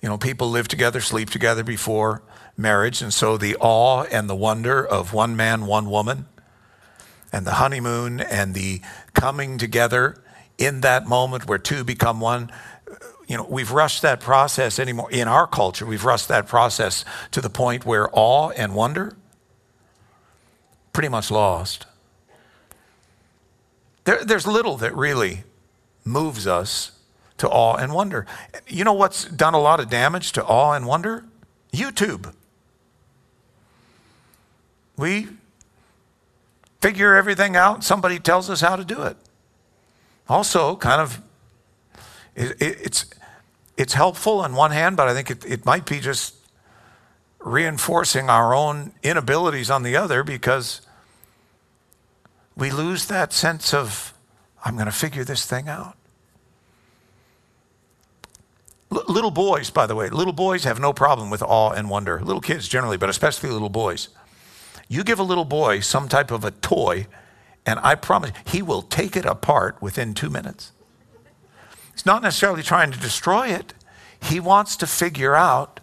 You 0.00 0.08
know, 0.08 0.18
people 0.18 0.50
live 0.50 0.68
together, 0.68 1.00
sleep 1.00 1.30
together 1.30 1.64
before 1.64 2.22
marriage, 2.56 3.02
and 3.02 3.12
so 3.12 3.36
the 3.36 3.56
awe 3.56 4.04
and 4.04 4.28
the 4.28 4.36
wonder 4.36 4.84
of 4.84 5.12
one 5.12 5.36
man, 5.36 5.66
one 5.66 5.90
woman, 5.90 6.26
and 7.32 7.46
the 7.46 7.54
honeymoon 7.54 8.20
and 8.20 8.54
the 8.54 8.80
coming 9.12 9.58
together 9.58 10.22
in 10.56 10.82
that 10.82 11.06
moment 11.06 11.46
where 11.46 11.58
two 11.58 11.84
become 11.84 12.20
one 12.20 12.50
you 13.26 13.36
know, 13.36 13.46
we've 13.48 13.72
rushed 13.72 14.02
that 14.02 14.20
process 14.20 14.78
anymore. 14.78 15.10
In 15.10 15.28
our 15.28 15.46
culture, 15.46 15.86
we've 15.86 16.04
rushed 16.04 16.28
that 16.28 16.46
process 16.46 17.04
to 17.30 17.40
the 17.40 17.48
point 17.48 17.86
where 17.86 18.08
awe 18.12 18.50
and 18.50 18.74
wonder 18.74 19.16
pretty 20.92 21.08
much 21.08 21.30
lost. 21.30 21.86
There, 24.04 24.24
there's 24.24 24.46
little 24.46 24.76
that 24.76 24.94
really 24.94 25.44
moves 26.04 26.46
us 26.46 26.92
to 27.38 27.48
awe 27.48 27.76
and 27.76 27.92
wonder. 27.92 28.26
You 28.68 28.84
know 28.84 28.92
what's 28.92 29.24
done 29.24 29.54
a 29.54 29.60
lot 29.60 29.80
of 29.80 29.88
damage 29.88 30.32
to 30.32 30.44
awe 30.44 30.72
and 30.72 30.86
wonder? 30.86 31.24
YouTube. 31.72 32.32
We 34.96 35.28
figure 36.80 37.14
everything 37.14 37.56
out, 37.56 37.82
somebody 37.82 38.18
tells 38.18 38.50
us 38.50 38.60
how 38.60 38.76
to 38.76 38.84
do 38.84 39.02
it. 39.02 39.16
Also, 40.28 40.76
kind 40.76 41.00
of 41.00 41.20
it, 42.34 42.50
it, 42.60 42.78
it's, 42.82 43.06
it's 43.76 43.94
helpful 43.94 44.40
on 44.40 44.54
one 44.54 44.70
hand, 44.70 44.96
but 44.96 45.08
I 45.08 45.14
think 45.14 45.30
it, 45.30 45.44
it 45.44 45.64
might 45.64 45.86
be 45.86 46.00
just 46.00 46.34
reinforcing 47.40 48.30
our 48.30 48.54
own 48.54 48.92
inabilities 49.02 49.70
on 49.70 49.82
the 49.82 49.96
other 49.96 50.24
because 50.24 50.80
we 52.56 52.70
lose 52.70 53.06
that 53.06 53.32
sense 53.32 53.74
of, 53.74 54.14
I'm 54.64 54.74
going 54.74 54.86
to 54.86 54.92
figure 54.92 55.24
this 55.24 55.44
thing 55.44 55.68
out. 55.68 55.96
L- 58.90 59.04
little 59.08 59.30
boys, 59.30 59.70
by 59.70 59.86
the 59.86 59.94
way, 59.94 60.08
little 60.08 60.32
boys 60.32 60.64
have 60.64 60.80
no 60.80 60.92
problem 60.92 61.30
with 61.30 61.42
awe 61.42 61.70
and 61.70 61.90
wonder. 61.90 62.20
Little 62.20 62.40
kids 62.40 62.66
generally, 62.68 62.96
but 62.96 63.08
especially 63.08 63.50
little 63.50 63.68
boys. 63.68 64.08
You 64.88 65.04
give 65.04 65.18
a 65.18 65.24
little 65.24 65.44
boy 65.44 65.80
some 65.80 66.08
type 66.08 66.30
of 66.30 66.44
a 66.44 66.50
toy, 66.50 67.06
and 67.64 67.78
I 67.82 67.94
promise 67.94 68.32
he 68.46 68.62
will 68.62 68.82
take 68.82 69.16
it 69.16 69.24
apart 69.24 69.80
within 69.80 70.14
two 70.14 70.30
minutes. 70.30 70.72
He's 71.92 72.06
not 72.06 72.22
necessarily 72.22 72.62
trying 72.62 72.92
to 72.92 72.98
destroy 72.98 73.48
it. 73.48 73.72
He 74.20 74.40
wants 74.40 74.76
to 74.76 74.86
figure 74.86 75.34
out 75.34 75.80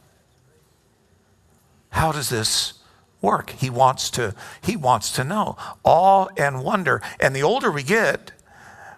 how 1.90 2.12
does 2.12 2.30
this 2.30 2.74
work? 3.22 3.52
He 3.52 3.70
wants 3.70 4.10
to 4.12 4.36
he 4.62 4.76
wants 4.76 5.12
to 5.14 5.24
know. 5.24 5.58
Awe 5.84 6.28
and 6.38 6.64
wonder. 6.64 7.02
And 7.20 7.36
the 7.36 7.44
older 7.44 7.72
we 7.72 7.84
get, 7.84 8.32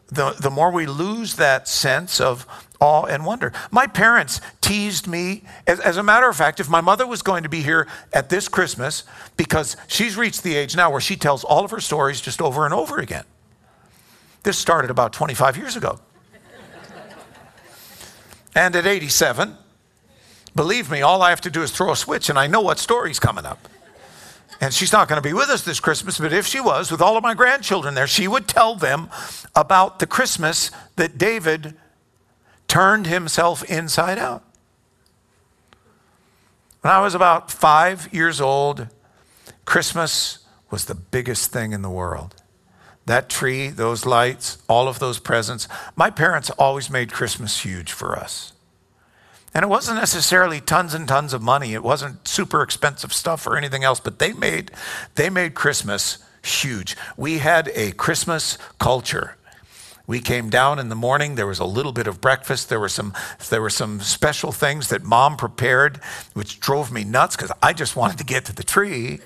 the, 0.07 0.31
the 0.39 0.49
more 0.49 0.71
we 0.71 0.85
lose 0.85 1.35
that 1.35 1.67
sense 1.67 2.21
of 2.21 2.45
awe 2.84 3.05
and 3.05 3.25
wonder. 3.25 3.53
My 3.71 3.88
parents 3.88 4.41
teased 4.59 5.07
me. 5.07 5.43
As, 5.65 5.79
as, 5.79 5.95
a 5.95 6.03
matter 6.03 6.27
of 6.27 6.36
fact, 6.36 6.59
if 6.59 6.69
my 6.69 6.81
mother 6.81 7.07
was 7.07 7.21
going 7.21 7.43
to 7.43 7.49
be 7.49 7.61
here 7.61 7.88
at 8.11 8.29
this 8.29 8.49
Christmas, 8.49 9.05
because 9.38 9.77
she's 9.88 10.17
reached 10.17 10.43
the 10.43 10.55
age 10.55 10.75
now 10.75 10.91
where 10.91 10.99
she 10.99 11.15
tells 11.15 11.45
all 11.45 11.63
of 11.63 11.71
her 11.71 11.79
stories 11.79 12.19
just 12.19 12.41
over 12.41 12.65
and 12.65 12.73
over 12.73 12.99
again. 12.99 13.23
This 14.43 14.57
started 14.57 14.91
about 14.91 15.13
25 15.13 15.55
years 15.55 15.77
ago. 15.77 15.99
And 18.55 18.75
at 18.75 18.86
87, 18.86 19.57
believe 20.53 20.91
me, 20.91 21.01
all 21.01 21.21
I 21.23 21.29
have 21.29 21.41
to 21.41 21.49
do 21.49 21.63
is 21.63 21.71
throw 21.71 21.91
a 21.91 21.95
switch 21.95 22.29
and 22.29 22.38
I 22.38 22.47
know 22.47 22.61
what 22.61 22.77
story's 22.77 23.19
coming 23.19 23.45
up. 23.45 23.67
And 24.61 24.73
she's 24.73 24.91
not 24.91 25.07
going 25.07 25.21
to 25.21 25.27
be 25.27 25.34
with 25.34 25.49
us 25.49 25.63
this 25.63 25.79
Christmas, 25.79 26.19
but 26.19 26.31
if 26.31 26.45
she 26.45 26.59
was, 26.59 26.91
with 26.91 27.01
all 27.01 27.17
of 27.17 27.23
my 27.23 27.34
grandchildren 27.34 27.95
there, 27.95 28.07
she 28.07 28.27
would 28.27 28.47
tell 28.47 28.75
them 28.75 29.09
about 29.55 29.99
the 29.99 30.05
Christmas 30.05 30.69
that 30.97 31.17
David 31.17 31.75
turned 32.68 33.07
himself 33.07 33.64
inside 33.70 34.18
out. 34.18 34.43
When 36.82 36.91
I 36.91 36.99
was 37.01 37.16
about 37.16 37.51
five 37.51 38.14
years 38.14 38.41
old, 38.41 38.88
Christmas 39.66 40.39
was 40.70 40.86
the 40.86 40.95
biggest 40.95 41.51
thing 41.51 41.72
in 41.72 41.82
the 41.82 41.89
world 41.89 42.36
that 43.05 43.30
tree, 43.30 43.68
those 43.68 44.05
lights, 44.05 44.57
all 44.70 44.88
of 44.88 44.99
those 44.99 45.20
presents. 45.20 45.68
My 45.95 46.09
parents 46.09 46.49
always 46.51 46.89
made 46.89 47.11
Christmas 47.11 47.61
huge 47.61 47.91
for 47.91 48.18
us. 48.18 48.53
And 49.53 49.64
it 49.64 49.68
wasn't 49.68 49.99
necessarily 49.99 50.59
tons 50.59 50.93
and 50.93 51.07
tons 51.07 51.34
of 51.34 51.41
money. 51.41 51.74
It 51.74 51.84
wasn't 51.84 52.28
super 52.28 52.64
expensive 52.64 53.14
stuff 53.14 53.45
or 53.45 53.55
anything 53.55 53.84
else, 53.84 53.99
but 53.99 54.20
they 54.20 54.34
made 54.34 54.72
they 55.16 55.30
made 55.30 55.53
Christmas 55.53 56.18
huge. 56.43 56.97
We 57.16 57.38
had 57.38 57.72
a 57.76 57.91
Christmas 57.91 58.57
culture. 58.80 59.38
We 60.05 60.19
came 60.19 60.49
down 60.49 60.79
in 60.79 60.89
the 60.89 60.95
morning. 60.95 61.35
There 61.35 61.47
was 61.47 61.59
a 61.59 61.65
little 61.65 61.93
bit 61.93 62.07
of 62.07 62.19
breakfast. 62.19 62.67
There 62.67 62.79
were 62.79 62.89
some, 62.89 63.13
there 63.49 63.61
were 63.61 63.69
some 63.69 64.01
special 64.01 64.51
things 64.51 64.89
that 64.89 65.03
mom 65.03 65.37
prepared, 65.37 65.97
which 66.33 66.59
drove 66.59 66.91
me 66.91 67.05
nuts 67.05 67.37
because 67.37 67.53
I 67.61 67.71
just 67.71 67.95
wanted 67.95 68.17
to 68.17 68.25
get 68.25 68.43
to 68.45 68.53
the 68.53 68.63
tree. 68.63 69.19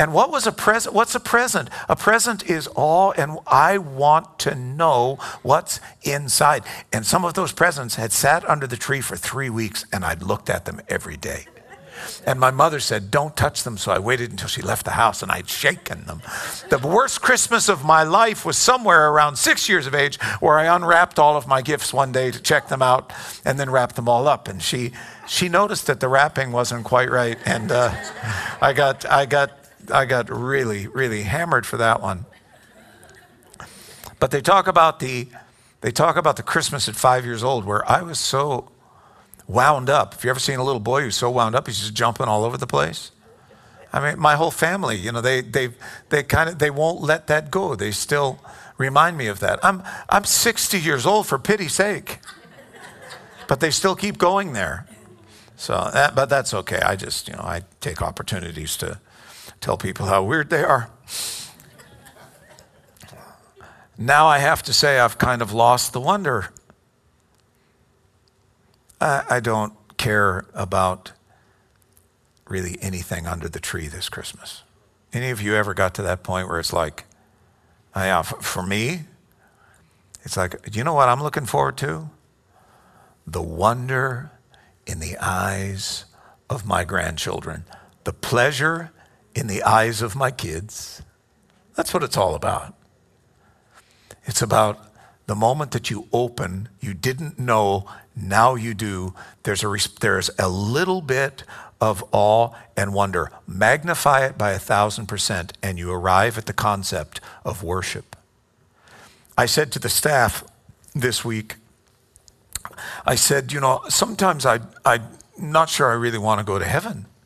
And 0.00 0.12
what 0.12 0.32
was 0.32 0.48
a 0.48 0.52
present? 0.52 0.96
What's 0.96 1.14
a 1.14 1.20
present? 1.20 1.70
A 1.88 1.94
present 1.94 2.50
is 2.50 2.66
all, 2.66 3.12
and 3.12 3.38
I 3.46 3.78
want 3.78 4.40
to 4.40 4.56
know 4.56 5.18
what's 5.42 5.78
inside. 6.02 6.64
And 6.92 7.06
some 7.06 7.24
of 7.24 7.34
those 7.34 7.52
presents 7.52 7.94
had 7.94 8.10
sat 8.10 8.48
under 8.48 8.66
the 8.66 8.76
tree 8.76 9.00
for 9.00 9.16
three 9.16 9.48
weeks, 9.48 9.84
and 9.92 10.04
I'd 10.04 10.22
looked 10.22 10.50
at 10.50 10.64
them 10.64 10.80
every 10.88 11.16
day. 11.16 11.46
And 12.26 12.38
my 12.38 12.50
mother 12.50 12.80
said, 12.80 13.10
Don't 13.10 13.36
touch 13.36 13.62
them. 13.62 13.76
So 13.78 13.92
I 13.92 13.98
waited 13.98 14.30
until 14.30 14.48
she 14.48 14.62
left 14.62 14.84
the 14.84 14.92
house 14.92 15.22
and 15.22 15.30
I'd 15.32 15.48
shaken 15.48 16.04
them. 16.06 16.22
The 16.68 16.78
worst 16.78 17.22
Christmas 17.22 17.68
of 17.68 17.84
my 17.84 18.02
life 18.02 18.44
was 18.44 18.56
somewhere 18.56 19.10
around 19.10 19.36
six 19.36 19.68
years 19.68 19.86
of 19.86 19.94
age, 19.94 20.20
where 20.40 20.58
I 20.58 20.74
unwrapped 20.74 21.18
all 21.18 21.36
of 21.36 21.46
my 21.46 21.62
gifts 21.62 21.92
one 21.92 22.12
day 22.12 22.30
to 22.30 22.40
check 22.40 22.68
them 22.68 22.82
out 22.82 23.12
and 23.44 23.58
then 23.58 23.70
wrapped 23.70 23.96
them 23.96 24.08
all 24.08 24.28
up. 24.28 24.48
And 24.48 24.62
she, 24.62 24.92
she 25.28 25.48
noticed 25.48 25.86
that 25.86 26.00
the 26.00 26.08
wrapping 26.08 26.52
wasn't 26.52 26.84
quite 26.84 27.10
right. 27.10 27.38
And 27.44 27.70
uh, 27.72 27.94
I, 28.60 28.72
got, 28.72 29.04
I 29.10 29.26
got 29.26 29.58
I 29.90 30.04
got 30.04 30.30
really, 30.30 30.86
really 30.86 31.22
hammered 31.22 31.66
for 31.66 31.76
that 31.78 32.00
one. 32.00 32.26
But 34.18 34.30
they 34.30 34.40
talk 34.40 34.66
about 34.66 35.00
the 35.00 35.28
they 35.80 35.90
talk 35.90 36.16
about 36.16 36.36
the 36.36 36.44
Christmas 36.44 36.88
at 36.88 36.94
five 36.94 37.24
years 37.24 37.42
old 37.42 37.64
where 37.64 37.88
I 37.90 38.02
was 38.02 38.20
so 38.20 38.70
wound 39.52 39.90
up. 39.90 40.14
Have 40.14 40.24
you 40.24 40.30
ever 40.30 40.40
seen 40.40 40.58
a 40.58 40.64
little 40.64 40.80
boy 40.80 41.02
who's 41.02 41.16
so 41.16 41.30
wound 41.30 41.54
up 41.54 41.66
he's 41.66 41.80
just 41.80 41.94
jumping 41.94 42.26
all 42.26 42.44
over 42.44 42.56
the 42.56 42.66
place? 42.66 43.10
I 43.92 44.00
mean, 44.00 44.18
my 44.18 44.36
whole 44.36 44.50
family, 44.50 44.96
you 44.96 45.12
know, 45.12 45.20
they 45.20 45.42
they 45.42 45.70
they 46.08 46.22
kind 46.22 46.48
of 46.48 46.58
they 46.58 46.70
won't 46.70 47.02
let 47.02 47.26
that 47.26 47.50
go. 47.50 47.74
They 47.74 47.90
still 47.90 48.40
remind 48.78 49.18
me 49.18 49.26
of 49.26 49.40
that. 49.40 49.62
I'm 49.62 49.82
I'm 50.08 50.24
60 50.24 50.80
years 50.80 51.04
old 51.04 51.26
for 51.26 51.38
pity's 51.38 51.74
sake. 51.74 52.18
But 53.48 53.60
they 53.60 53.70
still 53.70 53.94
keep 53.94 54.16
going 54.16 54.54
there. 54.54 54.86
So 55.56 55.90
that, 55.92 56.14
but 56.14 56.28
that's 56.28 56.54
okay. 56.54 56.80
I 56.80 56.96
just, 56.96 57.28
you 57.28 57.34
know, 57.34 57.42
I 57.42 57.62
take 57.80 58.00
opportunities 58.00 58.76
to 58.78 58.98
tell 59.60 59.76
people 59.76 60.06
how 60.06 60.22
weird 60.22 60.48
they 60.48 60.64
are. 60.64 60.90
Now 63.98 64.26
I 64.26 64.38
have 64.38 64.62
to 64.64 64.72
say 64.72 64.98
I've 64.98 65.18
kind 65.18 65.42
of 65.42 65.52
lost 65.52 65.92
the 65.92 66.00
wonder. 66.00 66.48
I, 69.02 69.24
I 69.28 69.40
don't 69.40 69.74
care 69.96 70.46
about 70.54 71.12
really 72.48 72.78
anything 72.80 73.26
under 73.26 73.48
the 73.48 73.60
tree 73.60 73.88
this 73.88 74.08
Christmas. 74.08 74.62
Any 75.12 75.30
of 75.30 75.42
you 75.42 75.54
ever 75.54 75.74
got 75.74 75.94
to 75.94 76.02
that 76.02 76.22
point 76.22 76.48
where 76.48 76.60
it's 76.60 76.72
like, 76.72 77.04
oh 77.94 78.00
uh, 78.00 78.04
yeah, 78.04 78.22
for 78.22 78.62
me, 78.62 79.00
it's 80.22 80.36
like, 80.36 80.74
you 80.74 80.84
know 80.84 80.94
what 80.94 81.08
I'm 81.08 81.22
looking 81.22 81.46
forward 81.46 81.76
to? 81.78 82.10
The 83.26 83.42
wonder 83.42 84.30
in 84.86 85.00
the 85.00 85.16
eyes 85.18 86.04
of 86.48 86.64
my 86.64 86.84
grandchildren, 86.84 87.64
the 88.04 88.12
pleasure 88.12 88.92
in 89.34 89.46
the 89.46 89.62
eyes 89.62 90.00
of 90.00 90.14
my 90.14 90.30
kids. 90.30 91.02
That's 91.74 91.92
what 91.92 92.02
it's 92.02 92.16
all 92.16 92.34
about. 92.34 92.74
It's 94.24 94.42
about 94.42 94.91
the 95.26 95.34
moment 95.34 95.70
that 95.70 95.90
you 95.90 96.08
open, 96.12 96.68
you 96.80 96.94
didn't 96.94 97.38
know, 97.38 97.86
now 98.16 98.54
you 98.54 98.74
do. 98.74 99.14
There's 99.44 99.62
a, 99.62 99.76
there's 100.00 100.30
a 100.38 100.48
little 100.48 101.00
bit 101.00 101.44
of 101.80 102.04
awe 102.12 102.50
and 102.76 102.92
wonder. 102.92 103.30
Magnify 103.46 104.26
it 104.26 104.38
by 104.38 104.52
a 104.52 104.58
thousand 104.58 105.06
percent, 105.06 105.52
and 105.62 105.78
you 105.78 105.90
arrive 105.90 106.38
at 106.38 106.46
the 106.46 106.52
concept 106.52 107.20
of 107.44 107.62
worship. 107.62 108.16
I 109.36 109.46
said 109.46 109.72
to 109.72 109.78
the 109.78 109.88
staff 109.88 110.44
this 110.94 111.24
week, 111.24 111.56
I 113.06 113.14
said, 113.14 113.52
you 113.52 113.60
know, 113.60 113.80
sometimes 113.88 114.46
I, 114.46 114.60
I'm 114.84 115.08
not 115.38 115.68
sure 115.68 115.90
I 115.90 115.94
really 115.94 116.18
want 116.18 116.38
to 116.40 116.44
go 116.44 116.58
to 116.58 116.64
heaven. 116.64 117.06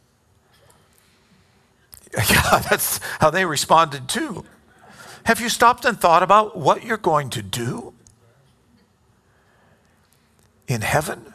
Yeah, 2.31 2.61
that's 2.61 2.99
how 3.21 3.29
they 3.29 3.45
responded 3.45 4.09
too. 4.09 4.47
Have 5.27 5.41
you 5.41 5.49
stopped 5.49 5.85
and 5.85 6.01
thought 6.01 6.23
about 6.23 6.57
what 6.57 6.85
you're 6.85 6.97
going 6.97 7.31
to 7.31 7.43
do 7.43 7.93
in 10.69 10.83
heaven 10.83 11.35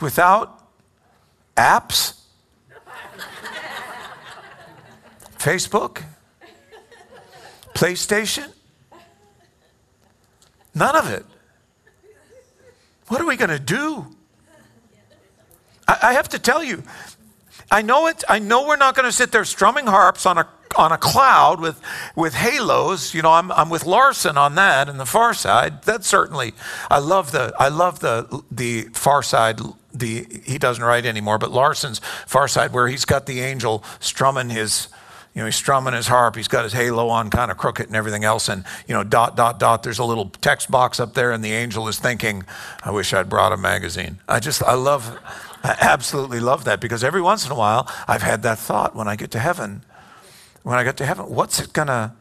without 0.00 0.68
apps? 1.56 2.20
Facebook? 5.36 6.04
PlayStation? 7.74 8.52
None 10.76 10.94
of 10.94 11.10
it. 11.10 11.26
What 13.08 13.20
are 13.20 13.26
we 13.26 13.34
going 13.34 13.50
to 13.50 13.58
do? 13.58 14.06
I, 15.88 15.98
I, 16.02 16.12
have 16.12 16.28
to 16.28 16.38
tell 16.38 16.62
you, 16.62 16.84
I 17.68 17.82
know 17.82 18.06
it. 18.06 18.22
I 18.28 18.38
know 18.38 18.64
we're 18.64 18.76
not 18.76 18.94
going 18.94 19.06
to 19.06 19.12
sit 19.12 19.32
there 19.32 19.44
strumming 19.44 19.88
harps 19.88 20.24
on 20.24 20.38
a 20.38 20.48
on 20.76 20.92
a 20.92 20.98
cloud 20.98 21.60
with, 21.60 21.80
with 22.14 22.34
halos. 22.34 23.14
You 23.14 23.22
know, 23.22 23.32
I'm, 23.32 23.50
I'm 23.52 23.68
with 23.68 23.84
Larson 23.86 24.36
on 24.36 24.54
that 24.56 24.88
and 24.88 24.98
the 24.98 25.06
far 25.06 25.34
side. 25.34 25.82
That 25.82 26.04
certainly, 26.04 26.54
I 26.90 26.98
love 26.98 27.32
the, 27.32 27.54
I 27.58 27.68
love 27.68 28.00
the, 28.00 28.42
the 28.50 28.82
far 28.92 29.22
side. 29.22 29.60
The, 29.92 30.26
he 30.44 30.58
doesn't 30.58 30.84
write 30.84 31.06
anymore, 31.06 31.38
but 31.38 31.50
Larson's 31.50 32.00
far 32.26 32.48
side 32.48 32.72
where 32.72 32.88
he's 32.88 33.04
got 33.04 33.26
the 33.26 33.40
angel 33.40 33.82
strumming 34.00 34.50
his, 34.50 34.88
you 35.34 35.40
know, 35.40 35.46
he's 35.46 35.56
strumming 35.56 35.94
his 35.94 36.08
harp. 36.08 36.36
He's 36.36 36.48
got 36.48 36.64
his 36.64 36.72
halo 36.72 37.08
on 37.08 37.30
kind 37.30 37.50
of 37.50 37.58
crooked 37.58 37.86
and 37.86 37.96
everything 37.96 38.24
else. 38.24 38.48
And, 38.48 38.64
you 38.86 38.94
know, 38.94 39.04
dot, 39.04 39.36
dot, 39.36 39.58
dot. 39.58 39.82
There's 39.82 39.98
a 39.98 40.04
little 40.04 40.30
text 40.40 40.70
box 40.70 40.98
up 40.98 41.14
there 41.14 41.32
and 41.32 41.44
the 41.44 41.52
angel 41.52 41.88
is 41.88 41.98
thinking, 41.98 42.44
I 42.82 42.90
wish 42.90 43.12
I'd 43.12 43.28
brought 43.28 43.52
a 43.52 43.56
magazine. 43.56 44.18
I 44.28 44.40
just, 44.40 44.62
I 44.62 44.74
love, 44.74 45.18
I 45.62 45.76
absolutely 45.80 46.40
love 46.40 46.64
that 46.64 46.80
because 46.80 47.02
every 47.02 47.20
once 47.20 47.44
in 47.44 47.52
a 47.52 47.56
while 47.56 47.90
I've 48.06 48.22
had 48.22 48.42
that 48.44 48.58
thought 48.58 48.94
when 48.94 49.08
I 49.08 49.16
get 49.16 49.30
to 49.32 49.38
heaven 49.38 49.82
when 50.66 50.80
I 50.80 50.82
get 50.82 50.96
to 50.96 51.06
heaven, 51.06 51.26
what's 51.26 51.60
it 51.60 51.72
gonna, 51.72 52.16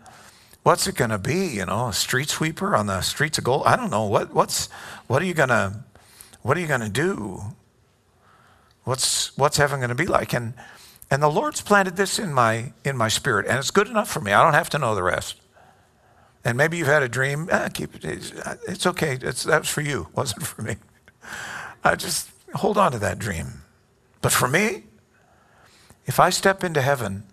what's 0.62 0.86
it 0.86 0.94
gonna 0.94 1.18
be? 1.18 1.48
You 1.48 1.66
know, 1.66 1.88
a 1.88 1.94
street 1.94 2.30
sweeper 2.30 2.76
on 2.76 2.86
the 2.86 3.02
streets 3.02 3.40
of 3.40 3.44
gold? 3.44 3.64
I 3.66 3.76
don't 3.76 3.90
know. 3.90 4.06
What, 4.06 4.36
what's, 4.36 4.70
what 5.08 5.20
are 5.24 5.26
you 5.26 5.34
gonna, 5.34 5.84
what 6.44 6.56
are 6.56 6.60
you 6.60 6.68
gonna 6.68 6.88
do? 6.88 7.42
What's, 8.84 9.36
what's 9.36 9.58
heaven 9.58 9.82
gonna 9.82 9.96
be 9.96 10.06
like? 10.06 10.32
And, 10.32 10.54
and 11.10 11.24
the 11.24 11.28
Lord's 11.28 11.62
planted 11.62 11.96
this 11.96 12.20
in 12.20 12.36
my, 12.36 12.72
in 12.84 12.96
my 12.96 13.08
spirit, 13.08 13.48
and 13.48 13.58
it's 13.58 13.72
good 13.72 13.88
enough 13.88 14.12
for 14.12 14.22
me. 14.22 14.32
I 14.32 14.44
don't 14.44 14.54
have 14.54 14.70
to 14.70 14.78
know 14.78 14.94
the 14.94 15.02
rest. 15.02 15.42
And 16.44 16.56
maybe 16.56 16.78
you've 16.78 16.86
had 16.86 17.02
a 17.02 17.10
dream. 17.10 17.50
Eh, 17.50 17.70
keep 17.70 17.96
it. 17.96 18.06
It's 18.68 18.86
okay. 18.86 19.18
It's, 19.20 19.46
for 19.68 19.82
you. 19.82 20.02
It 20.02 20.08
wasn't 20.16 20.46
for 20.46 20.62
me. 20.62 20.76
I 21.84 21.96
just 21.96 22.30
hold 22.54 22.78
on 22.78 22.92
to 22.92 23.00
that 23.00 23.18
dream. 23.18 23.64
But 24.22 24.32
for 24.32 24.48
me, 24.48 24.84
if 26.06 26.20
I 26.20 26.30
step 26.30 26.64
into 26.64 26.84
heaven 26.84 27.24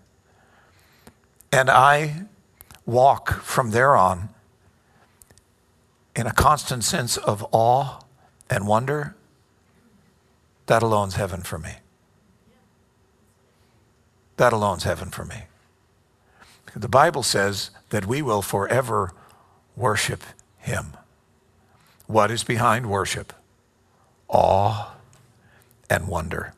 and 1.53 1.69
I 1.69 2.25
walk 2.83 3.41
from 3.41 3.69
there 3.69 3.95
on 3.95 4.29
in 6.15 6.25
a 6.25 6.33
constant 6.33 6.83
sense 6.83 7.15
of 7.15 7.45
awe 7.51 7.99
and 8.49 8.67
wonder. 8.67 9.15
That 10.65 10.81
alone's 10.81 11.13
heaven 11.13 11.43
for 11.43 11.59
me. 11.59 11.75
That 14.37 14.51
alone's 14.51 14.83
heaven 14.83 15.11
for 15.11 15.25
me. 15.25 15.43
The 16.75 16.89
Bible 16.89 17.21
says 17.21 17.69
that 17.91 18.07
we 18.07 18.23
will 18.23 18.41
forever 18.41 19.11
worship 19.75 20.23
Him. 20.57 20.97
What 22.07 22.31
is 22.31 22.43
behind 22.43 22.89
worship? 22.89 23.31
Awe 24.27 24.95
and 25.87 26.07
wonder. 26.07 26.55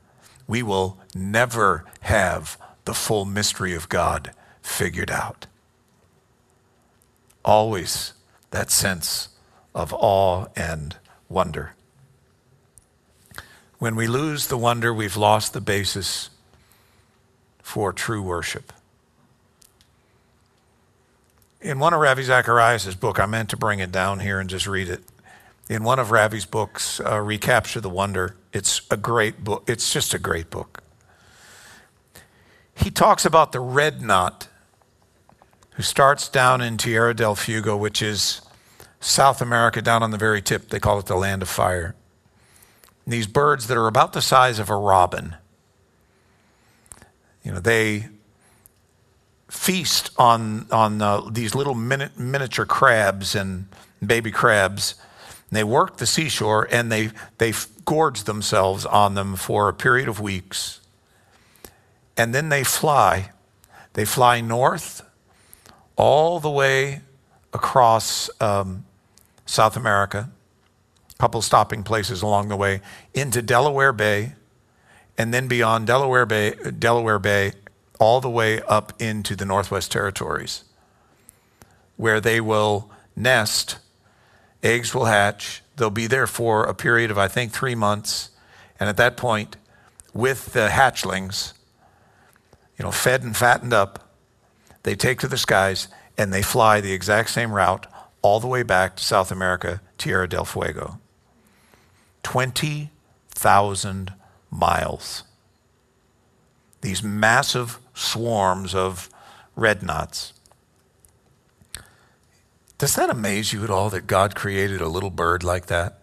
We 0.47 0.63
will 0.63 0.97
never 1.13 1.83
have 2.01 2.57
the 2.85 2.93
full 2.93 3.25
mystery 3.25 3.75
of 3.75 3.89
God 3.89 4.31
figured 4.66 5.11
out. 5.11 5.45
Always 7.45 8.13
that 8.49 8.72
sense 8.72 9.30
of 9.74 9.93
awe 9.93 10.47
and 10.55 10.97
wonder. 11.30 11.76
When 13.78 13.95
we 13.95 14.07
lose 14.07 14.47
the 14.47 14.57
wonder, 14.57 14.93
we've 14.93 15.16
lost 15.16 15.53
the 15.53 15.61
basis 15.61 16.30
for 17.61 17.93
true 17.93 18.24
worship. 18.24 18.74
In 21.61 21.80
one 21.80 21.93
of 21.93 21.99
Ravi 21.99 22.24
Zacharias' 22.24 22.95
book, 22.95 23.20
I 23.20 23.26
meant 23.28 23.49
to 23.49 23.57
bring 23.57 23.80
it 23.80 23.91
down 23.91 24.20
here 24.20 24.39
and 24.39 24.49
just 24.49 24.68
read 24.68 24.89
it. 24.89 25.03
In 25.70 25.84
one 25.84 25.99
of 25.99 26.11
Ravi's 26.11 26.45
books, 26.45 26.99
uh, 26.99 27.20
Recapture 27.20 27.82
the 27.82 27.89
Wonder, 27.89 28.36
it's 28.51 28.82
a 28.89 28.97
great 28.97 29.43
book. 29.43 29.63
It's 29.68 29.93
just 29.93 30.13
a 30.13 30.20
great 30.20 30.49
book. 30.49 30.84
He 32.76 32.91
talks 32.91 33.26
about 33.26 33.51
the 33.51 33.59
red 33.59 34.01
knot 34.01 34.47
who 35.76 35.84
starts 35.84 36.30
down 36.30 36.61
in 36.61 36.78
Tierra 36.78 37.13
del 37.13 37.36
Fuego, 37.36 37.76
which 37.76 38.01
is 38.01 38.41
South 39.01 39.41
America, 39.41 39.82
down 39.82 40.03
on 40.03 40.11
the 40.11 40.17
very 40.17 40.41
tip. 40.41 40.69
They 40.69 40.80
call 40.80 40.99
it 40.99 41.05
the 41.05 41.17
land 41.17 41.41
of 41.41 41.49
fire. 41.49 41.95
And 43.03 43.13
these 43.13 43.28
birds 43.28 43.67
that 43.67 43.78
are 43.78 43.88
about 43.88 44.13
the 44.13 44.21
size 44.21 44.57
of 44.57 44.69
a 44.69 44.76
robin, 44.76 45.36
you 47.43 47.51
know, 47.51 47.59
they 47.59 48.07
feast 49.49 50.11
on, 50.17 50.65
on 50.71 51.01
uh, 51.01 51.21
these 51.30 51.53
little 51.53 51.76
mini- 51.76 52.09
miniature 52.17 52.65
crabs 52.65 53.36
and 53.36 53.67
baby 54.05 54.32
crabs. 54.32 54.95
And 55.49 55.57
they 55.57 55.63
work 55.63 55.97
the 55.97 56.07
seashore 56.07 56.67
and 56.71 56.89
they, 56.91 57.11
they 57.38 57.53
gorge 57.84 58.23
themselves 58.23 58.86
on 58.86 59.15
them 59.15 59.36
for 59.36 59.67
a 59.67 59.73
period 59.73 60.07
of 60.07 60.21
weeks. 60.21 60.80
And 62.15 62.34
then 62.34 62.47
they 62.47 62.63
fly. 62.63 63.32
They 63.93 64.05
fly 64.05 64.39
north 64.39 65.03
all 65.95 66.39
the 66.39 66.49
way 66.49 67.01
across 67.53 68.29
um, 68.41 68.85
South 69.45 69.77
America, 69.77 70.29
a 71.09 71.17
couple 71.17 71.41
stopping 71.41 71.83
places 71.83 72.21
along 72.21 72.49
the 72.49 72.55
way, 72.55 72.81
into 73.13 73.41
Delaware 73.41 73.93
Bay, 73.93 74.33
and 75.17 75.33
then 75.33 75.47
beyond 75.47 75.87
Delaware 75.87 76.25
Bay, 76.25 76.55
Delaware 76.77 77.19
Bay, 77.19 77.53
all 77.99 78.19
the 78.19 78.29
way 78.29 78.61
up 78.63 78.91
into 78.99 79.35
the 79.35 79.45
Northwest 79.45 79.91
Territories, 79.91 80.65
where 81.95 82.19
they 82.19 82.41
will 82.41 82.91
nest, 83.15 83.77
eggs 84.61 84.93
will 84.93 85.05
hatch, 85.05 85.61
they'll 85.77 85.89
be 85.89 86.07
there 86.07 86.27
for 86.27 86.65
a 86.65 86.73
period 86.73 87.09
of, 87.11 87.17
I 87.17 87.29
think, 87.29 87.53
three 87.53 87.75
months, 87.75 88.31
and 88.79 88.89
at 88.89 88.97
that 88.97 89.15
point, 89.15 89.55
with 90.13 90.53
the 90.53 90.69
hatchlings, 90.69 91.53
you 92.77 92.83
know, 92.83 92.91
fed 92.91 93.23
and 93.23 93.35
fattened 93.35 93.73
up, 93.73 94.04
they 94.86 94.95
take 94.95 95.19
to 95.19 95.27
the 95.27 95.38
skies 95.38 95.88
and 96.15 96.31
they 96.31 96.43
fly 96.43 96.79
the 96.79 96.93
exact 96.93 97.31
same 97.31 97.51
route 97.51 97.88
all 98.21 98.39
the 98.39 98.45
way 98.47 98.61
back 98.61 98.95
to 98.95 99.03
South 99.03 99.31
America, 99.31 99.81
Tierra 99.97 100.29
del 100.29 100.45
Fuego. 100.45 100.99
20,000 102.21 104.13
miles. 104.51 105.23
These 106.81 107.01
massive 107.01 107.79
swarms 107.95 108.75
of 108.75 109.09
red 109.55 109.81
knots. 109.81 110.33
Does 112.77 112.93
that 112.93 113.09
amaze 113.09 113.53
you 113.53 113.63
at 113.63 113.71
all 113.71 113.89
that 113.89 114.05
God 114.05 114.36
created 114.36 114.81
a 114.81 114.88
little 114.88 115.09
bird 115.09 115.43
like 115.43 115.65
that? 115.65 115.99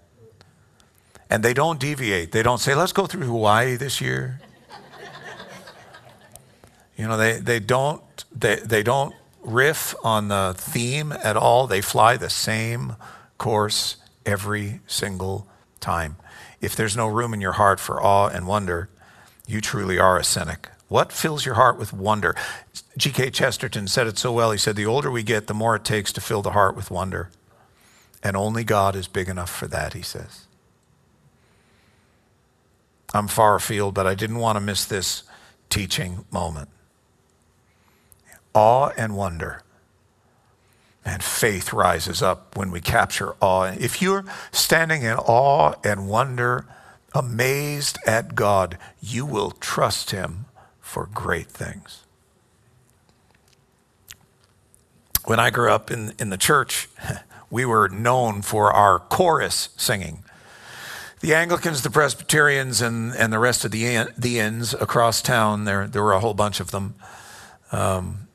And 1.30 1.44
they 1.44 1.54
don't 1.54 1.78
deviate. 1.78 2.32
They 2.32 2.42
don't 2.42 2.58
say, 2.58 2.74
let's 2.74 2.92
go 2.92 3.06
through 3.06 3.26
Hawaii 3.26 3.76
this 3.76 4.00
year. 4.00 4.40
you 6.96 7.06
know, 7.06 7.16
they, 7.16 7.38
they 7.38 7.60
don't 7.60 8.02
they, 8.34 8.56
they 8.56 8.82
don't 8.82 9.14
riff 9.42 9.94
on 10.02 10.28
the 10.28 10.54
theme 10.56 11.12
at 11.12 11.36
all. 11.36 11.66
They 11.66 11.80
fly 11.80 12.16
the 12.16 12.30
same 12.30 12.96
course 13.38 13.96
every 14.24 14.80
single 14.86 15.46
time. 15.80 16.16
If 16.60 16.76
there's 16.76 16.96
no 16.96 17.08
room 17.08 17.34
in 17.34 17.40
your 17.40 17.52
heart 17.52 17.80
for 17.80 18.02
awe 18.02 18.28
and 18.28 18.46
wonder, 18.46 18.88
you 19.46 19.60
truly 19.60 19.98
are 19.98 20.18
a 20.18 20.24
cynic. 20.24 20.68
What 20.88 21.10
fills 21.10 21.44
your 21.44 21.54
heart 21.56 21.78
with 21.78 21.92
wonder? 21.92 22.36
G.K. 22.96 23.30
Chesterton 23.30 23.88
said 23.88 24.06
it 24.06 24.18
so 24.18 24.30
well. 24.32 24.52
He 24.52 24.58
said, 24.58 24.76
The 24.76 24.86
older 24.86 25.10
we 25.10 25.22
get, 25.22 25.46
the 25.46 25.54
more 25.54 25.74
it 25.74 25.84
takes 25.84 26.12
to 26.12 26.20
fill 26.20 26.42
the 26.42 26.52
heart 26.52 26.76
with 26.76 26.90
wonder. 26.90 27.30
And 28.22 28.36
only 28.36 28.62
God 28.62 28.94
is 28.94 29.08
big 29.08 29.28
enough 29.28 29.50
for 29.50 29.66
that, 29.68 29.94
he 29.94 30.02
says. 30.02 30.46
I'm 33.14 33.26
far 33.26 33.56
afield, 33.56 33.94
but 33.94 34.06
I 34.06 34.14
didn't 34.14 34.38
want 34.38 34.56
to 34.56 34.60
miss 34.60 34.84
this 34.84 35.24
teaching 35.68 36.24
moment 36.30 36.68
awe 38.54 38.90
and 38.96 39.16
wonder. 39.16 39.62
and 41.04 41.22
faith 41.22 41.72
rises 41.72 42.22
up 42.22 42.56
when 42.56 42.70
we 42.70 42.80
capture 42.80 43.34
awe. 43.40 43.64
If 43.78 44.00
you're 44.00 44.24
standing 44.52 45.02
in 45.02 45.16
awe 45.16 45.74
and 45.82 46.08
wonder, 46.08 46.64
amazed 47.12 47.98
at 48.06 48.34
God, 48.36 48.78
you 49.00 49.26
will 49.26 49.50
trust 49.50 50.12
Him 50.12 50.46
for 50.80 51.08
great 51.12 51.48
things. 51.48 52.04
When 55.24 55.40
I 55.40 55.50
grew 55.50 55.70
up 55.70 55.90
in, 55.90 56.12
in 56.18 56.30
the 56.30 56.36
church, 56.36 56.88
we 57.50 57.64
were 57.64 57.88
known 57.88 58.42
for 58.42 58.72
our 58.72 58.98
chorus 58.98 59.70
singing. 59.76 60.22
The 61.20 61.34
Anglicans, 61.34 61.82
the 61.82 61.90
Presbyterians, 61.90 62.80
and, 62.80 63.14
and 63.14 63.32
the 63.32 63.38
rest 63.38 63.64
of 63.64 63.70
the, 63.70 64.08
the 64.18 64.40
inns 64.40 64.74
across 64.74 65.22
town, 65.22 65.64
there, 65.64 65.86
there 65.86 66.02
were 66.02 66.12
a 66.12 66.20
whole 66.20 66.34
bunch 66.34 66.58
of 66.58 66.72
them, 66.72 66.94
um, 67.70 68.26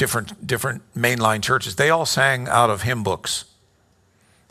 different, 0.00 0.46
different 0.46 0.80
mainline 0.94 1.42
churches, 1.42 1.76
they 1.76 1.90
all 1.90 2.06
sang 2.06 2.48
out 2.48 2.70
of 2.70 2.82
hymn 2.82 3.02
books. 3.02 3.44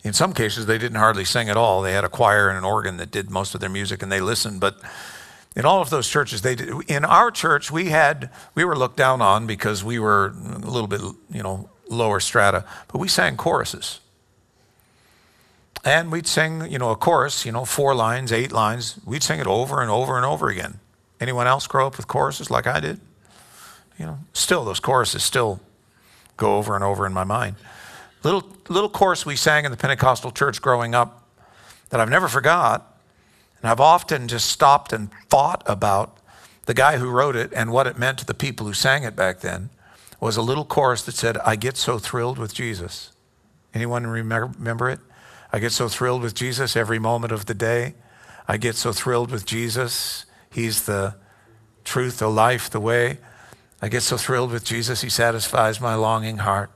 In 0.04 0.14
some 0.14 0.32
cases, 0.32 0.68
they 0.68 0.78
didn't 0.78 1.00
hardly 1.00 1.26
sing 1.26 1.50
at 1.50 1.58
all. 1.58 1.82
They 1.82 1.94
had 1.94 2.04
a 2.04 2.10
choir 2.10 2.50
and 2.50 2.58
an 2.60 2.64
organ 2.64 2.98
that 2.98 3.10
did 3.10 3.32
most 3.32 3.56
of 3.56 3.60
their 3.60 3.70
music, 3.70 4.04
and 4.04 4.12
they 4.12 4.22
listened. 4.22 4.60
But 4.60 4.80
in 5.56 5.66
all 5.66 5.82
of 5.82 5.90
those 5.90 6.08
churches, 6.08 6.44
they 6.44 6.54
did. 6.54 6.70
In 6.88 7.04
our 7.04 7.32
church, 7.32 7.72
we 7.72 7.86
had 7.86 8.30
we 8.54 8.64
were 8.64 8.78
looked 8.78 8.96
down 8.96 9.24
on 9.24 9.48
because 9.48 9.84
we 9.84 9.98
were 9.98 10.28
a 10.28 10.60
little 10.60 10.88
bit, 10.88 11.02
you 11.32 11.42
know, 11.42 11.68
lower 11.90 12.20
strata, 12.20 12.64
but 12.88 13.00
we 13.00 13.08
sang 13.08 13.36
choruses. 13.36 14.02
And 15.84 16.12
we'd 16.12 16.28
sing, 16.28 16.72
you 16.72 16.78
know, 16.78 16.92
a 16.92 16.96
chorus, 16.96 17.44
you 17.44 17.52
know, 17.52 17.66
four 17.66 17.96
lines, 17.96 18.32
eight 18.32 18.52
lines. 18.52 19.00
We'd 19.04 19.24
sing 19.24 19.40
it 19.40 19.48
over 19.48 19.82
and 19.82 19.90
over 19.90 20.16
and 20.16 20.26
over 20.26 20.50
again. 20.50 20.80
Anyone 21.20 21.48
else 21.48 21.66
grow 21.66 21.88
up 21.88 21.98
with 21.98 22.08
choruses 22.08 22.52
like 22.52 22.68
I 22.68 22.80
did? 22.80 23.00
You 24.00 24.06
know, 24.06 24.20
still 24.34 24.66
those 24.66 24.80
choruses 24.80 25.24
still 25.24 25.60
go 26.38 26.58
over 26.58 26.74
and 26.74 26.84
over 26.84 27.06
in 27.06 27.14
my 27.14 27.26
mind. 27.26 27.58
Little 28.24 28.44
little 28.70 28.90
chorus 28.90 29.26
we 29.26 29.36
sang 29.36 29.66
in 29.66 29.72
the 29.72 29.78
Pentecostal 29.78 30.32
church 30.32 30.62
growing 30.62 30.96
up 30.96 31.28
that 31.90 32.00
I've 32.00 32.10
never 32.10 32.28
forgot, 32.28 32.98
and 33.62 33.70
I've 33.70 33.80
often 33.80 34.28
just 34.28 34.48
stopped 34.48 34.94
and 34.94 35.10
thought 35.28 35.64
about 35.66 36.18
the 36.66 36.74
guy 36.74 36.98
who 36.98 37.10
wrote 37.10 37.36
it 37.36 37.52
and 37.54 37.72
what 37.72 37.88
it 37.88 37.98
meant 37.98 38.20
to 38.20 38.26
the 38.26 38.34
people 38.34 38.68
who 38.68 38.74
sang 38.74 39.04
it 39.04 39.16
back 39.16 39.40
then 39.42 39.70
was 40.20 40.38
a 40.38 40.42
little 40.42 40.66
chorus 40.66 41.02
that 41.04 41.16
said, 41.16 41.38
I 41.40 41.56
get 41.56 41.78
so 41.78 41.98
thrilled 41.98 42.38
with 42.38 42.54
Jesus. 42.54 43.12
Anyone 43.74 44.06
remember, 44.06 44.90
it? 44.90 45.00
I 45.52 45.60
get 45.60 45.72
so 45.72 45.88
thrilled 45.88 46.22
with 46.22 46.36
Jesus 46.36 46.76
every 46.76 47.00
moment 47.00 47.32
of 47.32 47.46
the 47.46 47.54
day. 47.54 47.96
I 48.48 48.58
get 48.58 48.76
so 48.76 48.92
thrilled 48.92 49.32
with 49.32 49.46
Jesus. 49.46 50.26
He's 50.52 50.84
the 50.84 51.16
truth, 51.84 52.20
the 52.20 52.30
life, 52.30 52.70
the 52.70 52.80
way. 52.80 53.20
I 53.82 53.88
get 53.88 54.04
so 54.04 54.18
thrilled 54.18 54.52
with 54.52 54.64
Jesus. 54.66 55.02
He 55.02 55.10
satisfies 55.10 55.80
my 55.80 55.96
longing 55.96 56.40
heart. 56.40 56.72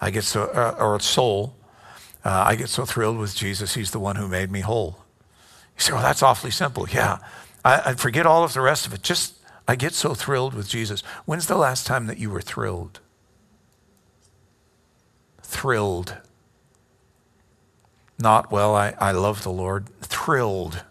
I 0.00 0.10
get 0.10 0.24
so, 0.24 0.44
uh, 0.44 0.76
or 0.78 0.98
soul. 1.00 1.54
Uh, 2.24 2.44
I 2.46 2.56
get 2.56 2.68
so 2.68 2.84
thrilled 2.84 3.18
with 3.18 3.34
Jesus. 3.36 3.74
He's 3.74 3.92
the 3.92 4.00
one 4.00 4.16
who 4.16 4.26
made 4.26 4.50
me 4.50 4.60
whole. 4.60 4.98
You 5.76 5.82
say, 5.82 5.92
well, 5.92 6.02
that's 6.02 6.22
awfully 6.22 6.50
simple. 6.50 6.88
Yeah. 6.88 7.18
I, 7.64 7.82
I 7.86 7.94
forget 7.94 8.26
all 8.26 8.44
of 8.44 8.52
the 8.52 8.60
rest 8.60 8.86
of 8.86 8.92
it. 8.92 9.02
Just 9.02 9.34
I 9.66 9.76
get 9.76 9.92
so 9.92 10.14
thrilled 10.14 10.54
with 10.54 10.68
Jesus. 10.68 11.02
When's 11.24 11.46
the 11.46 11.56
last 11.56 11.86
time 11.86 12.06
that 12.06 12.18
you 12.18 12.30
were 12.30 12.42
thrilled? 12.42 13.00
Thrilled. 15.42 16.16
Not, 18.18 18.50
well, 18.50 18.74
I, 18.74 18.94
I 18.98 19.12
love 19.12 19.42
the 19.42 19.52
Lord. 19.52 19.88
Thrilled. 20.00 20.84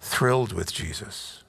Thrilled 0.00 0.52
with 0.52 0.72
Jesus. 0.72 1.42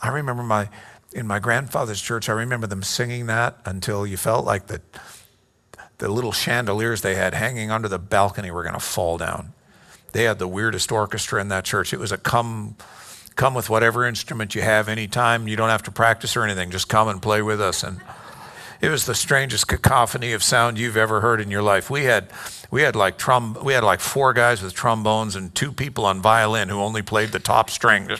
I 0.00 0.08
remember 0.08 0.42
my 0.42 0.68
in 1.12 1.26
my 1.26 1.38
grandfather's 1.38 2.02
church, 2.02 2.28
I 2.28 2.32
remember 2.32 2.66
them 2.66 2.82
singing 2.82 3.26
that 3.26 3.58
until 3.64 4.06
you 4.06 4.16
felt 4.16 4.44
like 4.44 4.66
the 4.66 4.80
the 5.98 6.08
little 6.08 6.32
chandeliers 6.32 7.02
they 7.02 7.16
had 7.16 7.34
hanging 7.34 7.70
under 7.70 7.88
the 7.88 7.98
balcony 7.98 8.50
were 8.50 8.62
going 8.62 8.74
to 8.74 8.80
fall 8.80 9.18
down. 9.18 9.52
They 10.12 10.24
had 10.24 10.38
the 10.38 10.48
weirdest 10.48 10.90
orchestra 10.92 11.40
in 11.40 11.48
that 11.48 11.64
church. 11.64 11.92
It 11.92 11.98
was 11.98 12.12
a 12.12 12.18
come, 12.18 12.76
come 13.34 13.52
with 13.52 13.68
whatever 13.68 14.06
instrument 14.06 14.54
you 14.54 14.62
have 14.62 14.88
anytime. 14.88 15.48
You 15.48 15.56
don't 15.56 15.68
have 15.68 15.82
to 15.84 15.90
practice 15.90 16.36
or 16.36 16.44
anything. 16.44 16.70
Just 16.70 16.88
come 16.88 17.08
and 17.08 17.20
play 17.20 17.42
with 17.42 17.60
us. 17.60 17.82
And 17.82 18.00
it 18.80 18.88
was 18.90 19.06
the 19.06 19.14
strangest 19.14 19.66
cacophony 19.66 20.32
of 20.32 20.42
sound 20.42 20.78
you've 20.78 20.96
ever 20.96 21.20
heard 21.20 21.40
in 21.40 21.50
your 21.50 21.62
life. 21.62 21.90
We 21.90 22.04
had, 22.04 22.30
we 22.70 22.82
had 22.82 22.94
like 22.94 23.18
trom- 23.18 23.62
we 23.62 23.72
had 23.72 23.82
like 23.82 24.00
four 24.00 24.32
guys 24.32 24.62
with 24.62 24.74
trombones 24.74 25.34
and 25.34 25.52
two 25.54 25.72
people 25.72 26.06
on 26.06 26.22
violin 26.22 26.68
who 26.68 26.80
only 26.80 27.02
played 27.02 27.32
the 27.32 27.40
top 27.40 27.70
string. 27.70 28.08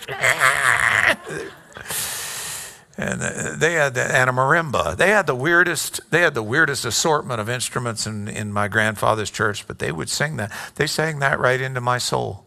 and 2.99 3.23
uh, 3.23 3.55
they 3.55 3.75
had 3.75 3.95
the, 3.95 4.03
and 4.03 4.29
a 4.29 4.33
marimba. 4.33 4.97
They 4.97 5.11
had 5.11 5.29
the 5.29 5.35
weirdest. 5.35 6.01
They 6.11 6.21
had 6.21 6.35
the 6.35 6.43
weirdest 6.43 6.85
assortment 6.85 7.41
of 7.41 7.49
instruments 7.49 8.09
in, 8.09 8.27
in 8.27 8.53
my 8.53 8.67
grandfather's 8.67 9.31
church. 9.31 9.69
But 9.69 9.79
they 9.79 9.93
would 9.93 10.11
sing 10.11 10.37
that. 10.37 10.53
They 10.75 10.89
sang 10.89 11.21
that 11.21 11.39
right 11.39 11.61
into 11.61 11.81
my 11.81 11.99
soul 11.99 12.45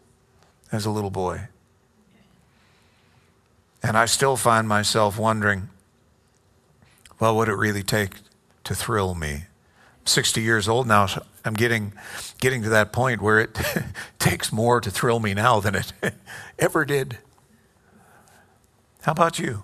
as 0.69 0.85
a 0.85 0.91
little 0.91 1.09
boy. 1.09 1.47
And 3.81 3.97
I 3.97 4.05
still 4.05 4.35
find 4.35 4.67
myself 4.67 5.17
wondering, 5.17 5.69
well, 7.19 7.33
what 7.33 7.47
would 7.47 7.53
it 7.53 7.57
really 7.57 7.81
take 7.81 8.11
to 8.65 8.75
thrill 8.75 9.15
me? 9.15 9.45
I'm 10.01 10.05
60 10.05 10.41
years 10.41 10.67
old 10.67 10.85
now. 10.85 11.05
So 11.05 11.23
I'm 11.45 11.53
getting 11.53 11.93
getting 12.41 12.61
to 12.63 12.69
that 12.69 12.91
point 12.91 13.21
where 13.21 13.39
it 13.39 13.57
takes 14.19 14.51
more 14.51 14.81
to 14.81 14.91
thrill 14.91 15.21
me 15.21 15.33
now 15.33 15.61
than 15.61 15.75
it 15.75 15.93
ever 16.59 16.83
did. 16.83 17.19
How 19.03 19.13
about 19.13 19.39
you? 19.39 19.63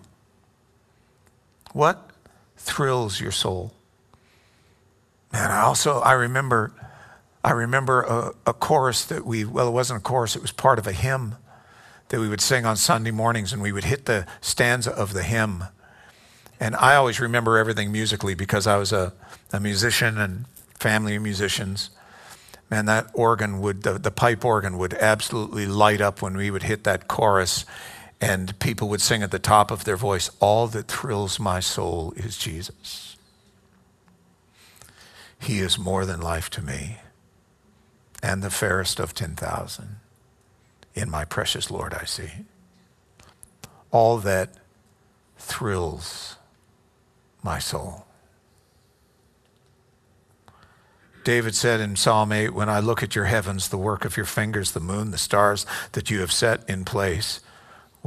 What 1.74 2.10
thrills 2.56 3.22
your 3.22 3.32
soul? 3.32 3.74
And 5.32 5.52
I 5.52 5.62
also, 5.62 6.00
I 6.00 6.14
remember, 6.14 6.74
I 7.44 7.52
remember 7.52 8.02
a, 8.02 8.34
a 8.48 8.54
chorus 8.54 9.06
that 9.06 9.26
we, 9.26 9.46
well, 9.46 9.68
it 9.68 9.72
wasn't 9.72 10.00
a 10.00 10.04
chorus, 10.04 10.36
it 10.36 10.42
was 10.42 10.52
part 10.52 10.80
of 10.80 10.88
a 10.88 10.94
hymn 10.94 11.36
that 12.10 12.20
we 12.20 12.30
would 12.30 12.42
sing 12.42 12.66
on 12.66 12.78
Sunday 12.78 13.12
mornings, 13.12 13.52
and 13.52 13.62
we 13.62 13.72
would 13.72 13.84
hit 13.84 14.06
the 14.06 14.26
stanza 14.40 14.92
of 14.92 15.14
the 15.14 15.24
hymn. 15.24 15.66
And 16.60 16.76
I 16.76 16.96
always 16.96 17.20
remember 17.20 17.58
everything 17.58 17.92
musically 17.92 18.34
because 18.34 18.66
I 18.66 18.78
was 18.78 18.92
a, 18.92 19.14
a 19.52 19.60
musician 19.60 20.18
and 20.18 20.46
family 20.76 21.16
of 21.18 21.22
musicians. 21.22 21.90
Man, 22.70 22.86
that 22.86 23.12
organ 23.14 23.60
would, 23.62 23.84
the, 23.84 23.94
the 23.94 24.12
pipe 24.12 24.44
organ 24.44 24.78
would 24.78 24.94
absolutely 24.94 25.68
light 25.68 26.02
up 26.02 26.22
when 26.22 26.36
we 26.36 26.50
would 26.50 26.64
hit 26.64 26.84
that 26.86 27.08
chorus 27.08 27.66
and 28.20 28.58
people 28.60 28.90
would 28.90 29.02
sing 29.02 29.22
at 29.22 29.32
the 29.32 29.40
top 29.40 29.72
of 29.72 29.84
their 29.84 29.98
voice, 29.98 30.30
All 30.40 30.68
that 30.68 30.88
thrills 30.88 31.40
my 31.40 31.60
soul 31.60 32.14
is 32.16 32.38
Jesus. 32.38 33.16
He 35.40 35.60
is 35.60 35.78
more 35.78 36.06
than 36.06 36.20
life 36.20 36.50
to 36.52 36.62
me, 36.62 36.98
and 38.24 38.42
the 38.42 38.50
fairest 38.50 39.00
of 39.00 39.14
10,000. 39.14 39.98
In 40.96 41.12
my 41.12 41.26
precious 41.26 41.70
Lord, 41.70 41.94
I 41.94 42.06
see. 42.06 42.32
All 43.92 44.18
that 44.18 44.50
thrills 45.38 46.38
my 47.44 47.60
soul. 47.60 48.08
David 51.24 51.56
said 51.56 51.80
in 51.82 51.98
Psalm 51.98 52.32
8, 52.32 52.54
When 52.54 52.70
I 52.70 52.80
look 52.80 53.04
at 53.04 53.14
your 53.14 53.26
heavens, 53.26 53.70
the 53.70 53.78
work 53.78 54.06
of 54.06 54.18
your 54.18 54.26
fingers, 54.26 54.72
the 54.72 54.80
moon, 54.80 55.12
the 55.12 55.18
stars 55.18 55.66
that 55.92 56.10
you 56.10 56.22
have 56.22 56.32
set 56.32 56.68
in 56.70 56.84
place, 56.86 57.42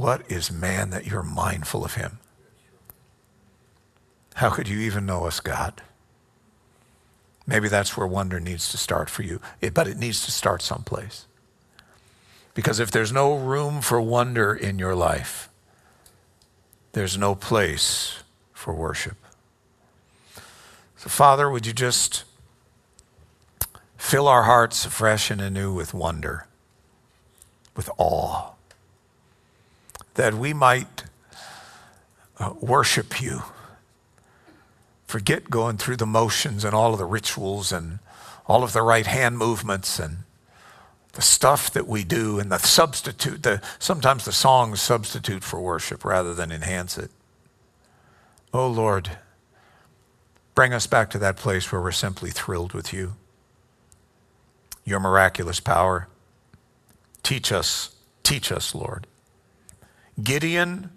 what 0.01 0.31
is 0.31 0.51
man 0.51 0.89
that 0.89 1.05
you're 1.05 1.21
mindful 1.21 1.85
of 1.85 1.93
him? 1.93 2.17
How 4.33 4.49
could 4.49 4.67
you 4.67 4.79
even 4.79 5.05
know 5.05 5.25
us, 5.25 5.39
God? 5.39 5.83
Maybe 7.45 7.67
that's 7.67 7.95
where 7.95 8.07
wonder 8.07 8.39
needs 8.39 8.71
to 8.71 8.79
start 8.79 9.11
for 9.11 9.21
you, 9.21 9.39
it, 9.61 9.75
but 9.75 9.87
it 9.87 9.99
needs 9.99 10.25
to 10.25 10.31
start 10.31 10.63
someplace. 10.63 11.27
Because 12.55 12.79
if 12.79 12.89
there's 12.89 13.11
no 13.11 13.35
room 13.35 13.79
for 13.79 14.01
wonder 14.01 14.55
in 14.55 14.79
your 14.79 14.95
life, 14.95 15.49
there's 16.93 17.15
no 17.15 17.35
place 17.35 18.23
for 18.53 18.73
worship. 18.73 19.17
So, 20.97 21.09
Father, 21.09 21.47
would 21.47 21.67
you 21.67 21.73
just 21.73 22.23
fill 23.97 24.27
our 24.27 24.43
hearts 24.43 24.83
afresh 24.83 25.29
and 25.29 25.39
anew 25.39 25.71
with 25.71 25.93
wonder, 25.93 26.47
with 27.75 27.87
awe? 27.99 28.50
That 30.15 30.33
we 30.33 30.53
might 30.53 31.03
uh, 32.39 32.53
worship 32.59 33.21
you. 33.21 33.43
Forget 35.05 35.49
going 35.49 35.77
through 35.77 35.97
the 35.97 36.05
motions 36.05 36.63
and 36.63 36.73
all 36.73 36.93
of 36.93 36.99
the 36.99 37.05
rituals 37.05 37.71
and 37.71 37.99
all 38.47 38.63
of 38.63 38.73
the 38.73 38.81
right 38.81 39.05
hand 39.05 39.37
movements 39.37 39.99
and 39.99 40.19
the 41.13 41.21
stuff 41.21 41.71
that 41.73 41.87
we 41.87 42.03
do 42.03 42.39
and 42.39 42.51
the 42.51 42.57
substitute. 42.57 43.43
The, 43.43 43.61
sometimes 43.79 44.25
the 44.25 44.31
songs 44.31 44.81
substitute 44.81 45.43
for 45.43 45.59
worship 45.59 46.05
rather 46.05 46.33
than 46.33 46.51
enhance 46.51 46.97
it. 46.97 47.11
Oh 48.53 48.67
Lord, 48.67 49.17
bring 50.55 50.73
us 50.73 50.87
back 50.87 51.09
to 51.11 51.19
that 51.19 51.37
place 51.37 51.71
where 51.71 51.81
we're 51.81 51.91
simply 51.91 52.29
thrilled 52.29 52.73
with 52.73 52.93
you. 52.93 53.13
Your 54.83 54.99
miraculous 54.99 55.59
power. 55.59 56.07
Teach 57.23 57.51
us, 57.51 57.95
teach 58.23 58.51
us, 58.51 58.73
Lord. 58.73 59.07
Gideon 60.23 60.89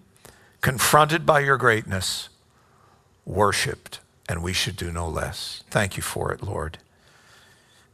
confronted 0.61 1.25
by 1.25 1.41
your 1.41 1.57
greatness, 1.57 2.29
worshiped, 3.25 3.99
and 4.27 4.41
we 4.41 4.53
should 4.53 4.75
do 4.75 4.91
no 4.91 5.07
less. 5.07 5.63
Thank 5.69 5.97
you 5.97 6.03
for 6.03 6.31
it, 6.31 6.41
Lord. 6.43 6.79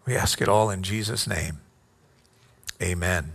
We 0.05 0.15
ask 0.15 0.41
it 0.41 0.47
all 0.47 0.69
in 0.69 0.83
Jesus' 0.83 1.27
name. 1.27 1.59
Amen. 2.81 3.33